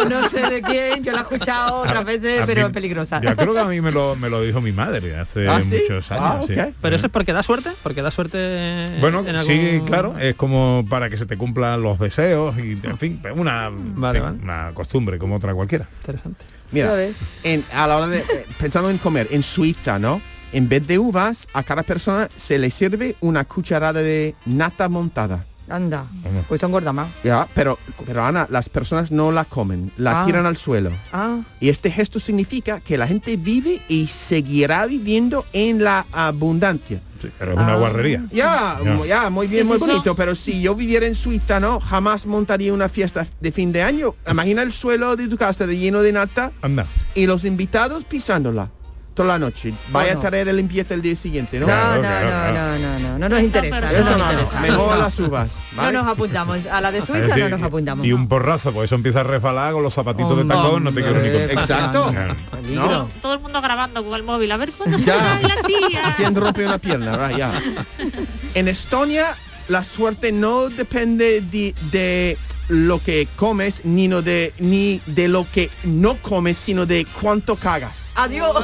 no. 0.09 0.27
sé 0.29 0.41
de 0.49 0.61
quién, 0.61 1.03
yo 1.03 1.11
la 1.11 1.19
he 1.19 1.21
escuchado 1.21 1.75
otras 1.81 2.03
veces, 2.03 2.41
a 2.41 2.45
pero 2.45 2.61
mí- 2.61 2.67
es 2.67 2.73
peligrosa. 2.73 3.21
Yo 3.21 3.35
creo 3.35 3.53
que 3.53 3.59
a 3.59 3.65
mí 3.65 3.79
me 3.81 3.91
lo, 3.91 4.15
me 4.15 4.29
lo 4.29 4.41
dijo 4.41 4.59
mi 4.61 4.71
madre 4.71 5.15
hace 5.15 5.47
¿Ah, 5.47 5.61
sí? 5.61 5.69
muchos 5.81 6.11
años. 6.11 6.25
Ah, 6.25 6.41
sí. 6.47 6.53
ok. 6.59 6.73
Pero 6.81 6.95
eso 6.95 7.05
es 7.05 7.11
porque 7.11 7.33
da 7.33 7.43
suerte, 7.43 7.69
porque 7.83 8.01
da 8.01 8.09
suerte. 8.11 8.87
Bueno, 8.99 9.23
en 9.27 9.43
sí, 9.43 9.81
claro, 9.85 10.15
es 10.19 10.35
como 10.35 10.85
para 10.89 11.09
que 11.09 11.17
se 11.17 11.25
te 11.25 11.37
cumplan 11.37 11.81
los 11.81 11.99
deseos 11.99 12.55
y, 12.57 12.79
en 12.83 12.97
fin, 12.97 13.21
una, 13.35 13.69
Vale, 13.69 14.19
en 14.19 14.25
fin, 14.25 14.33
vale. 14.33 14.43
una 14.43 14.71
costumbre 14.73 15.17
como 15.19 15.35
otra 15.35 15.53
cualquiera. 15.53 15.87
Interesante. 16.01 16.43
Mira, 16.71 16.91
en, 17.43 17.63
a 17.71 17.85
la 17.85 17.97
hora 17.97 18.07
de 18.07 18.17
eh, 18.19 18.45
pensando 18.59 18.89
en 18.89 18.97
comer 18.97 19.27
en 19.29 19.43
Suiza, 19.43 19.99
¿no? 19.99 20.19
En 20.53 20.69
vez 20.69 20.85
de 20.87 20.99
uvas, 20.99 21.47
a 21.53 21.63
cada 21.63 21.83
persona 21.83 22.29
se 22.37 22.57
le 22.59 22.69
sirve 22.71 23.15
una 23.21 23.43
cucharada 23.43 24.01
de 24.01 24.35
nata 24.45 24.87
montada. 24.87 25.45
Anda, 25.69 26.05
pues 26.49 26.59
son 26.61 26.71
gorda 26.73 26.91
más. 26.91 27.07
Ya, 27.23 27.47
pero, 27.55 27.79
pero 28.05 28.23
Ana, 28.23 28.45
las 28.51 28.67
personas 28.69 29.11
no 29.11 29.31
la 29.31 29.45
comen, 29.45 29.91
la 29.97 30.21
Ah. 30.21 30.25
tiran 30.25 30.45
al 30.45 30.57
suelo. 30.57 30.91
Ah, 31.13 31.37
Y 31.61 31.69
este 31.69 31.89
gesto 31.89 32.19
significa 32.19 32.81
que 32.81 32.97
la 32.97 33.07
gente 33.07 33.37
vive 33.37 33.81
y 33.87 34.07
seguirá 34.07 34.85
viviendo 34.85 35.45
en 35.53 35.81
la 35.83 36.05
abundancia. 36.11 36.99
Sí, 37.21 37.29
pero 37.39 37.53
es 37.53 37.57
una 37.57 37.73
Ah. 37.73 37.77
guarrería. 37.77 38.25
Ya, 38.31 38.77
Ya. 38.83 38.93
mu- 38.93 39.05
ya, 39.05 39.29
muy 39.29 39.47
bien, 39.47 39.65
muy 39.65 39.77
Eso- 39.77 39.87
bonito, 39.87 40.13
pero 40.15 40.35
si 40.35 40.61
yo 40.61 40.75
viviera 40.75 41.05
en 41.07 41.15
Suiza, 41.15 41.61
¿no? 41.61 41.79
Jamás 41.79 42.25
montaría 42.27 42.73
una 42.73 42.89
fiesta 42.89 43.25
de 43.39 43.51
fin 43.53 43.71
de 43.71 43.81
año. 43.83 44.15
Imagina 44.29 44.61
el 44.63 44.73
suelo 44.73 45.15
de 45.15 45.29
tu 45.29 45.37
casa 45.37 45.65
de 45.65 45.77
lleno 45.77 46.01
de 46.01 46.11
nata 46.11 46.51
Anda. 46.61 46.85
y 47.15 47.25
los 47.25 47.45
invitados 47.45 48.03
pisándola 48.03 48.69
toda 49.13 49.29
la 49.29 49.39
noche. 49.39 49.73
Vaya 49.89 50.15
no. 50.15 50.21
tarea 50.21 50.43
de 50.45 50.53
limpieza 50.53 50.93
el 50.93 51.01
día 51.01 51.15
siguiente, 51.15 51.59
¿no? 51.59 51.67
no, 51.67 51.95
no, 51.95 52.01
no, 52.01 52.51
no, 52.53 52.77
no, 52.79 52.99
no, 52.99 53.19
no 53.19 53.29
nos 53.29 53.41
interesa. 53.41 53.81
Mejor 54.61 54.97
las 54.97 55.19
uvas. 55.19 55.51
No 55.75 55.91
nos 55.91 56.07
apuntamos. 56.07 56.65
A 56.67 56.81
la 56.81 56.91
de 56.91 57.01
Suiza 57.01 57.27
decir, 57.27 57.43
no 57.49 57.57
nos 57.57 57.67
apuntamos. 57.67 58.05
y 58.05 58.13
un 58.13 58.27
porrazo, 58.27 58.71
porque 58.71 58.85
eso 58.85 58.95
empieza 58.95 59.21
a 59.21 59.23
resbalar 59.23 59.73
con 59.73 59.83
los 59.83 59.93
zapatitos 59.93 60.37
de 60.37 60.45
tacón, 60.45 60.83
no 60.83 60.91
te 60.93 61.03
quiero 61.03 61.21
ni 61.21 61.29
contar. 61.29 61.51
Exacto. 61.51 62.13
Todo 63.21 63.33
el 63.33 63.39
mundo 63.39 63.61
grabando 63.61 64.03
con 64.03 64.13
el 64.15 64.23
móvil. 64.23 64.51
A 64.51 64.57
ver 64.57 64.71
cuándo 64.71 64.97
se 64.97 65.05
Ya. 65.05 65.39
la 65.41 65.55
tía. 65.67 66.13
¿Quién 66.17 66.35
rompe 66.35 66.65
una 66.65 66.77
pierna? 66.77 67.31
Ya. 67.37 67.51
En 68.53 68.67
Estonia 68.67 69.35
la 69.67 69.83
suerte 69.83 70.31
no 70.31 70.69
depende 70.69 71.41
de, 71.41 71.73
de 71.91 72.37
lo 72.69 72.99
que 72.99 73.27
comes 73.35 73.83
ni, 73.85 74.07
no 74.07 74.21
de, 74.21 74.53
ni 74.59 75.01
de 75.05 75.27
lo 75.27 75.45
que 75.51 75.69
no 75.83 76.17
comes, 76.17 76.57
sino 76.57 76.85
de 76.85 77.05
cuánto 77.21 77.55
cagas. 77.55 78.11
Adiós. 78.15 78.63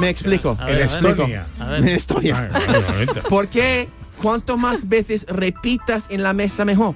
Me 0.00 0.08
explico. 0.08 0.56
En 0.60 0.66
ver. 0.66 0.80
Estonia. 0.82 1.46
En. 1.58 1.88
Estonia. 1.88 2.50
Ah, 2.52 2.80
bonito. 2.92 3.22
Porque 3.28 3.88
cuanto 4.20 4.56
más 4.56 4.88
veces 4.88 5.24
repitas 5.28 6.06
en 6.10 6.22
la 6.22 6.32
mesa 6.32 6.64
mejor. 6.64 6.94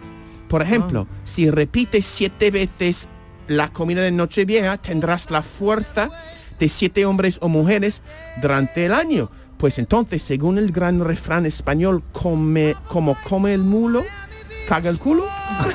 Por 0.49 0.63
ejemplo, 0.63 1.07
si 1.25 1.51
repites 1.51 2.07
siete 2.07 2.51
veces 2.51 3.09
la 3.49 3.73
comida 3.73 4.03
de 4.03 4.13
Nochevieja, 4.13 4.79
tendrás 4.79 5.31
la 5.31 5.43
fuerza 5.43 6.11
de 6.59 6.69
siete 6.69 7.05
hombres 7.05 7.39
o 7.41 7.49
mujeres 7.49 8.03
durante 8.41 8.87
el 8.87 8.93
año. 8.93 9.31
Pues 9.59 9.79
entonces, 9.79 10.23
según 10.23 10.59
el 10.59 10.71
gran 10.71 11.03
refrán 11.03 11.47
español, 11.47 12.03
come, 12.13 12.77
como 12.89 13.17
come 13.29 13.55
el 13.55 13.63
mulo, 13.63 14.05
caga 14.67 14.91
el 14.91 14.99
culo. 14.99 15.27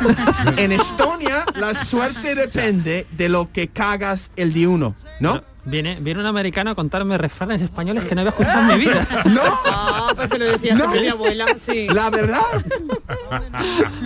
en 0.57 0.71
Estonia, 0.71 1.45
la 1.55 1.73
suerte 1.73 2.35
depende 2.35 3.07
de 3.11 3.29
lo 3.29 3.51
que 3.51 3.67
cagas 3.69 4.31
el 4.35 4.53
día 4.53 4.69
uno, 4.69 4.95
¿no? 5.19 5.43
Viene, 5.63 5.99
viene 6.01 6.19
un 6.19 6.25
americano 6.25 6.71
a 6.71 6.75
contarme 6.75 7.19
refranes 7.19 7.61
españoles 7.61 8.03
que 8.05 8.15
no 8.15 8.21
había 8.21 8.31
escuchado 8.31 8.61
en 8.73 8.79
mi 8.79 8.85
vida. 8.85 9.07
No, 9.25 9.41
Ah, 9.65 10.11
pues 10.15 10.29
se 10.31 10.39
lo 10.39 10.45
decía 10.45 10.73
No. 10.73 10.87
mi 10.89 11.07
abuela, 11.07 11.45
sí. 11.59 11.87
la 11.87 12.09
verdad. 12.09 12.41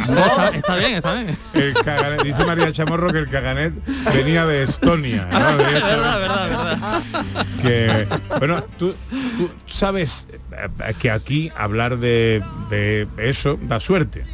Está, 0.01 0.49
está 0.49 0.75
bien, 0.75 0.95
está 0.95 1.13
bien. 1.13 1.37
El 1.53 1.73
caganet, 1.75 2.23
dice 2.23 2.43
María 2.45 2.71
Chamorro 2.73 3.11
que 3.13 3.19
el 3.19 3.29
caganet 3.29 3.73
venía 4.13 4.45
de 4.45 4.63
Estonia. 4.63 5.27
¿no? 5.31 5.57
De 5.57 5.63
esto- 5.77 5.85
verdad, 5.87 6.19
verdad, 6.19 6.63
verdad. 6.65 7.45
que 7.61 8.07
bueno 8.37 8.63
tú, 8.77 8.93
tú 9.37 9.49
sabes 9.65 10.27
eh, 10.51 10.93
que 10.99 11.09
aquí 11.09 11.51
hablar 11.57 11.97
de, 11.99 12.43
de 12.69 13.07
eso 13.17 13.57
da 13.61 13.79
suerte 13.79 14.25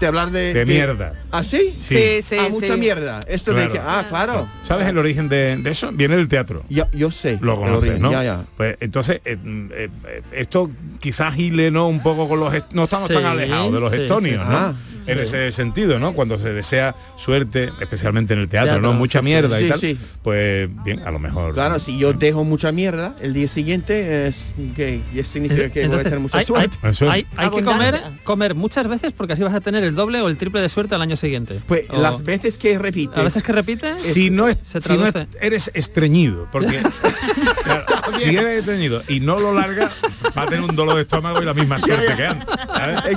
De 0.00 0.06
hablar 0.06 0.30
de... 0.30 0.54
de 0.54 0.64
mierda 0.66 1.12
¿Ah, 1.32 1.42
sí? 1.42 1.76
Sí. 1.80 1.96
Sí, 1.96 2.22
sí, 2.22 2.36
Ah, 2.38 2.48
mucha 2.50 2.74
sí. 2.74 2.80
mierda. 2.80 3.20
Esto 3.26 3.52
de 3.52 3.68
Claro. 3.68 3.72
que... 3.72 3.78
Ah, 3.80 4.06
claro. 4.08 4.48
sabes 4.62 4.86
el 4.86 4.96
origen 4.98 5.28
de, 5.28 5.56
de 5.56 5.70
eso 5.70 5.90
viene 5.92 6.16
del 6.16 6.28
teatro 6.28 6.62
Yo, 6.68 6.84
yo 6.92 7.10
sé. 7.10 7.38
lo 7.40 7.56
conoces 7.56 7.98
no 7.98 8.10
Ya, 8.12 8.22
ya. 8.22 8.44
pues 8.56 8.76
entonces 8.80 9.20
eh, 9.24 9.36
eh, 9.72 9.88
eh, 10.06 10.22
esto 10.32 10.70
quizás 11.00 11.36
hile 11.36 11.70
no 11.70 11.88
un 11.88 12.00
poco 12.02 12.28
con 12.28 12.38
los 12.40 12.52
no 12.72 12.84
estamos 12.84 13.08
tan 13.08 13.24
alejados 13.24 13.72
de 13.72 13.80
los 13.80 13.92
sí, 13.92 14.00
estonios 14.02 14.42
sí, 14.42 14.48
no 14.48 14.56
Ah, 14.56 14.74
en 15.08 15.16
sí. 15.18 15.22
ese 15.22 15.52
sentido 15.52 15.98
no 15.98 16.12
cuando 16.12 16.38
se 16.38 16.52
desea 16.52 16.94
suerte 17.16 17.70
especialmente 17.80 18.34
en 18.34 18.40
el 18.40 18.48
teatro, 18.48 18.72
Teatro, 18.74 18.82
no 18.88 18.94
mucha 18.94 19.18
sí, 19.20 19.24
sí. 19.24 19.30
mierda 19.30 19.60
y 19.60 19.68
tal 19.68 19.80
sí. 19.80 19.98
pues 20.22 20.68
bien 20.84 21.00
a 21.00 21.10
lo 21.10 21.18
mejor 21.18 21.54
Claro, 21.54 21.78
si 21.80 21.98
yo 21.98 22.12
dejo 22.12 22.44
mucha 22.44 22.72
mierda, 22.72 23.14
el 23.20 23.32
día 23.34 23.48
siguiente 23.48 24.26
es 24.28 24.54
que 24.76 25.00
significa 25.24 25.70
que 25.70 25.80
voy 25.86 25.98
a 25.98 26.00
Entonces, 26.00 26.04
tener 26.04 26.20
mucha 26.20 26.38
hay, 26.38 26.44
suerte. 26.44 26.78
hay- 26.82 26.90
Eso. 26.90 27.10
hay- 27.10 27.26
hay 27.36 27.50
que 27.50 27.62
comer, 27.62 28.00
comer 28.24 28.54
muchas 28.54 28.86
veces 28.88 29.12
porque 29.16 29.32
así 29.34 29.42
vas 29.42 29.54
a 29.54 29.60
tener 29.60 29.84
el 29.84 29.94
doble 29.94 30.20
o 30.20 30.28
el 30.28 30.36
triple 30.38 30.60
de 30.60 30.68
suerte 30.68 30.94
al 30.94 31.02
año 31.02 31.16
siguiente. 31.16 31.60
Pues 31.66 31.84
O- 31.90 32.00
las 32.00 32.22
veces 32.24 32.58
que 32.58 32.78
repites... 32.78 33.16
a 33.18 33.22
veces 33.22 33.42
que 33.42 33.52
repites, 33.52 34.02
si 34.02 34.30
no, 34.30 34.48
es, 34.48 34.58
se 34.62 34.80
si 34.80 34.96
no 34.96 35.06
es- 35.06 35.14
eres 35.40 35.70
estreñido, 35.74 36.48
porque 36.52 36.80
claro, 37.64 37.84
si 38.18 38.36
eres 38.36 38.58
estreñido 38.60 39.02
y 39.08 39.20
no 39.20 39.38
lo 39.40 39.54
larga, 39.54 39.90
va 40.36 40.42
a 40.42 40.46
tener 40.46 40.62
un 40.68 40.74
dolor 40.76 40.96
de 40.96 41.02
estómago 41.02 41.40
y 41.42 41.44
la 41.44 41.54
misma 41.54 41.78
suerte 41.78 42.14
que 42.16 42.24
antes. 42.26 42.48
¿sabes? 42.66 43.16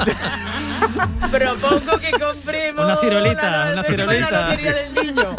Propongo 1.32 1.81
que 2.00 2.12
compremos 2.20 2.86
Una 2.86 2.96
cirolita, 2.98 3.52
la- 3.66 3.74
una 3.74 3.82
decimos 3.84 4.08
cirolita. 4.10 4.32
la 4.32 4.50
lotería 4.50 4.74
del 4.74 4.94
niño. 5.16 5.36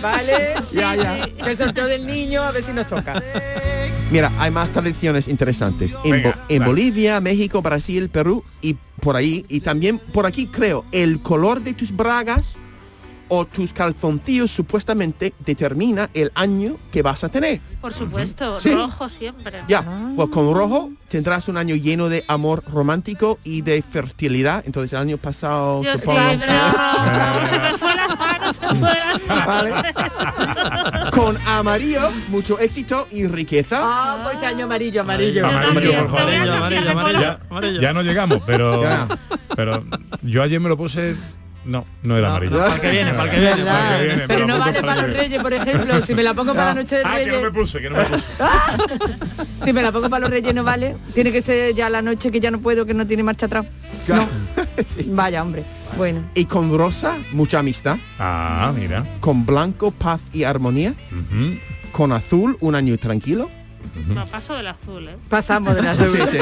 ¿Vale? 0.00 0.54
Ya, 0.72 0.94
ya. 0.94 1.28
El 1.46 1.56
sorteo 1.56 1.86
del 1.86 2.06
niño, 2.06 2.42
a 2.42 2.52
ver 2.52 2.62
si 2.62 2.72
nos 2.72 2.86
toca. 2.86 3.22
Mira, 4.10 4.30
hay 4.38 4.50
más 4.50 4.70
tradiciones 4.70 5.28
interesantes. 5.28 5.96
En, 6.04 6.10
Venga, 6.12 6.30
Bo- 6.30 6.42
en. 6.48 6.64
Bolivia, 6.64 7.20
México, 7.20 7.60
Brasil, 7.62 8.08
Perú 8.08 8.44
y 8.62 8.74
por 9.00 9.16
ahí. 9.16 9.44
Y 9.48 9.60
también 9.60 9.98
por 9.98 10.26
aquí 10.26 10.46
creo, 10.46 10.84
el 10.92 11.20
color 11.20 11.60
de 11.62 11.74
tus 11.74 11.94
bragas 11.94 12.56
o 13.30 13.46
tus 13.46 13.72
calzoncillos 13.72 14.50
supuestamente 14.50 15.32
determina 15.38 16.10
el 16.14 16.30
año 16.34 16.76
que 16.92 17.00
vas 17.00 17.24
a 17.24 17.28
tener. 17.30 17.60
Por 17.80 17.94
supuesto, 17.94 18.60
Sí. 18.60 18.72
rojo 18.74 19.08
siempre. 19.08 19.60
Ya, 19.68 19.82
pues 20.14 20.28
con 20.28 20.52
rojo 20.54 20.90
tendrás 21.08 21.48
un 21.48 21.56
año 21.56 21.74
lleno 21.76 22.08
de 22.08 22.24
amor 22.28 22.62
romántico 22.70 23.38
y 23.44 23.62
de 23.62 23.80
fertilidad. 23.82 24.62
Entonces 24.66 24.92
el 24.92 24.98
año 24.98 25.16
pasado 25.16 25.82
Yo 25.82 25.92
sí, 25.94 26.00
supongo- 26.00 26.38
pero 26.40 26.52
se 27.48 27.58
me 27.58 27.78
fue 27.78 27.94
las 27.94 28.18
manos, 28.18 28.56
se 28.56 28.66
me 28.66 28.74
fue 28.74 28.88
las 28.98 29.26
manos. 29.26 29.46
Vale. 29.46 31.10
con 31.12 31.36
amarillo, 31.46 32.10
mucho 32.28 32.58
éxito 32.58 33.08
y 33.10 33.26
riqueza. 33.26 33.78
Ah, 33.82 34.18
pues 34.22 34.34
este 34.34 34.46
año 34.46 34.64
amarillo, 34.66 35.00
amarillo. 35.02 35.46
Amarillo, 35.46 35.92
por 36.00 36.10
favor. 36.18 36.20
Amarillo, 36.34 36.54
amarillo, 36.54 36.90
amarillo, 36.90 37.20
Ya, 37.20 37.40
amarillo. 37.48 37.80
ya 37.80 37.92
no 37.92 38.02
llegamos, 38.02 38.42
pero 38.46 38.82
Ya. 38.82 39.08
pero 39.56 39.84
yo 40.22 40.42
ayer 40.42 40.60
me 40.60 40.68
lo 40.68 40.76
puse 40.76 41.16
No, 41.70 41.86
no 42.02 42.16
era 42.18 42.30
amarillo. 42.30 42.58
para 42.58 42.74
el 42.74 42.80
que 42.80 42.90
viene, 42.90 43.12
para 43.12 43.24
el 43.24 43.30
que 43.30 43.40
viene, 43.40 43.54
¿Verdad? 43.62 43.72
para 43.78 43.94
el 43.94 44.00
que 44.00 44.06
viene, 44.06 44.20
me 44.22 44.26
Pero 44.28 44.46
no 44.48 44.58
vale 44.58 44.80
para 44.82 45.02
los 45.06 45.16
reyes, 45.16 45.38
por 45.40 45.52
ejemplo. 45.52 46.00
Si 46.02 46.14
me 46.16 46.22
la 46.24 46.34
pongo 46.34 46.52
para 46.52 46.66
la 46.66 46.74
noche 46.74 46.96
de 46.96 47.02
Ah, 47.04 47.16
que 47.18 47.26
no 47.26 47.32
me 47.34 47.38
reyes. 47.38 47.50
puse, 47.52 47.80
que 47.80 47.90
no 47.90 47.96
me 47.96 48.04
puse. 48.06 48.26
Si 49.64 49.72
me 49.72 49.82
la 49.82 49.92
pongo 49.92 50.10
para 50.10 50.20
los 50.22 50.30
reyes 50.30 50.52
no 50.52 50.64
vale. 50.64 50.96
Tiene 51.14 51.30
que 51.30 51.42
ser 51.42 51.72
ya 51.74 51.88
la 51.88 52.02
noche 52.02 52.32
que 52.32 52.40
ya 52.40 52.50
no 52.50 52.58
puedo, 52.58 52.84
que 52.86 52.94
no 52.94 53.06
tiene 53.06 53.22
marcha 53.22 53.46
atrás. 53.46 53.66
No. 54.08 54.26
Vaya, 55.14 55.42
hombre. 55.42 55.64
Bueno. 55.96 56.22
Y 56.34 56.46
con 56.46 56.76
rosa, 56.76 57.16
mucha 57.32 57.60
amistad. 57.60 57.98
Ah, 58.18 58.72
mira. 58.76 59.04
Con 59.20 59.46
blanco, 59.46 59.92
paz 59.92 60.20
y 60.32 60.42
armonía. 60.42 60.94
Con 61.92 62.10
azul, 62.10 62.56
un 62.60 62.74
año 62.74 62.96
tranquilo. 62.98 63.48
No, 64.08 64.26
paso 64.26 64.54
del 64.54 64.66
azul, 64.68 65.08
¿eh? 65.08 65.16
Pasamos 65.28 65.74
de 65.74 65.82
las 65.82 65.96
Sí, 66.10 66.18
sí. 66.30 66.38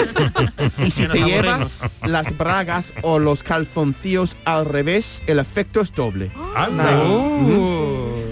Y 0.86 0.90
si 0.90 1.06
te 1.09 1.18
llevas 1.22 1.82
las 2.06 2.36
bragas 2.36 2.92
o 3.02 3.18
los 3.18 3.42
calzoncillos 3.42 4.36
al 4.44 4.64
revés, 4.66 5.22
el 5.26 5.38
efecto 5.38 5.80
es 5.80 5.92
doble. 5.94 6.30
Anda. 6.54 7.00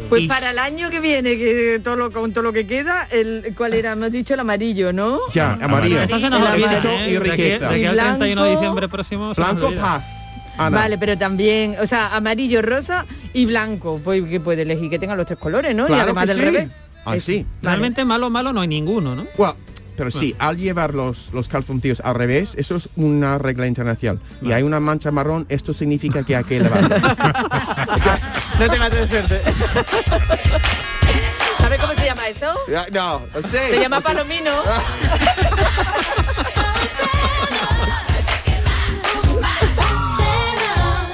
Pues 0.08 0.22
Y- 0.22 0.28
para 0.28 0.50
el 0.50 0.58
año 0.58 0.88
que 0.90 1.00
viene, 1.00 1.36
que 1.36 1.80
todo 1.82 1.96
lo, 1.96 2.12
con 2.12 2.32
todo 2.32 2.44
lo 2.44 2.52
que 2.52 2.66
queda, 2.66 3.08
el 3.10 3.54
¿cuál 3.56 3.74
era? 3.74 3.92
Hemos 3.92 4.12
dicho 4.12 4.34
el 4.34 4.40
amarillo, 4.40 4.92
¿no? 4.92 5.18
Ya, 5.32 5.58
amarillo. 5.60 6.00
El 6.02 6.12
olvida, 6.14 6.56
Éxito 6.78 6.88
¿eh? 6.88 7.06
y 7.08 7.10
De 7.12 7.16
aquí- 7.18 7.30
riqueza. 7.30 7.68
de 7.68 7.74
aquí 7.74 7.82
Y 7.82 7.86
al 7.86 7.96
31 7.96 8.20
de 8.28 8.34
blanco- 8.34 8.50
diciembre 8.60 8.88
próximo. 8.88 9.34
Blanco, 9.34 9.72
paz. 9.80 10.04
Ana. 10.58 10.78
Vale, 10.78 10.96
pero 10.96 11.18
también, 11.18 11.76
o 11.82 11.86
sea, 11.86 12.14
amarillo, 12.16 12.62
rosa 12.62 13.04
y 13.34 13.44
blanco. 13.44 14.00
Pues 14.02 14.24
que 14.24 14.40
puede 14.40 14.62
elegir 14.62 14.88
que 14.88 14.98
tenga 14.98 15.14
los 15.14 15.26
tres 15.26 15.38
colores, 15.38 15.74
¿no? 15.74 15.86
y 15.88 15.92
además 15.92 16.24
que 16.24 16.34
del 16.34 16.36
sí. 16.38 16.42
revés. 16.44 16.68
Ah, 17.06 17.20
sí. 17.20 17.46
Realmente 17.62 18.04
malo, 18.04 18.28
malo 18.30 18.52
no 18.52 18.60
hay 18.60 18.68
ninguno, 18.68 19.14
¿no? 19.14 19.24
Well, 19.38 19.54
pero 19.96 20.10
sí, 20.10 20.34
al 20.38 20.58
llevar 20.58 20.92
los, 20.92 21.30
los 21.32 21.48
calzoncillos 21.48 22.00
al 22.00 22.16
revés, 22.16 22.54
eso 22.58 22.76
es 22.76 22.88
una 22.96 23.38
regla 23.38 23.66
internacional. 23.66 24.20
Y 24.42 24.52
hay 24.52 24.62
una 24.62 24.78
mancha 24.80 25.10
marrón, 25.10 25.46
esto 25.48 25.72
significa 25.72 26.22
que 26.22 26.36
hay 26.36 26.44
que 26.44 26.58
elevarlo. 26.58 26.96
No 28.58 28.70
te 28.70 28.78
mates 28.78 29.00
de 29.00 29.06
suerte. 29.06 29.42
¿Sabes 31.58 31.78
cómo 31.78 31.92
se 31.92 32.06
llama 32.06 32.26
eso? 32.26 32.54
No, 32.90 33.20
no 33.34 33.42
sé. 33.48 33.68
Se 33.68 33.78
llama 33.78 33.96
no 33.96 34.02
sé. 34.02 34.08
palomino. 34.08 34.50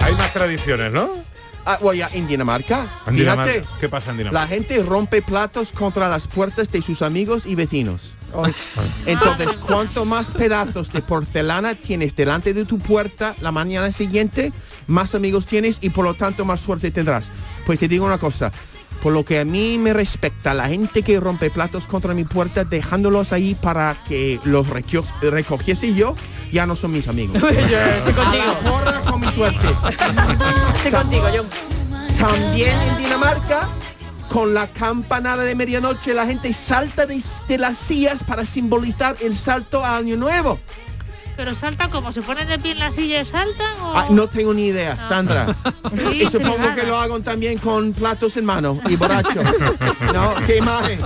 Hay 0.01 0.15
más 0.15 0.33
tradiciones, 0.33 0.93
¿no? 0.93 1.32
Ah, 1.65 1.79
bueno, 1.81 2.07
en 2.13 2.27
Dinamarca, 2.27 2.87
En 3.07 3.15
fíjate, 3.15 3.51
Dinamarca. 3.53 3.79
¿Qué 3.81 3.89
pasa 3.89 4.11
en 4.11 4.17
la 4.17 4.23
Dinamarca? 4.25 4.49
gente 4.49 4.83
rompe 4.83 5.23
platos 5.23 5.73
contra 5.73 6.09
las 6.09 6.27
puertas 6.27 6.71
de 6.71 6.83
sus 6.83 7.03
amigos 7.03 7.47
y 7.47 7.55
vecinos. 7.55 8.17
Entonces, 9.07 9.57
cuanto 9.59 10.05
más 10.05 10.31
pedazos 10.31 10.93
de 10.93 11.03
porcelana 11.03 11.75
tienes 11.75 12.17
delante 12.17 12.55
de 12.55 12.65
tu 12.65 12.79
puerta 12.79 13.35
la 13.41 13.53
mañana 13.53 13.93
siguiente, 13.93 14.53
más 14.87 15.15
amigos 15.15 15.47
tienes 15.47 15.79
y 15.81 15.91
por 15.91 16.05
lo 16.05 16.15
tanto 16.15 16.45
más 16.45 16.61
suerte 16.61 16.91
tendrás. 16.91 17.31
Pues 17.67 17.79
te 17.79 17.89
digo 17.89 18.07
una 18.07 18.19
cosa, 18.19 18.51
por 19.03 19.13
lo 19.13 19.25
que 19.25 19.41
a 19.41 19.45
mí 19.45 19.79
me 19.79 19.93
respecta, 19.93 20.55
la 20.55 20.69
gente 20.69 21.03
que 21.03 21.19
rompe 21.19 21.51
platos 21.51 21.87
contra 21.87 22.15
mi 22.15 22.25
puerta 22.25 22.65
dejándolos 22.65 23.33
ahí 23.33 23.55
para 23.55 23.97
que 24.07 24.39
los 24.45 24.69
reco- 24.69 25.05
recogiese 25.21 25.93
yo, 25.95 26.15
ya 26.53 26.67
no 26.67 26.77
son 26.77 26.93
mis 26.93 27.09
amigos. 27.09 27.37
Estoy 27.43 27.55
A 27.65 28.15
contigo. 28.15 28.81
la 28.85 29.01
con 29.11 29.21
mi 29.21 29.27
suerte. 29.33 29.67
Estoy 30.85 30.93
contigo, 30.93 31.25
John. 31.35 31.47
También 32.19 32.79
en 32.81 32.99
Dinamarca, 32.99 33.69
con 34.29 34.55
la 34.55 34.67
campanada 34.69 35.43
de 35.43 35.55
medianoche, 35.55 36.15
la 36.15 36.27
gente 36.27 36.53
salta 36.53 37.05
de, 37.07 37.21
de 37.49 37.59
las 37.59 37.77
sillas 37.79 38.23
para 38.23 38.45
simbolizar 38.45 39.17
el 39.21 39.37
salto 39.37 39.85
al 39.85 40.05
año 40.05 40.17
nuevo. 40.17 40.59
Pero 41.37 41.55
saltan 41.55 41.91
como 41.91 42.13
se 42.13 42.23
ponen 42.23 42.47
de 42.49 42.59
pie 42.59 42.73
en 42.73 42.79
la 42.79 42.91
silla 42.91 43.23
y 43.23 43.27
saltan 43.27 43.81
o... 43.81 43.97
Ah, 43.97 44.07
no 44.11 44.27
tengo 44.29 44.53
ni 44.53 44.67
idea, 44.67 45.09
Sandra. 45.09 45.57
Sí, 45.93 46.23
y 46.23 46.27
supongo 46.27 46.75
que 46.75 46.85
lo 46.85 46.97
hagan 46.97 47.23
también 47.23 47.59
con 47.59 47.93
platos 47.93 48.37
en 48.39 48.47
mano 48.47 48.81
y 48.89 48.97
borracho. 48.97 49.43
¿No? 50.15 50.35
¿Qué 50.47 50.57
imagen? 50.57 51.01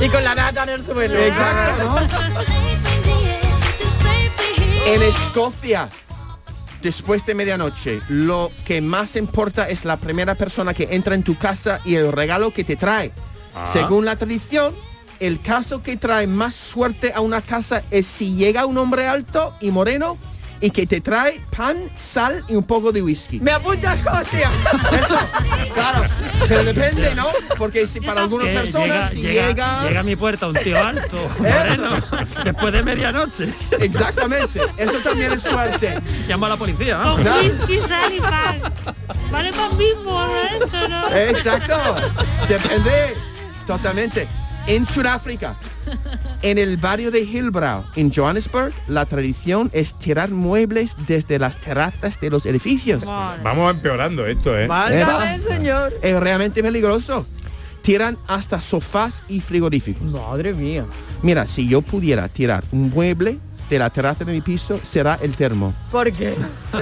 Y 0.00 0.08
con 0.08 0.24
la 0.24 0.34
nata 0.34 0.64
en 0.64 0.70
el 0.70 0.84
suelo. 0.84 1.16
Exacto, 1.16 1.84
¿no? 1.84 1.98
En 4.86 5.02
Escocia, 5.02 5.88
después 6.82 7.24
de 7.24 7.34
medianoche, 7.34 8.00
lo 8.08 8.50
que 8.64 8.80
más 8.80 9.14
importa 9.14 9.68
es 9.68 9.84
la 9.84 9.98
primera 9.98 10.34
persona 10.34 10.74
que 10.74 10.88
entra 10.90 11.14
en 11.14 11.22
tu 11.22 11.38
casa 11.38 11.80
y 11.84 11.94
el 11.94 12.10
regalo 12.10 12.50
que 12.52 12.64
te 12.64 12.76
trae. 12.76 13.12
Ah. 13.54 13.66
Según 13.72 14.04
la 14.04 14.16
tradición, 14.16 14.74
el 15.20 15.40
caso 15.40 15.82
que 15.82 15.96
trae 15.96 16.26
más 16.26 16.54
suerte 16.54 17.12
a 17.14 17.20
una 17.20 17.40
casa 17.40 17.82
es 17.90 18.06
si 18.06 18.34
llega 18.34 18.66
un 18.66 18.78
hombre 18.78 19.06
alto 19.06 19.54
y 19.60 19.70
moreno 19.70 20.18
y 20.60 20.70
que 20.70 20.86
te 20.86 21.00
trae 21.00 21.40
pan, 21.54 21.90
sal 21.94 22.42
y 22.48 22.54
un 22.54 22.62
poco 22.62 22.90
de 22.90 23.02
whisky. 23.02 23.38
Me 23.40 23.50
apunta 23.50 23.90
a 23.90 23.94
Escocia. 23.96 24.50
Eso, 24.92 25.18
claro, 25.74 26.02
pero 26.48 26.64
depende, 26.64 27.14
¿no? 27.14 27.26
Porque 27.58 27.86
si 27.86 28.00
para 28.00 28.22
algunas 28.22 28.48
Que 28.48 28.54
personas 28.54 29.12
si 29.12 29.20
llega, 29.22 29.82
llega 29.82 30.00
a 30.00 30.02
mi 30.02 30.16
puerta 30.16 30.46
un 30.46 30.54
tío 30.54 30.82
alto, 30.82 31.28
moreno, 31.38 31.90
después 32.44 32.72
de 32.72 32.82
medianoche. 32.82 33.52
Exactamente, 33.78 34.60
eso 34.78 34.98
también 35.02 35.32
es 35.32 35.42
suerte. 35.42 35.98
Llamo 36.28 36.46
a 36.46 36.50
la 36.50 36.56
policía, 36.56 37.02
Con 37.02 37.22
vamos. 37.22 37.42
whisky, 37.42 37.80
sal 37.86 38.14
y 38.14 38.20
pan. 38.20 38.62
Vale 39.30 39.52
pan. 39.52 39.70
Esto, 39.80 40.88
¿no? 40.88 41.14
Exacto. 41.14 41.76
Depende. 42.48 43.14
Totalmente. 43.66 44.28
En 44.66 44.86
Sudáfrica, 44.86 45.56
en 46.40 46.56
el 46.56 46.78
barrio 46.78 47.10
de 47.10 47.20
Hillbrow, 47.20 47.84
en 47.96 48.10
Johannesburg, 48.10 48.72
la 48.88 49.04
tradición 49.04 49.70
es 49.74 49.92
tirar 49.98 50.30
muebles 50.30 50.96
desde 51.06 51.38
las 51.38 51.58
terrazas 51.58 52.18
de 52.18 52.30
los 52.30 52.46
edificios. 52.46 53.04
Vamos 53.04 53.74
empeorando 53.74 54.26
esto, 54.26 54.58
¿eh? 54.58 54.66
Válgame, 54.66 55.38
señor. 55.38 55.92
Es 56.00 56.18
realmente 56.18 56.62
peligroso. 56.62 57.26
Tiran 57.82 58.16
hasta 58.26 58.58
sofás 58.58 59.24
y 59.28 59.40
frigoríficos. 59.40 60.10
Madre 60.10 60.54
mía. 60.54 60.86
Mira, 61.20 61.46
si 61.46 61.68
yo 61.68 61.82
pudiera 61.82 62.28
tirar 62.28 62.64
un 62.72 62.88
mueble 62.88 63.38
de 63.70 63.78
la 63.78 63.90
terraza 63.90 64.24
de 64.24 64.32
mi 64.32 64.40
piso, 64.40 64.78
será 64.82 65.18
el 65.22 65.36
termo. 65.36 65.72
¿Por 65.90 66.12
qué? 66.12 66.34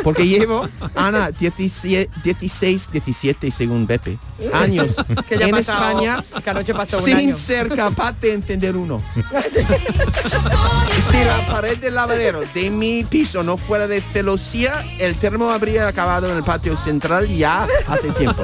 Porque 0.02 0.26
llevo, 0.26 0.68
Ana, 0.94 1.30
17, 1.30 2.10
16, 2.24 2.90
17 2.92 3.50
según 3.50 3.86
Bepe, 3.86 4.18
años 4.52 4.88
Que 5.28 5.38
ya 5.38 5.46
en 5.46 5.50
pasado- 5.52 5.88
España 6.00 6.24
que 6.42 6.50
anoche 6.50 6.74
pasó 6.74 6.98
un 6.98 7.04
sin 7.04 7.16
año. 7.16 7.36
ser 7.36 7.68
capaz 7.74 8.12
de 8.20 8.34
encender 8.34 8.76
uno. 8.76 9.00
si 11.10 11.24
la 11.24 11.46
pared 11.46 11.76
del 11.78 11.94
lavadero 11.94 12.40
de 12.54 12.70
mi 12.70 13.04
piso 13.04 13.42
no 13.42 13.56
fuera 13.56 13.86
de 13.86 14.00
celosía, 14.00 14.82
el 14.98 15.14
termo 15.16 15.50
habría 15.50 15.86
acabado 15.88 16.28
en 16.30 16.36
el 16.36 16.42
patio 16.44 16.76
central 16.76 17.28
ya 17.28 17.66
hace 17.86 18.10
tiempo. 18.12 18.42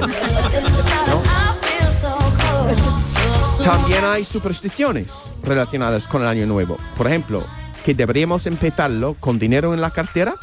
También 3.64 4.05
hay 4.05 4.24
supersticiones 4.24 5.09
relacionadas 5.43 6.07
con 6.07 6.22
el 6.22 6.28
año 6.28 6.47
nuevo. 6.47 6.78
Por 6.97 7.07
ejemplo, 7.07 7.45
que 7.89 7.95
deberíamos 7.95 8.47
empezarlo 8.47 9.14
con 9.18 9.39
dinero 9.39 9.72
en 9.72 9.80
la 9.80 9.89
cartera 9.91 10.34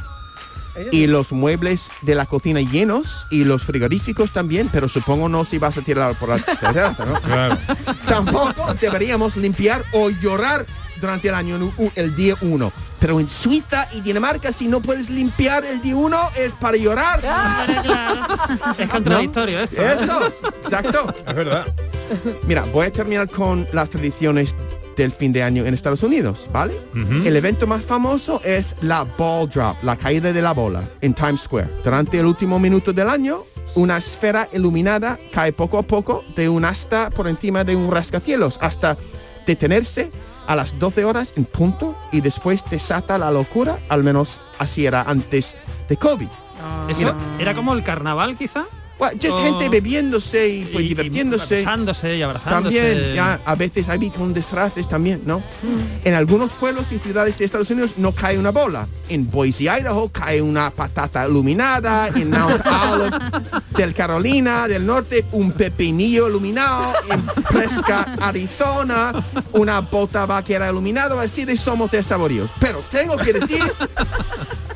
y 0.91 1.05
los 1.05 1.31
muebles 1.31 1.91
de 2.01 2.15
la 2.15 2.25
cocina 2.25 2.59
llenos 2.59 3.27
y 3.29 3.43
los 3.43 3.61
frigoríficos 3.61 4.31
también, 4.33 4.67
pero 4.73 4.89
supongo 4.89 5.29
no 5.29 5.45
si 5.45 5.59
vas 5.59 5.77
a 5.77 5.81
tirar 5.81 6.15
por 6.15 6.29
la 6.29 6.39
terraza, 6.39 7.05
¿no? 7.05 7.19
Tampoco 8.07 8.73
deberíamos 8.81 9.37
limpiar 9.37 9.85
o 9.93 10.09
llorar 10.09 10.65
durante 10.99 11.27
el 11.27 11.35
año 11.35 11.59
nu- 11.59 11.91
el 11.93 12.15
día 12.15 12.33
uno. 12.41 12.71
Pero 12.99 13.19
en 13.19 13.29
Suiza 13.29 13.89
y 13.93 14.01
Dinamarca 14.01 14.51
si 14.51 14.67
no 14.67 14.81
puedes 14.81 15.11
limpiar 15.11 15.65
el 15.65 15.83
día 15.83 15.95
uno 15.97 16.31
es 16.35 16.51
para 16.53 16.77
llorar. 16.77 17.19
Es 18.79 18.89
contradictorio 18.89 19.59
esto. 19.59 19.83
¿eh? 19.83 19.97
Eso, 20.01 20.27
exacto. 20.63 21.13
Es 21.27 21.35
verdad. 21.35 21.67
Mira, 22.47 22.63
voy 22.73 22.87
a 22.87 22.91
terminar 22.91 23.29
con 23.29 23.67
las 23.71 23.91
tradiciones 23.91 24.55
del 24.95 25.11
fin 25.11 25.33
de 25.33 25.43
año 25.43 25.65
en 25.65 25.73
Estados 25.73 26.03
Unidos, 26.03 26.49
¿vale? 26.51 26.75
El 26.93 27.35
evento 27.35 27.67
más 27.67 27.83
famoso 27.83 28.41
es 28.43 28.75
la 28.81 29.03
ball 29.03 29.49
drop, 29.49 29.75
la 29.83 29.95
caída 29.95 30.31
de 30.31 30.41
la 30.41 30.53
bola 30.53 30.83
en 31.01 31.13
Times 31.13 31.41
Square. 31.41 31.69
Durante 31.83 32.19
el 32.19 32.25
último 32.25 32.59
minuto 32.59 32.93
del 32.93 33.09
año, 33.09 33.43
una 33.75 33.97
esfera 33.97 34.47
iluminada 34.53 35.19
cae 35.31 35.51
poco 35.51 35.77
a 35.77 35.83
poco 35.83 36.23
de 36.35 36.47
un 36.49 36.65
asta 36.65 37.09
por 37.09 37.27
encima 37.27 37.63
de 37.63 37.75
un 37.75 37.91
rascacielos 37.91 38.57
hasta 38.61 38.97
detenerse 39.45 40.11
a 40.47 40.55
las 40.55 40.77
12 40.77 41.05
horas 41.05 41.33
en 41.35 41.45
punto 41.45 41.97
y 42.11 42.21
después 42.21 42.63
desata 42.69 43.17
la 43.17 43.31
locura, 43.31 43.79
al 43.89 44.03
menos 44.03 44.39
así 44.59 44.85
era 44.85 45.01
antes 45.01 45.55
de 45.89 45.97
COVID. 45.97 46.27
¿Eso 46.89 46.99
Mira. 46.99 47.15
era 47.39 47.53
como 47.53 47.73
el 47.73 47.83
carnaval 47.83 48.37
quizá? 48.37 48.65
Well, 48.97 49.11
just 49.21 49.37
gente 49.37 49.67
bebiéndose 49.67 50.47
y 50.47 50.65
pues 50.65 50.83
y- 50.83 50.87
y 50.87 50.89
divirtiéndose. 50.95 51.55
besándose 51.57 52.15
y 52.15 52.21
abrazándose. 52.21 52.77
También, 52.79 53.13
ya, 53.15 53.41
a 53.45 53.55
veces 53.55 53.89
hay 53.89 54.09
con 54.09 54.33
disfraces 54.33 54.87
también, 54.87 55.21
¿no? 55.25 55.43
En 56.05 56.13
algunos 56.13 56.49
pueblos 56.51 56.85
y 56.91 56.99
ciudades 56.99 57.37
de 57.37 57.43
Estados 57.43 57.69
Unidos 57.69 57.91
no 57.97 58.13
cae 58.13 58.37
una 58.39 58.51
bola. 58.51 58.87
En 59.09 59.29
Boise, 59.29 59.63
Idaho, 59.65 60.07
cae 60.09 60.41
una 60.41 60.69
patata 60.69 61.27
iluminada. 61.27 62.07
En 62.07 62.29
Mount 62.29 62.61
Olive 62.93 63.17
del 63.77 63.93
Carolina 63.93 64.67
del 64.69 64.85
Norte, 64.85 65.25
un 65.33 65.51
pepinillo 65.51 66.29
iluminado. 66.29 66.93
En 67.09 67.25
Presca, 67.43 68.13
Arizona, 68.21 69.11
una 69.51 69.81
bota 69.81 70.25
vaquera 70.25 70.69
iluminada. 70.69 71.21
Así 71.21 71.43
de 71.43 71.57
somos 71.57 71.91
de 71.91 72.01
saboríos. 72.01 72.49
Pero 72.61 72.79
tengo 72.89 73.17
que 73.17 73.33
decir 73.33 73.61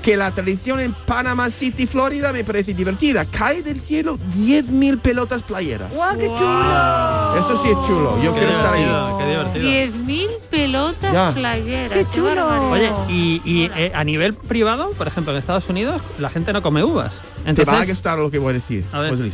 que 0.02 0.16
la 0.16 0.32
tradición 0.32 0.80
en 0.80 0.94
Panama 0.94 1.50
City, 1.50 1.86
Florida, 1.86 2.32
me 2.32 2.44
parece 2.46 2.74
divertida. 2.74 3.26
Cae 3.26 3.62
del 3.62 3.82
cielo 3.82 4.18
10.000 4.38 5.00
pelotas 5.00 5.42
playeras. 5.44 5.94
¡Guau, 5.94 6.18
qué 6.18 6.28
chulo! 6.38 7.36
Eso 7.36 7.62
sí 7.64 7.70
es 7.70 7.88
chulo. 7.88 8.18
Yo 8.24 8.32
Qué 8.34 8.40
quiero 8.40 8.54
estar 8.56 8.74
ahí. 8.74 9.18
qué 9.18 9.26
divertido. 9.66 10.06
10.000 10.08 10.30
pelotas 10.50 11.14
Ya. 11.14 11.34
playeras. 11.34 11.92
¡Qué 11.92 12.10
chulo! 12.10 12.72
Oye, 12.72 12.92
y, 13.10 13.42
y, 13.44 13.70
eh, 13.76 13.92
a 13.94 14.04
nivel 14.06 14.34
privado, 14.36 14.92
por 14.92 15.08
ejemplo, 15.08 15.34
en 15.34 15.40
Estados 15.40 15.68
Unidos, 15.70 16.02
la 16.18 16.30
gente 16.30 16.54
no 16.54 16.62
come 16.62 16.82
uvas. 16.84 17.14
Te 17.14 17.20
va 17.44 17.44
a 17.44 17.50
Entonces, 17.50 17.90
gustar 17.90 18.20
lo 18.20 18.32
que 18.32 18.40
voy 18.40 18.52
a 18.52 18.54
decir. 18.54 18.86
A 18.94 19.00
ver. 19.00 19.14
Luis. 19.14 19.34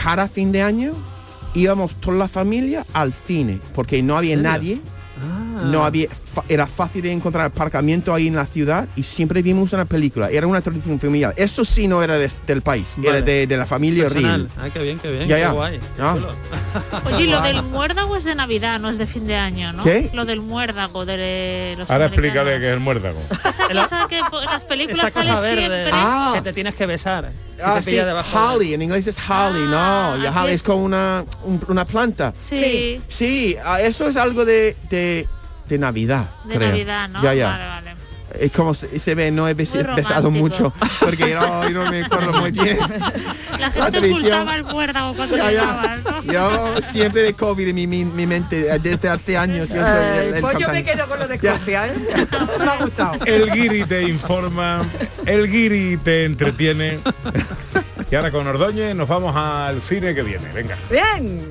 Cada 0.00 0.28
fin 0.28 0.52
de 0.52 0.62
año 0.62 0.92
íbamos 1.54 1.94
toda 1.96 2.16
la 2.18 2.28
familia 2.28 2.84
al 2.92 3.12
cine 3.12 3.58
porque 3.74 4.02
no 4.02 4.16
había 4.16 4.36
nadie. 4.36 4.80
Ah. 5.20 5.43
No 5.62 5.84
había, 5.84 6.08
era 6.48 6.66
fácil 6.66 7.02
de 7.02 7.12
encontrar 7.12 7.46
aparcamiento 7.46 8.12
ahí 8.12 8.26
en 8.28 8.36
la 8.36 8.46
ciudad 8.46 8.88
y 8.96 9.02
siempre 9.04 9.42
vimos 9.42 9.72
una 9.72 9.84
película. 9.84 10.30
Era 10.30 10.46
una 10.46 10.60
tradición 10.60 10.98
familiar. 11.00 11.32
Eso 11.36 11.64
sí 11.64 11.86
no 11.88 12.02
era 12.02 12.18
de- 12.18 12.30
del 12.46 12.62
país, 12.62 12.94
Vale. 12.96 13.08
era 13.10 13.20
de, 13.22 13.46
de 13.46 13.56
la 13.56 13.66
familia 13.66 14.04
personal. 14.04 14.48
real. 14.48 14.50
Ah, 14.60 14.70
qué 14.72 14.82
bien, 14.82 14.98
qué 14.98 15.10
bien. 15.10 15.28
Ya, 15.28 15.36
qué 15.36 15.40
ya. 15.42 15.50
guay. 15.52 15.78
qué 15.78 15.84
Ya. 15.98 16.12
chulo. 16.14 16.32
Oye, 17.16 17.26
lo 17.26 17.40
del 17.42 17.62
muérdago 17.62 18.16
es 18.16 18.24
de 18.24 18.34
Navidad, 18.34 18.80
no 18.80 18.90
es 18.90 18.98
de 18.98 19.06
fin 19.06 19.26
de 19.26 19.36
año, 19.36 19.72
¿no? 19.72 19.84
¿Qué? 19.84 20.10
Lo 20.12 20.24
del 20.24 20.40
muérdago 20.40 21.04
de 21.06 21.74
los 21.78 21.90
Ahora 21.90 22.06
explícale 22.06 22.58
que 22.58 22.68
es 22.68 22.74
el 22.74 22.80
muérdago. 22.80 23.20
Esa 23.30 23.68
cosa 23.88 24.06
que 24.08 24.18
en 24.18 24.24
las 24.46 24.64
películas 24.64 24.98
Esa 25.06 25.10
cosa 25.12 25.34
sale 25.34 25.40
verde 25.54 25.60
siempre. 25.82 25.90
Ah. 25.92 26.32
que 26.34 26.42
te 26.42 26.52
tienes 26.52 26.74
que 26.74 26.86
besar. 26.86 27.30
Si 27.56 27.62
Ah, 27.62 27.80
sí, 27.80 27.92
de- 27.92 28.22
holly, 28.34 28.74
en 28.74 28.82
inglés 28.82 29.06
es 29.06 29.16
holly, 29.16 29.62
no, 29.68 30.16
y 30.18 30.26
aquí 30.26 30.36
holly 30.38 30.48
es- 30.48 30.54
es 30.56 30.62
como 30.62 30.82
una, 30.84 31.24
un- 31.44 31.60
una 31.68 31.84
planta. 31.84 32.32
Sí. 32.34 33.00
Sí, 33.06 33.56
ah, 33.64 33.80
eso 33.80 34.08
es 34.08 34.16
algo 34.16 34.44
de, 34.44 34.76
de, 34.90 35.28
de 35.68 35.78
Navidad, 35.78 36.28
De 36.44 36.56
creo. 36.56 36.68
Navidad, 36.68 37.08
¿no? 37.08 37.22
Ya, 37.22 37.34
ya. 37.34 37.48
Vale, 37.48 37.66
vale. 37.66 37.94
Es 38.40 38.50
como 38.50 38.74
se, 38.74 38.98
se 38.98 39.14
ve, 39.14 39.30
no 39.30 39.48
he 39.48 39.54
bes- 39.54 39.94
besado 39.94 40.28
mucho, 40.28 40.72
porque 40.98 41.30
yo, 41.30 41.68
yo 41.68 41.84
no 41.84 41.90
me 41.90 42.04
acuerdo 42.04 42.32
muy 42.40 42.50
bien. 42.50 42.78
La 43.60 43.70
gente 43.70 43.98
ocultaba 44.10 44.56
el 44.56 44.64
muérdago 44.64 45.14
cuando 45.14 45.36
Ya, 45.36 45.52
ya. 45.52 45.98
¿no? 46.04 46.22
Yo 46.32 46.82
siempre 46.82 47.22
de 47.22 47.34
COVID 47.34 47.68
en 47.68 47.74
mi, 47.76 47.86
mi, 47.86 48.04
mi 48.04 48.26
mente, 48.26 48.76
desde 48.80 49.08
hace 49.08 49.36
años. 49.38 49.68
Yo 49.68 49.76
soy 49.76 50.18
el, 50.28 50.34
el 50.34 50.40
pues 50.40 50.58
yo 50.58 50.68
me 50.68 50.82
quedo 50.82 51.06
con 51.06 51.18
lo 51.20 51.28
de. 51.28 51.34
Escocia, 51.36 51.86
¿eh? 51.86 51.92
Me 52.58 52.64
ha 52.70 52.76
gustado. 52.78 53.24
El 53.24 53.52
guiri 53.52 53.84
te 53.84 54.02
informa, 54.08 54.82
el 55.26 55.48
guiri 55.48 55.96
te 55.98 56.24
entretiene. 56.24 56.98
Y 58.10 58.14
ahora 58.16 58.32
con 58.32 58.46
Ordóñez 58.48 58.94
nos 58.96 59.06
vamos 59.08 59.36
al 59.36 59.80
cine 59.80 60.12
que 60.14 60.22
viene. 60.24 60.48
Venga. 60.52 60.76
Bien. 60.90 61.46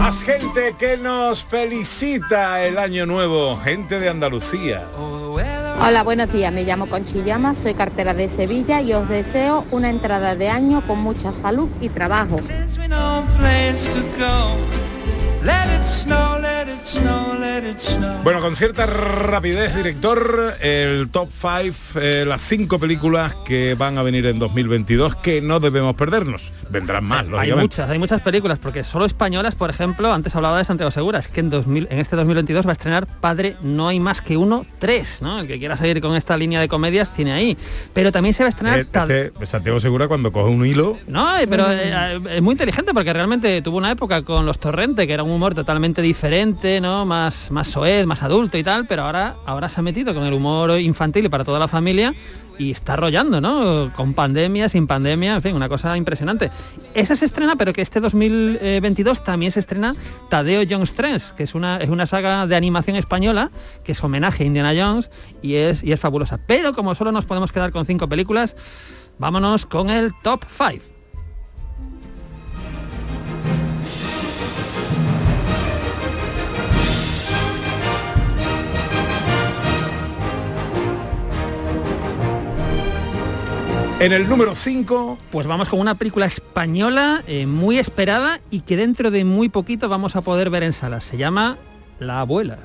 Más 0.00 0.22
gente 0.22 0.74
que 0.78 0.96
nos 0.96 1.44
felicita 1.44 2.64
el 2.64 2.78
año 2.78 3.04
nuevo, 3.04 3.54
gente 3.62 4.00
de 4.00 4.08
Andalucía. 4.08 4.88
Hola, 4.96 6.02
buenos 6.02 6.32
días. 6.32 6.50
Me 6.54 6.64
llamo 6.64 6.86
Conchillama, 6.86 7.54
soy 7.54 7.74
cartera 7.74 8.14
de 8.14 8.30
Sevilla 8.30 8.80
y 8.80 8.94
os 8.94 9.06
deseo 9.10 9.66
una 9.70 9.90
entrada 9.90 10.36
de 10.36 10.48
año 10.48 10.80
con 10.86 11.00
mucha 11.00 11.34
salud 11.34 11.68
y 11.82 11.90
trabajo. 11.90 12.40
Bueno, 18.24 18.40
con 18.40 18.54
cierta 18.54 18.86
rapidez, 18.86 19.74
director, 19.74 20.54
el 20.60 21.08
top 21.10 21.28
5, 21.30 22.00
las 22.26 22.42
cinco 22.42 22.78
películas 22.78 23.34
que 23.44 23.74
van 23.74 23.98
a 23.98 24.02
venir 24.02 24.26
en 24.26 24.38
2022 24.38 25.16
que 25.16 25.40
no 25.40 25.60
debemos 25.60 25.94
perdernos. 25.94 26.52
Vendrán 26.70 27.04
más, 27.04 27.26
Hay 27.36 27.52
muchas, 27.52 27.90
hay 27.90 27.98
muchas 27.98 28.22
películas, 28.22 28.58
porque 28.58 28.84
solo 28.84 29.04
españolas, 29.04 29.54
por 29.54 29.70
ejemplo, 29.70 30.12
antes 30.12 30.34
hablaba 30.36 30.58
de 30.58 30.64
Santiago 30.64 30.90
Segura, 30.90 31.18
es 31.18 31.28
que 31.28 31.40
en, 31.40 31.50
2000, 31.50 31.88
en 31.90 31.98
este 31.98 32.16
2022 32.16 32.66
va 32.66 32.70
a 32.70 32.72
estrenar 32.72 33.06
Padre 33.06 33.56
No 33.62 33.88
hay 33.88 34.00
más 34.00 34.20
que 34.20 34.36
uno, 34.36 34.64
tres, 34.78 35.20
¿no? 35.20 35.40
El 35.40 35.46
que 35.46 35.58
quiera 35.58 35.76
seguir 35.76 36.00
con 36.00 36.14
esta 36.14 36.36
línea 36.36 36.60
de 36.60 36.68
comedias 36.68 37.12
tiene 37.12 37.32
ahí. 37.32 37.56
Pero 37.92 38.12
también 38.12 38.34
se 38.34 38.42
va 38.42 38.46
a 38.46 38.50
estrenar... 38.50 38.78
Eh, 38.78 39.30
este 39.30 39.46
Santiago 39.46 39.80
Segura 39.80 40.08
cuando 40.08 40.32
coge 40.32 40.50
un 40.50 40.64
hilo 40.64 40.96
No, 41.06 41.36
eh, 41.38 41.46
pero 41.46 41.70
eh, 41.70 41.92
eh, 41.92 42.20
es 42.36 42.42
muy 42.42 42.52
inteligente 42.52 42.92
porque 42.94 43.12
realmente 43.12 43.60
tuvo 43.62 43.78
una 43.78 43.90
época 43.90 44.22
con 44.22 44.46
los 44.46 44.58
Torrente, 44.58 45.06
que 45.06 45.12
era 45.12 45.22
un 45.22 45.30
humor 45.30 45.54
totalmente 45.54 46.02
diferente, 46.02 46.80
¿no? 46.80 47.04
Más, 47.06 47.49
más 47.50 47.68
soez, 47.68 48.06
más 48.06 48.22
adulto 48.22 48.56
y 48.56 48.64
tal, 48.64 48.86
pero 48.86 49.02
ahora, 49.02 49.36
ahora 49.46 49.68
se 49.68 49.80
ha 49.80 49.82
metido 49.82 50.14
con 50.14 50.24
el 50.24 50.32
humor 50.32 50.78
infantil 50.80 51.26
y 51.26 51.28
para 51.28 51.44
toda 51.44 51.58
la 51.58 51.68
familia 51.68 52.14
y 52.58 52.70
está 52.70 52.92
arrollando, 52.92 53.40
¿no? 53.40 53.90
Con 53.94 54.12
pandemia, 54.12 54.68
sin 54.68 54.86
pandemia, 54.86 55.36
en 55.36 55.42
fin, 55.42 55.56
una 55.56 55.68
cosa 55.68 55.96
impresionante. 55.96 56.50
Esa 56.94 57.16
se 57.16 57.24
estrena, 57.24 57.56
pero 57.56 57.72
que 57.72 57.80
este 57.80 58.00
2022 58.00 59.24
también 59.24 59.50
se 59.50 59.60
estrena 59.60 59.94
Tadeo 60.28 60.62
Jones 60.68 60.92
3, 60.92 61.32
que 61.36 61.44
es 61.44 61.54
una, 61.54 61.78
es 61.78 61.88
una 61.88 62.06
saga 62.06 62.46
de 62.46 62.56
animación 62.56 62.96
española 62.96 63.50
que 63.82 63.92
es 63.92 64.04
homenaje 64.04 64.44
a 64.44 64.46
Indiana 64.46 64.74
Jones 64.76 65.10
y 65.40 65.54
es, 65.54 65.82
y 65.82 65.92
es 65.92 66.00
fabulosa. 66.00 66.38
Pero 66.46 66.74
como 66.74 66.94
solo 66.94 67.12
nos 67.12 67.24
podemos 67.24 67.50
quedar 67.50 67.72
con 67.72 67.86
cinco 67.86 68.08
películas, 68.08 68.54
vámonos 69.18 69.64
con 69.64 69.88
el 69.88 70.12
top 70.22 70.44
5. 70.50 70.99
En 84.00 84.14
el 84.14 84.30
número 84.30 84.54
5, 84.54 85.18
pues 85.30 85.46
vamos 85.46 85.68
con 85.68 85.78
una 85.78 85.94
película 85.94 86.24
española 86.24 87.22
eh, 87.26 87.44
muy 87.44 87.78
esperada 87.78 88.40
y 88.50 88.60
que 88.60 88.78
dentro 88.78 89.10
de 89.10 89.26
muy 89.26 89.50
poquito 89.50 89.90
vamos 89.90 90.16
a 90.16 90.22
poder 90.22 90.48
ver 90.48 90.62
en 90.62 90.72
salas. 90.72 91.04
Se 91.04 91.18
llama 91.18 91.58
La 91.98 92.20
abuela. 92.20 92.56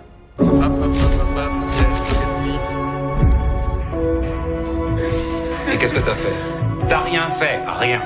Et 5.74 5.78
qu'est-ce 5.78 5.94
que 5.94 6.00
t'as 6.00 6.16
fait 6.16 6.88
T'as 6.88 7.02
rien 7.02 7.24
fait, 7.38 7.60
rien. 7.82 8.02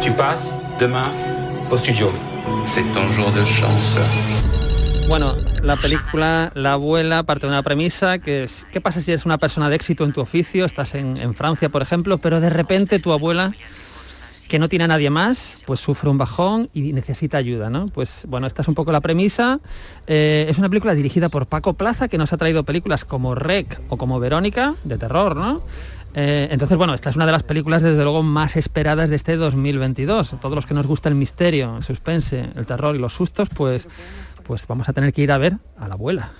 Tu 0.00 0.10
passes 0.12 0.54
demain 0.78 1.10
au 1.70 1.76
studio. 1.76 2.10
C'est 2.64 2.90
ton 2.94 3.06
jour 3.10 3.30
de 3.32 3.44
chance. 3.44 3.98
Bueno, 5.08 5.34
la 5.62 5.76
película 5.76 6.52
La 6.54 6.72
abuela 6.74 7.22
parte 7.24 7.46
de 7.46 7.52
una 7.52 7.62
premisa 7.62 8.18
que 8.18 8.44
es, 8.44 8.66
¿qué 8.72 8.80
pasa 8.80 9.00
si 9.00 9.10
eres 9.10 9.24
una 9.24 9.38
persona 9.38 9.68
de 9.68 9.76
éxito 9.76 10.04
en 10.04 10.12
tu 10.12 10.20
oficio? 10.20 10.64
Estás 10.64 10.94
en, 10.94 11.34
Francia, 11.34 11.68
por 11.68 11.82
ejemplo, 11.82 12.18
pero 12.18 12.40
de 12.40 12.50
repente 12.50 12.98
tu 12.98 13.12
abuela 13.12 13.52
que 14.48 14.58
no 14.58 14.68
tiene 14.68 14.84
a 14.84 14.88
nadie 14.88 15.10
más, 15.10 15.56
pues 15.64 15.78
sufre 15.78 16.10
un 16.10 16.18
bajón 16.18 16.70
y 16.74 16.92
necesita 16.92 17.36
ayuda, 17.36 17.70
¿no? 17.70 17.86
Pues 17.86 18.24
bueno, 18.26 18.48
esta 18.48 18.62
es 18.62 18.68
un 18.68 18.74
poco 18.74 18.90
la 18.90 19.00
premisa. 19.00 19.60
Eh, 20.08 20.46
es 20.48 20.58
una 20.58 20.68
película 20.68 20.94
dirigida 20.94 21.28
por 21.28 21.46
Paco 21.46 21.74
Plaza, 21.74 22.08
que 22.08 22.18
nos 22.18 22.32
ha 22.32 22.36
traído 22.36 22.64
películas 22.64 23.04
como 23.04 23.36
Rec 23.36 23.80
o 23.88 23.96
como 23.96 24.18
Verónica, 24.18 24.74
de 24.82 24.98
terror, 24.98 25.36
¿no? 25.36 25.62
Eh, 26.14 26.48
entonces, 26.50 26.76
bueno, 26.76 26.94
esta 26.94 27.10
es 27.10 27.16
una 27.16 27.26
de 27.26 27.32
las 27.32 27.44
películas 27.44 27.82
desde 27.82 28.02
luego 28.02 28.22
más 28.22 28.56
esperadas 28.56 29.10
de 29.10 29.16
este 29.16 29.36
2022. 29.36 30.34
Todos 30.40 30.54
los 30.54 30.66
que 30.66 30.74
nos 30.74 30.86
gusta 30.86 31.08
el 31.08 31.14
misterio, 31.14 31.76
el 31.76 31.84
suspense, 31.84 32.50
el 32.56 32.66
terror 32.66 32.96
y 32.96 32.98
los 32.98 33.12
sustos, 33.12 33.48
pues, 33.48 33.86
pues 34.50 34.66
vamos 34.66 34.88
a 34.88 34.92
tener 34.92 35.12
que 35.12 35.22
ir 35.22 35.30
a 35.30 35.38
ver 35.38 35.58
a 35.78 35.86
la 35.86 35.94
abuela. 35.94 36.32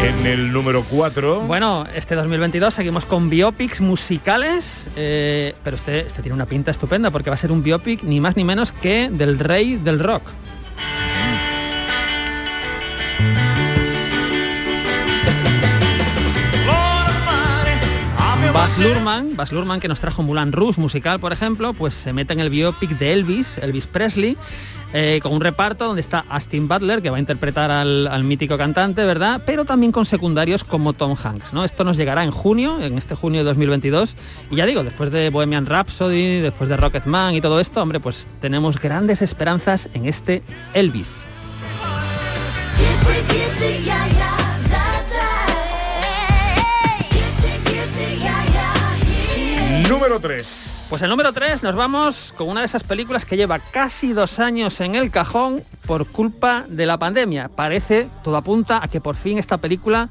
en 0.00 0.26
el 0.26 0.52
número 0.52 0.84
4, 0.88 1.40
Bueno, 1.40 1.84
este 1.96 2.14
2022 2.14 2.72
seguimos 2.72 3.04
con 3.04 3.28
biopics 3.28 3.80
musicales, 3.80 4.86
eh, 4.94 5.56
pero 5.64 5.74
este, 5.74 6.06
este 6.06 6.22
tiene 6.22 6.34
una 6.34 6.46
pinta 6.46 6.70
estupenda 6.70 7.10
porque 7.10 7.28
va 7.28 7.34
a 7.34 7.38
ser 7.38 7.50
un 7.50 7.64
biopic 7.64 8.04
ni 8.04 8.20
más 8.20 8.36
ni 8.36 8.44
menos 8.44 8.70
que 8.70 9.10
del 9.10 9.40
rey 9.40 9.74
del 9.78 9.98
rock. 9.98 10.22
Baz 18.52 18.78
Luhrmann, 18.78 19.36
Baz 19.36 19.52
Luhrmann 19.52 19.78
que 19.78 19.88
nos 19.88 20.00
trajo 20.00 20.22
Mulan 20.22 20.52
Rouge 20.52 20.80
musical, 20.80 21.20
por 21.20 21.32
ejemplo, 21.32 21.74
pues 21.74 21.94
se 21.94 22.12
mete 22.12 22.32
en 22.32 22.40
el 22.40 22.48
biopic 22.48 22.98
de 22.98 23.12
Elvis, 23.12 23.58
Elvis 23.58 23.86
Presley, 23.86 24.36
eh, 24.94 25.20
con 25.22 25.32
un 25.32 25.40
reparto 25.40 25.86
donde 25.86 26.00
está 26.00 26.24
Austin 26.28 26.66
Butler, 26.66 27.02
que 27.02 27.10
va 27.10 27.18
a 27.18 27.20
interpretar 27.20 27.70
al, 27.70 28.06
al 28.06 28.24
mítico 28.24 28.56
cantante, 28.56 29.04
¿verdad? 29.04 29.42
Pero 29.44 29.64
también 29.64 29.92
con 29.92 30.06
secundarios 30.06 30.64
como 30.64 30.94
Tom 30.94 31.14
Hanks, 31.22 31.52
¿no? 31.52 31.64
Esto 31.64 31.84
nos 31.84 31.96
llegará 31.96 32.24
en 32.24 32.30
junio, 32.30 32.80
en 32.80 32.96
este 32.96 33.14
junio 33.14 33.40
de 33.40 33.44
2022, 33.44 34.16
y 34.50 34.56
ya 34.56 34.66
digo, 34.66 34.82
después 34.82 35.10
de 35.10 35.28
Bohemian 35.28 35.66
Rhapsody, 35.66 36.40
después 36.40 36.70
de 36.70 36.76
Rocketman 36.76 37.34
y 37.34 37.40
todo 37.40 37.60
esto, 37.60 37.82
hombre, 37.82 38.00
pues 38.00 38.28
tenemos 38.40 38.80
grandes 38.80 39.20
esperanzas 39.20 39.90
en 39.92 40.06
este 40.06 40.42
Elvis. 40.72 41.26
Número 49.88 50.20
3. 50.20 50.86
Pues 50.90 51.02
el 51.02 51.08
número 51.08 51.32
3 51.32 51.62
nos 51.62 51.74
vamos 51.74 52.34
con 52.36 52.48
una 52.48 52.60
de 52.60 52.66
esas 52.66 52.82
películas 52.82 53.24
que 53.24 53.36
lleva 53.36 53.58
casi 53.58 54.12
dos 54.12 54.38
años 54.38 54.80
en 54.80 54.94
el 54.94 55.10
cajón 55.10 55.64
por 55.86 56.06
culpa 56.06 56.64
de 56.68 56.86
la 56.86 56.98
pandemia. 56.98 57.48
Parece, 57.48 58.08
todo 58.22 58.36
apunta 58.36 58.80
a 58.82 58.88
que 58.88 59.00
por 59.00 59.16
fin 59.16 59.38
esta 59.38 59.58
película 59.58 60.10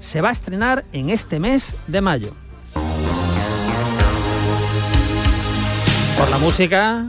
se 0.00 0.20
va 0.20 0.28
a 0.28 0.32
estrenar 0.32 0.84
en 0.92 1.10
este 1.10 1.40
mes 1.40 1.74
de 1.86 2.00
mayo. 2.00 2.32
Por 6.16 6.28
la 6.30 6.38
música, 6.38 7.06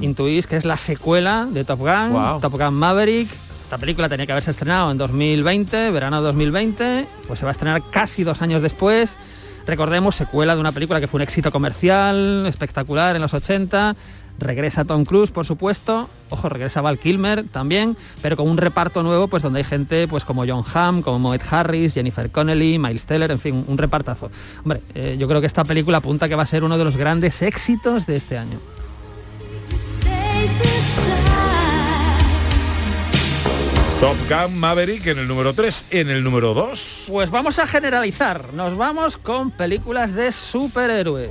intuís 0.00 0.46
que 0.46 0.56
es 0.56 0.64
la 0.64 0.76
secuela 0.76 1.48
de 1.50 1.64
Top 1.64 1.80
Gun, 1.80 2.12
Wow. 2.12 2.40
Top 2.40 2.52
Gun 2.52 2.74
Maverick. 2.74 3.28
Esta 3.64 3.78
película 3.78 4.08
tenía 4.08 4.26
que 4.26 4.32
haberse 4.32 4.50
estrenado 4.50 4.90
en 4.90 4.98
2020, 4.98 5.90
verano 5.92 6.20
2020, 6.22 7.06
pues 7.28 7.38
se 7.38 7.44
va 7.44 7.50
a 7.50 7.52
estrenar 7.52 7.82
casi 7.90 8.24
dos 8.24 8.42
años 8.42 8.62
después. 8.62 9.16
Recordemos, 9.70 10.16
secuela 10.16 10.56
de 10.56 10.60
una 10.60 10.72
película 10.72 10.98
que 10.98 11.06
fue 11.06 11.18
un 11.18 11.22
éxito 11.22 11.52
comercial, 11.52 12.44
espectacular 12.48 13.14
en 13.14 13.22
los 13.22 13.32
80. 13.32 13.94
Regresa 14.36 14.84
Tom 14.84 15.04
Cruise, 15.04 15.30
por 15.30 15.46
supuesto. 15.46 16.10
Ojo, 16.28 16.48
regresa 16.48 16.80
Val 16.80 16.98
Kilmer 16.98 17.44
también, 17.44 17.96
pero 18.20 18.36
con 18.36 18.48
un 18.48 18.56
reparto 18.56 19.04
nuevo, 19.04 19.28
pues 19.28 19.44
donde 19.44 19.58
hay 19.60 19.64
gente 19.64 20.08
pues 20.08 20.24
como 20.24 20.44
John 20.44 20.64
Hamm, 20.74 21.02
como 21.02 21.20
Moet 21.20 21.42
Harris, 21.48 21.94
Jennifer 21.94 22.32
Connelly, 22.32 22.80
Miles 22.80 23.06
Teller, 23.06 23.30
en 23.30 23.38
fin, 23.38 23.64
un 23.68 23.78
repartazo. 23.78 24.32
Hombre, 24.64 24.82
eh, 24.96 25.14
yo 25.16 25.28
creo 25.28 25.40
que 25.40 25.46
esta 25.46 25.62
película 25.62 25.98
apunta 25.98 26.28
que 26.28 26.34
va 26.34 26.42
a 26.42 26.46
ser 26.46 26.64
uno 26.64 26.76
de 26.76 26.82
los 26.82 26.96
grandes 26.96 27.40
éxitos 27.40 28.06
de 28.06 28.16
este 28.16 28.38
año. 28.38 28.58
Top 34.00 34.16
Gun 34.30 34.58
Maverick 34.58 35.06
en 35.08 35.18
el 35.18 35.28
número 35.28 35.52
3, 35.52 35.84
en 35.90 36.08
el 36.08 36.24
número 36.24 36.54
2. 36.54 37.04
Pues 37.08 37.30
vamos 37.30 37.58
a 37.58 37.66
generalizar. 37.66 38.54
Nos 38.54 38.74
vamos 38.74 39.18
con 39.18 39.50
películas 39.50 40.14
de 40.14 40.32
superhéroes. 40.32 41.28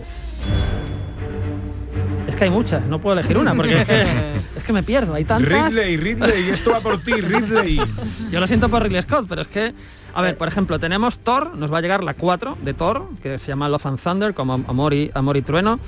Es 2.28 2.36
que 2.36 2.44
hay 2.44 2.52
muchas, 2.52 2.86
no 2.86 3.02
puedo 3.02 3.18
elegir 3.18 3.40
una 3.40 3.56
porque 3.56 3.82
es 3.82 3.88
que, 3.88 4.02
es 4.58 4.64
que 4.64 4.72
me 4.72 4.84
pierdo. 4.84 5.16
Hay 5.16 5.26
tantas. 5.26 5.74
Ridley, 5.74 5.98
Ridley, 5.98 6.50
esto 6.50 6.70
va 6.70 6.80
por 6.80 7.02
ti, 7.02 7.14
Ridley. 7.14 7.82
Yo 8.32 8.40
lo 8.40 8.46
siento 8.46 8.70
por 8.70 8.84
Ridley 8.84 9.02
Scott, 9.02 9.26
pero 9.28 9.42
es 9.42 9.48
que, 9.48 9.74
a 10.14 10.22
ver, 10.22 10.38
por 10.38 10.48
ejemplo, 10.48 10.78
tenemos 10.80 11.18
Thor, 11.18 11.56
nos 11.56 11.74
va 11.74 11.80
a 11.80 11.82
llegar 11.82 12.04
la 12.04 12.14
4 12.14 12.60
de 12.62 12.76
Thor, 12.76 13.10
que 13.24 13.40
se 13.40 13.48
llama 13.48 13.68
Love 13.68 13.88
and 13.88 14.00
Thunder, 14.00 14.34
como 14.36 14.54
Amor 14.54 14.94
y, 14.94 15.10
Amor 15.16 15.38
y 15.38 15.42
Trueno. 15.42 15.80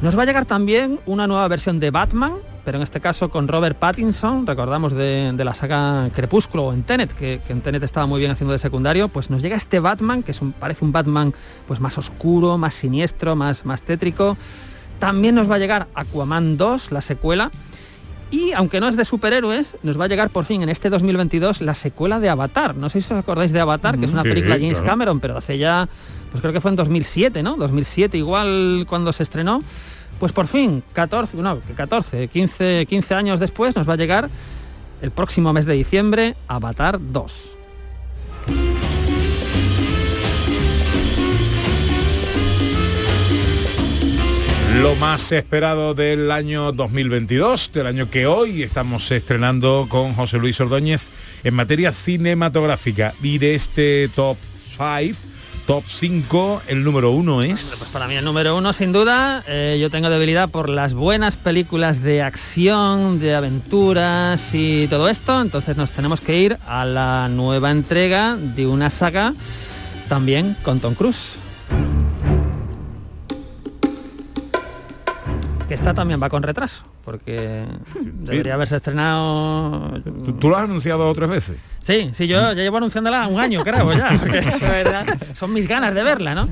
Nos 0.00 0.16
va 0.16 0.22
a 0.22 0.26
llegar 0.26 0.46
también 0.46 1.00
una 1.04 1.26
nueva 1.26 1.46
versión 1.48 1.80
de 1.80 1.90
Batman, 1.90 2.36
pero 2.68 2.76
en 2.76 2.82
este 2.82 3.00
caso 3.00 3.30
con 3.30 3.48
Robert 3.48 3.78
Pattinson, 3.78 4.46
recordamos 4.46 4.92
de, 4.92 5.32
de 5.34 5.42
la 5.42 5.54
saga 5.54 6.10
Crepúsculo 6.14 6.64
o 6.66 6.72
en 6.74 6.82
Tenet, 6.82 7.10
que, 7.14 7.40
que 7.46 7.54
en 7.54 7.62
Tenet 7.62 7.82
estaba 7.82 8.04
muy 8.04 8.20
bien 8.20 8.30
haciendo 8.30 8.52
de 8.52 8.58
secundario, 8.58 9.08
pues 9.08 9.30
nos 9.30 9.40
llega 9.40 9.56
este 9.56 9.80
Batman, 9.80 10.22
que 10.22 10.32
es 10.32 10.42
un, 10.42 10.52
parece 10.52 10.84
un 10.84 10.92
Batman 10.92 11.32
pues 11.66 11.80
más 11.80 11.96
oscuro, 11.96 12.58
más 12.58 12.74
siniestro, 12.74 13.36
más, 13.36 13.64
más 13.64 13.80
tétrico. 13.80 14.36
También 14.98 15.34
nos 15.34 15.50
va 15.50 15.54
a 15.54 15.58
llegar 15.58 15.88
Aquaman 15.94 16.58
2, 16.58 16.92
la 16.92 17.00
secuela, 17.00 17.50
y 18.30 18.52
aunque 18.52 18.80
no 18.80 18.88
es 18.88 18.98
de 18.98 19.06
superhéroes, 19.06 19.76
nos 19.82 19.98
va 19.98 20.04
a 20.04 20.08
llegar 20.08 20.28
por 20.28 20.44
fin 20.44 20.60
en 20.62 20.68
este 20.68 20.90
2022 20.90 21.62
la 21.62 21.74
secuela 21.74 22.20
de 22.20 22.28
Avatar. 22.28 22.76
No 22.76 22.90
sé 22.90 23.00
si 23.00 23.14
os 23.14 23.18
acordáis 23.18 23.50
de 23.52 23.60
Avatar, 23.60 23.96
que 23.96 24.04
es 24.04 24.12
una 24.12 24.24
Sí, 24.24 24.28
película 24.28 24.56
de 24.56 24.60
James 24.60 24.80
claro. 24.80 24.90
Cameron, 24.90 25.20
pero 25.20 25.38
hace 25.38 25.56
ya, 25.56 25.88
pues 26.32 26.42
creo 26.42 26.52
que 26.52 26.60
fue 26.60 26.70
en 26.70 26.76
2007, 26.76 27.42
¿no? 27.42 27.56
2007 27.56 28.18
igual 28.18 28.84
cuando 28.86 29.14
se 29.14 29.22
estrenó. 29.22 29.62
Pues 30.18 30.32
por 30.32 30.48
fin, 30.48 30.82
14, 30.94 31.36
no, 31.36 31.60
que 31.60 31.74
14, 31.74 32.28
15, 32.28 32.86
15 32.88 33.14
años 33.14 33.40
después 33.40 33.76
nos 33.76 33.88
va 33.88 33.92
a 33.92 33.96
llegar 33.96 34.28
el 35.00 35.10
próximo 35.12 35.52
mes 35.52 35.64
de 35.64 35.74
diciembre 35.74 36.34
Avatar 36.48 36.98
2. 37.00 37.50
Lo 44.82 44.94
más 44.96 45.32
esperado 45.32 45.94
del 45.94 46.30
año 46.30 46.70
2022, 46.70 47.72
del 47.72 47.86
año 47.86 48.10
que 48.10 48.26
hoy 48.26 48.62
estamos 48.62 49.10
estrenando 49.10 49.86
con 49.88 50.14
José 50.14 50.38
Luis 50.38 50.60
Ordóñez 50.60 51.10
en 51.42 51.54
materia 51.54 51.90
cinematográfica. 51.90 53.12
Y 53.20 53.38
de 53.38 53.56
este 53.56 54.08
top 54.14 54.36
5, 54.76 55.18
top 55.68 55.84
5, 55.86 56.62
el 56.68 56.82
número 56.82 57.10
uno 57.10 57.42
es... 57.42 57.74
Pues 57.76 57.90
para 57.90 58.08
mí 58.08 58.14
el 58.14 58.24
número 58.24 58.56
uno, 58.56 58.72
sin 58.72 58.90
duda, 58.90 59.44
eh, 59.46 59.76
yo 59.78 59.90
tengo 59.90 60.08
debilidad 60.08 60.48
por 60.48 60.70
las 60.70 60.94
buenas 60.94 61.36
películas 61.36 62.02
de 62.02 62.22
acción, 62.22 63.20
de 63.20 63.34
aventuras 63.34 64.54
y 64.54 64.88
todo 64.88 65.10
esto, 65.10 65.38
entonces 65.42 65.76
nos 65.76 65.90
tenemos 65.90 66.22
que 66.22 66.38
ir 66.38 66.58
a 66.66 66.86
la 66.86 67.28
nueva 67.28 67.70
entrega 67.70 68.36
de 68.36 68.66
una 68.66 68.88
saga 68.88 69.34
también 70.08 70.56
con 70.62 70.80
Tom 70.80 70.94
Cruise. 70.94 71.36
Que 75.68 75.74
esta 75.74 75.92
también 75.92 76.20
va 76.22 76.30
con 76.30 76.42
retraso, 76.42 76.82
porque 77.04 77.66
debería 78.22 78.54
haberse 78.54 78.76
estrenado... 78.76 80.00
¿Tú, 80.02 80.32
tú 80.32 80.48
lo 80.48 80.56
has 80.56 80.64
anunciado 80.64 81.06
otras 81.08 81.28
veces? 81.28 81.56
Sí, 81.82 82.10
sí, 82.14 82.26
yo 82.26 82.40
ya 82.40 82.54
llevo 82.54 82.78
anunciándola 82.78 83.26
un 83.28 83.38
año, 83.38 83.62
creo, 83.62 83.92
ya, 83.92 84.16
porque 84.18 84.40
de 84.40 84.66
verdad, 84.66 85.06
son 85.34 85.52
mis 85.52 85.68
ganas 85.68 85.92
de 85.94 86.02
verla, 86.02 86.34
¿no? 86.34 86.48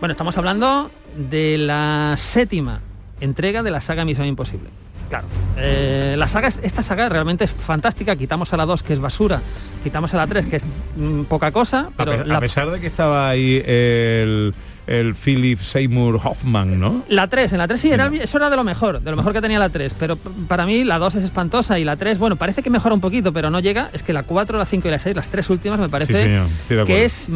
Bueno, 0.00 0.10
estamos 0.12 0.36
hablando 0.36 0.90
de 1.16 1.58
la 1.58 2.14
séptima 2.18 2.80
entrega 3.20 3.62
de 3.62 3.70
la 3.70 3.80
saga 3.80 4.04
Misión 4.04 4.26
Imposible. 4.26 4.68
Claro, 5.08 5.26
eh, 5.58 6.16
la 6.18 6.26
saga, 6.26 6.48
esta 6.48 6.82
saga 6.82 7.08
realmente 7.08 7.44
es 7.44 7.52
fantástica, 7.52 8.16
quitamos 8.16 8.52
a 8.52 8.56
la 8.56 8.66
2 8.66 8.82
que 8.82 8.94
es 8.94 8.98
basura, 8.98 9.40
quitamos 9.84 10.12
a 10.14 10.16
la 10.16 10.26
3 10.26 10.46
que 10.46 10.56
es 10.56 10.62
mm, 10.96 11.22
poca 11.24 11.52
cosa, 11.52 11.80
A, 11.80 11.90
pero 11.96 12.12
pe- 12.12 12.24
la, 12.24 12.38
a 12.38 12.40
pesar 12.40 12.68
de 12.70 12.80
que 12.80 12.86
estaba 12.88 13.28
ahí 13.28 13.62
el, 13.64 14.54
el 14.86 15.14
Philip 15.14 15.58
Seymour 15.58 16.20
Hoffman, 16.22 16.78
¿no? 16.78 17.02
La 17.08 17.28
3, 17.28 17.52
en 17.52 17.58
la 17.58 17.68
3 17.68 17.80
sí, 17.80 17.90
era, 17.90 18.10
eso 18.14 18.36
era 18.36 18.50
de 18.50 18.56
lo 18.56 18.64
mejor, 18.64 19.00
de 19.00 19.10
lo 19.10 19.16
mejor 19.16 19.32
que 19.32 19.40
tenía 19.40 19.58
la 19.58 19.68
3, 19.68 19.94
pero 19.98 20.16
para 20.16 20.66
mí 20.66 20.84
la 20.84 20.98
2 20.98 21.16
es 21.16 21.24
espantosa 21.24 21.78
y 21.78 21.84
la 21.84 21.96
3, 21.96 22.18
bueno, 22.18 22.36
parece 22.36 22.62
que 22.62 22.70
mejora 22.70 22.94
un 22.94 23.00
poquito, 23.00 23.32
pero 23.32 23.50
no 23.50 23.60
llega, 23.60 23.90
es 23.92 24.02
que 24.02 24.12
la 24.12 24.22
4, 24.22 24.58
la 24.58 24.66
5 24.66 24.88
y 24.88 24.90
la 24.90 24.98
6, 24.98 25.16
las 25.16 25.28
tres 25.28 25.48
últimas 25.50 25.78
me 25.80 25.88
parece 25.88 26.42
que 26.68 27.04
es 27.04 27.28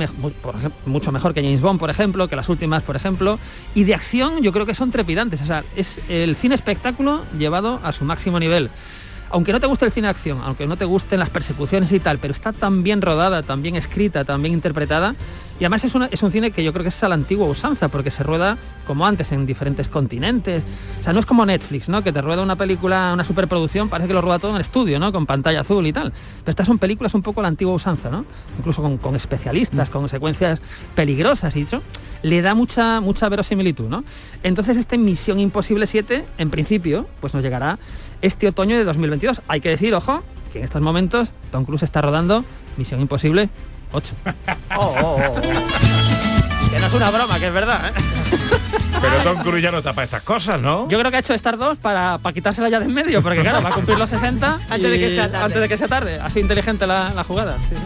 por 0.42 0.56
ejemplo, 0.56 0.80
mucho 0.86 1.12
mejor 1.12 1.34
que 1.34 1.42
James 1.42 1.60
Bond, 1.60 1.80
por 1.80 1.90
ejemplo, 1.90 2.28
que 2.28 2.36
las 2.36 2.48
últimas, 2.48 2.82
por 2.82 2.96
ejemplo, 2.96 3.38
y 3.74 3.84
de 3.84 3.94
acción 3.94 4.42
yo 4.42 4.52
creo 4.52 4.66
que 4.66 4.74
son 4.74 4.90
trepidantes, 4.90 5.40
o 5.42 5.46
sea, 5.46 5.64
es 5.76 6.00
el 6.08 6.36
cine 6.36 6.54
espectáculo 6.54 7.22
llevado 7.38 7.80
a 7.82 7.92
su 7.92 8.04
máximo 8.04 8.38
nivel. 8.38 8.70
Aunque 9.30 9.52
no 9.52 9.60
te 9.60 9.66
guste 9.66 9.84
el 9.84 9.92
cine 9.92 10.06
de 10.06 10.12
acción, 10.12 10.40
aunque 10.42 10.66
no 10.66 10.78
te 10.78 10.86
gusten 10.86 11.20
las 11.20 11.28
persecuciones 11.28 11.92
y 11.92 12.00
tal, 12.00 12.18
pero 12.18 12.32
está 12.32 12.54
tan 12.54 12.82
bien 12.82 13.02
rodada, 13.02 13.42
tan 13.42 13.60
bien 13.60 13.76
escrita, 13.76 14.24
tan 14.24 14.40
bien 14.40 14.54
interpretada, 14.54 15.14
y 15.60 15.64
además 15.64 15.84
es, 15.84 15.92
es 16.10 16.22
un 16.22 16.30
cine 16.30 16.50
que 16.50 16.62
yo 16.62 16.72
creo 16.72 16.84
que 16.84 16.90
es 16.90 17.02
a 17.02 17.08
la 17.08 17.14
antigua 17.14 17.46
usanza, 17.46 17.88
porque 17.88 18.10
se 18.10 18.22
rueda 18.22 18.56
como 18.86 19.06
antes 19.06 19.32
en 19.32 19.44
diferentes 19.44 19.88
continentes. 19.88 20.64
O 21.00 21.02
sea, 21.02 21.12
no 21.12 21.20
es 21.20 21.26
como 21.26 21.44
Netflix, 21.44 21.88
¿no? 21.88 22.02
Que 22.02 22.12
te 22.12 22.22
rueda 22.22 22.42
una 22.42 22.56
película, 22.56 23.10
una 23.12 23.24
superproducción, 23.24 23.88
parece 23.88 24.08
que 24.08 24.14
lo 24.14 24.20
rueda 24.20 24.38
todo 24.38 24.52
en 24.52 24.56
el 24.56 24.62
estudio, 24.62 24.98
¿no? 24.98 25.12
Con 25.12 25.26
pantalla 25.26 25.60
azul 25.60 25.86
y 25.86 25.92
tal. 25.92 26.12
Pero 26.40 26.50
estas 26.50 26.66
son 26.66 26.78
películas 26.78 27.14
un 27.14 27.22
poco 27.22 27.40
a 27.40 27.42
la 27.42 27.48
antigua 27.48 27.74
usanza, 27.74 28.08
¿no? 28.08 28.24
Incluso 28.58 28.82
con, 28.82 28.98
con 28.98 29.16
especialistas, 29.16 29.88
con 29.90 30.08
secuencias 30.08 30.60
peligrosas 30.94 31.54
y 31.56 31.62
eso 31.62 31.82
le 32.22 32.42
da 32.42 32.54
mucha 32.54 33.00
mucha 33.00 33.28
verosimilitud, 33.28 33.88
¿no? 33.88 34.04
Entonces 34.42 34.76
este 34.76 34.98
Misión 34.98 35.40
Imposible 35.40 35.86
7, 35.86 36.24
en 36.38 36.50
principio, 36.50 37.06
pues 37.20 37.34
nos 37.34 37.42
llegará 37.42 37.78
este 38.22 38.48
otoño 38.48 38.76
de 38.76 38.84
2022. 38.84 39.42
Hay 39.48 39.60
que 39.60 39.70
decir, 39.70 39.94
ojo, 39.94 40.22
que 40.52 40.58
en 40.58 40.64
estos 40.64 40.82
momentos 40.82 41.30
Tom 41.52 41.64
Cruise 41.64 41.82
está 41.82 42.00
rodando 42.00 42.44
Misión 42.76 43.00
Imposible 43.00 43.48
8. 43.92 44.14
Que 46.70 46.78
no 46.78 46.86
es 46.86 46.92
una 46.92 47.10
broma, 47.10 47.38
que 47.38 47.46
es 47.46 47.52
verdad, 47.52 47.88
¿eh? 47.88 47.92
Pero 49.00 49.16
Tom 49.22 49.42
Cruise 49.42 49.62
ya 49.62 49.70
no 49.70 49.80
para 49.82 50.02
estas 50.04 50.22
cosas, 50.22 50.60
¿no? 50.60 50.86
Yo 50.88 50.98
creo 50.98 51.10
que 51.10 51.16
ha 51.16 51.20
hecho 51.20 51.32
Star 51.32 51.56
2 51.56 51.78
para, 51.78 52.18
para 52.18 52.34
quitársela 52.34 52.68
ya 52.68 52.78
de 52.78 52.84
en 52.84 52.92
medio, 52.92 53.22
porque 53.22 53.40
claro, 53.40 53.62
va 53.62 53.70
a 53.70 53.72
cumplir 53.72 53.96
los 53.96 54.10
60 54.10 54.58
Antes 54.70 54.90
de 54.90 54.98
que 54.98 55.14
sea 55.14 55.30
tarde. 55.30 55.44
Antes 55.44 55.60
de 55.62 55.68
que 55.68 55.76
sea 55.78 55.88
tarde. 55.88 56.20
Así 56.20 56.40
inteligente 56.40 56.86
la, 56.86 57.10
la 57.14 57.24
jugada. 57.24 57.56
sí, 57.68 57.74
sí. 57.74 57.82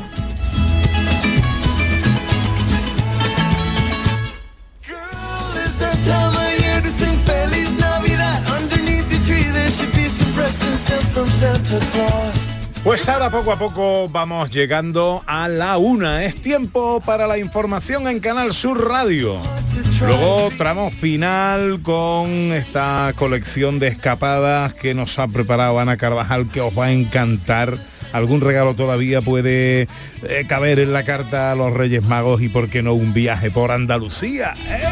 It's 5.55 5.79
that 5.79 5.99
time 6.05 6.35
of 6.35 6.61
year 6.61 6.81
to 6.81 6.89
sing 6.89 7.17
Feliz 7.25 7.73
Navidad. 7.79 8.43
Underneath 8.59 9.09
the 9.11 9.19
tree 9.27 9.45
there 9.53 9.71
should 9.71 9.93
be 9.95 10.09
some 10.09 10.33
presents 10.33 10.81
sent 10.81 11.03
from 11.15 11.27
Santa 11.29 11.79
Claus. 11.93 12.52
Pues 12.85 13.09
ahora 13.09 13.31
poco 13.31 13.53
a 13.53 13.57
poco 13.57 14.09
vamos 14.09 14.51
llegando 14.51 15.23
a 15.27 15.47
la 15.47 15.79
una. 15.79 16.25
Es 16.25 16.35
tiempo 16.35 17.01
para 17.01 17.29
la 17.29 17.39
información 17.39 18.09
en 18.09 18.19
Canal 18.19 18.53
Sur 18.53 18.89
Radio. 18.89 19.41
Luego 20.01 20.51
tramo 20.59 20.91
final 20.91 21.81
con 21.83 22.29
esta 22.53 23.13
colección 23.15 23.79
de 23.79 23.87
escapadas 23.87 24.75
que 24.75 24.95
nos 24.95 25.17
ha 25.21 25.29
preparado 25.29 25.79
Ana 25.79 25.97
Carvajal 25.97 26.49
que 26.49 26.61
os 26.61 26.77
va 26.77 26.87
a 26.87 26.93
encantar. 26.93 27.79
Algún 28.13 28.41
regalo 28.41 28.75
todavía 28.75 29.23
puede 29.23 29.83
eh, 30.23 30.45
caber 30.49 30.81
en 30.81 30.93
la 30.93 31.05
carta 31.05 31.53
a 31.53 31.55
los 31.55 31.73
Reyes 31.73 32.03
Magos 32.03 32.43
y 32.43 32.49
por 32.49 32.69
qué 32.69 32.83
no 32.83 32.95
un 32.95 33.13
viaje 33.15 33.53
por 33.53 33.71
Andalucía. 33.71 34.55
¿eh? 34.69 34.83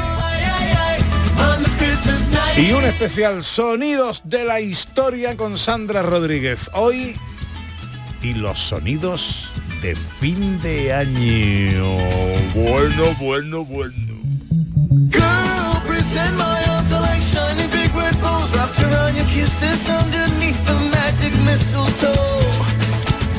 Y 2.56 2.72
un 2.72 2.84
especial 2.84 3.42
Sonidos 3.42 4.22
de 4.24 4.44
la 4.44 4.60
Historia 4.60 5.36
con 5.36 5.58
Sandra 5.58 6.02
Rodríguez. 6.02 6.70
Hoy 6.74 7.16
y 8.22 8.34
los 8.34 8.58
sonidos 8.58 9.50
de 9.82 9.94
fin 9.94 10.60
de 10.60 10.92
año. 10.92 11.96
Bueno, 12.54 13.14
bueno, 13.18 13.64
bueno. 13.64 14.20
Girl, 15.10 15.80
pretend 15.86 16.36
my 16.36 16.62
arms 16.68 16.92
are 16.92 17.00
like 17.00 17.22
shiny 17.22 17.66
big 17.72 17.94
red 17.94 18.14
balls 18.20 18.54
wrapped 18.54 18.80
around 18.82 19.16
your 19.16 19.26
kisses 19.26 19.88
underneath 19.88 20.60
the 20.66 20.74
magic 20.92 21.32
mistletoe. 21.44 22.40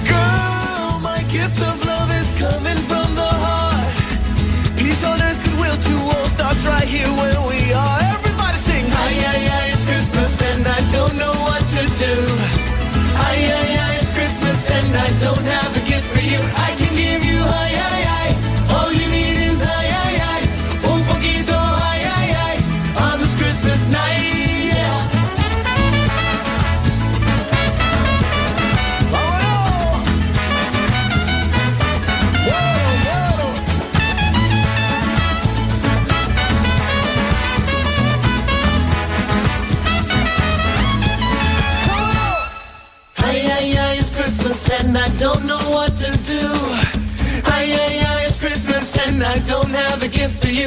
Girl, 0.05 0.99
my 0.99 1.23
gift 1.29 1.61
of 1.61 1.85
love 1.85 1.90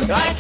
I 0.07 0.34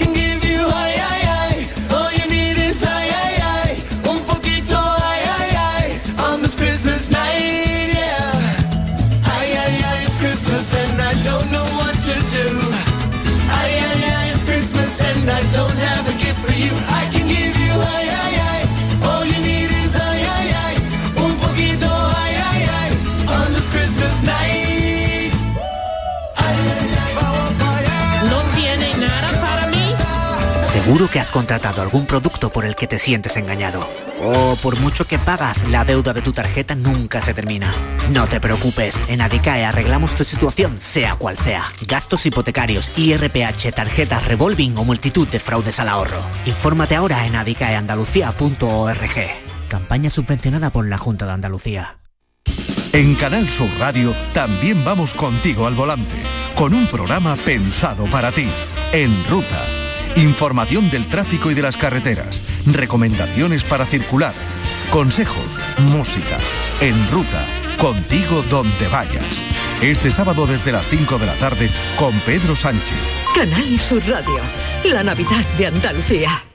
Seguro 30.95 31.11
que 31.11 31.19
has 31.19 31.33
contratado 31.33 31.83
algún 31.83 32.07
producto 32.07 32.53
por 32.53 32.65
el 32.65 32.77
que 32.77 32.87
te 32.87 33.01
sientes 33.01 33.37
engañado. 33.37 33.85
O 34.23 34.55
por 34.63 34.79
mucho 34.79 35.09
que 35.09 35.19
pagas, 35.19 35.65
la 35.69 35.85
deuda 35.85 36.13
de 36.13 36.23
tu 36.23 36.31
tarjeta 36.31 36.77
nunca 36.77 37.21
se 37.21 37.35
termina. 37.35 37.73
No 38.13 38.29
te 38.29 38.39
preocupes, 38.39 39.03
en 39.09 39.21
Adicae 39.21 39.65
arreglamos 39.65 40.15
tu 40.15 40.23
situación, 40.23 40.77
sea 40.79 41.17
cual 41.17 41.37
sea. 41.37 41.65
Gastos 41.89 42.27
hipotecarios, 42.27 42.97
IRPH, 42.97 43.73
tarjetas 43.75 44.29
revolving 44.29 44.79
o 44.79 44.85
multitud 44.85 45.27
de 45.27 45.41
fraudes 45.41 45.81
al 45.81 45.89
ahorro. 45.89 46.23
Infórmate 46.47 46.95
ahora 46.95 47.27
en 47.27 47.35
adicaeandalucía.org. 47.35 49.31
Campaña 49.67 50.11
subvencionada 50.11 50.71
por 50.71 50.87
la 50.87 50.99
Junta 50.99 51.27
de 51.27 51.33
Andalucía. 51.33 51.99
En 52.93 53.17
Canal 53.17 53.49
Sur 53.49 53.69
Radio 53.81 54.15
también 54.33 54.85
vamos 54.85 55.13
contigo 55.13 55.67
al 55.67 55.75
volante, 55.75 56.15
con 56.55 56.73
un 56.73 56.87
programa 56.87 57.35
pensado 57.35 58.05
para 58.07 58.31
ti, 58.31 58.47
En 58.93 59.11
Ruta. 59.29 59.74
Información 60.17 60.91
del 60.91 61.07
tráfico 61.07 61.51
y 61.51 61.55
de 61.55 61.62
las 61.62 61.77
carreteras, 61.77 62.41
recomendaciones 62.67 63.65
para 63.65 63.85
circular, 63.85 64.33
consejos, 64.91 65.59
música, 65.91 66.39
En 66.81 66.95
Ruta, 67.11 67.45
contigo 67.79 68.45
donde 68.49 68.87
vayas. 68.89 69.25
Este 69.83 70.12
sábado 70.12 70.47
desde 70.47 70.71
las 70.71 70.87
5 70.87 71.19
de 71.19 71.27
la 71.27 71.35
tarde 71.35 71.69
con 71.99 72.12
Pedro 72.21 72.55
Sánchez. 72.55 72.97
Canal 73.35 73.81
Sur 73.81 74.07
Radio, 74.07 74.41
la 74.85 75.03
Navidad 75.03 75.45
de 75.59 75.67
Andalucía. 75.67 76.54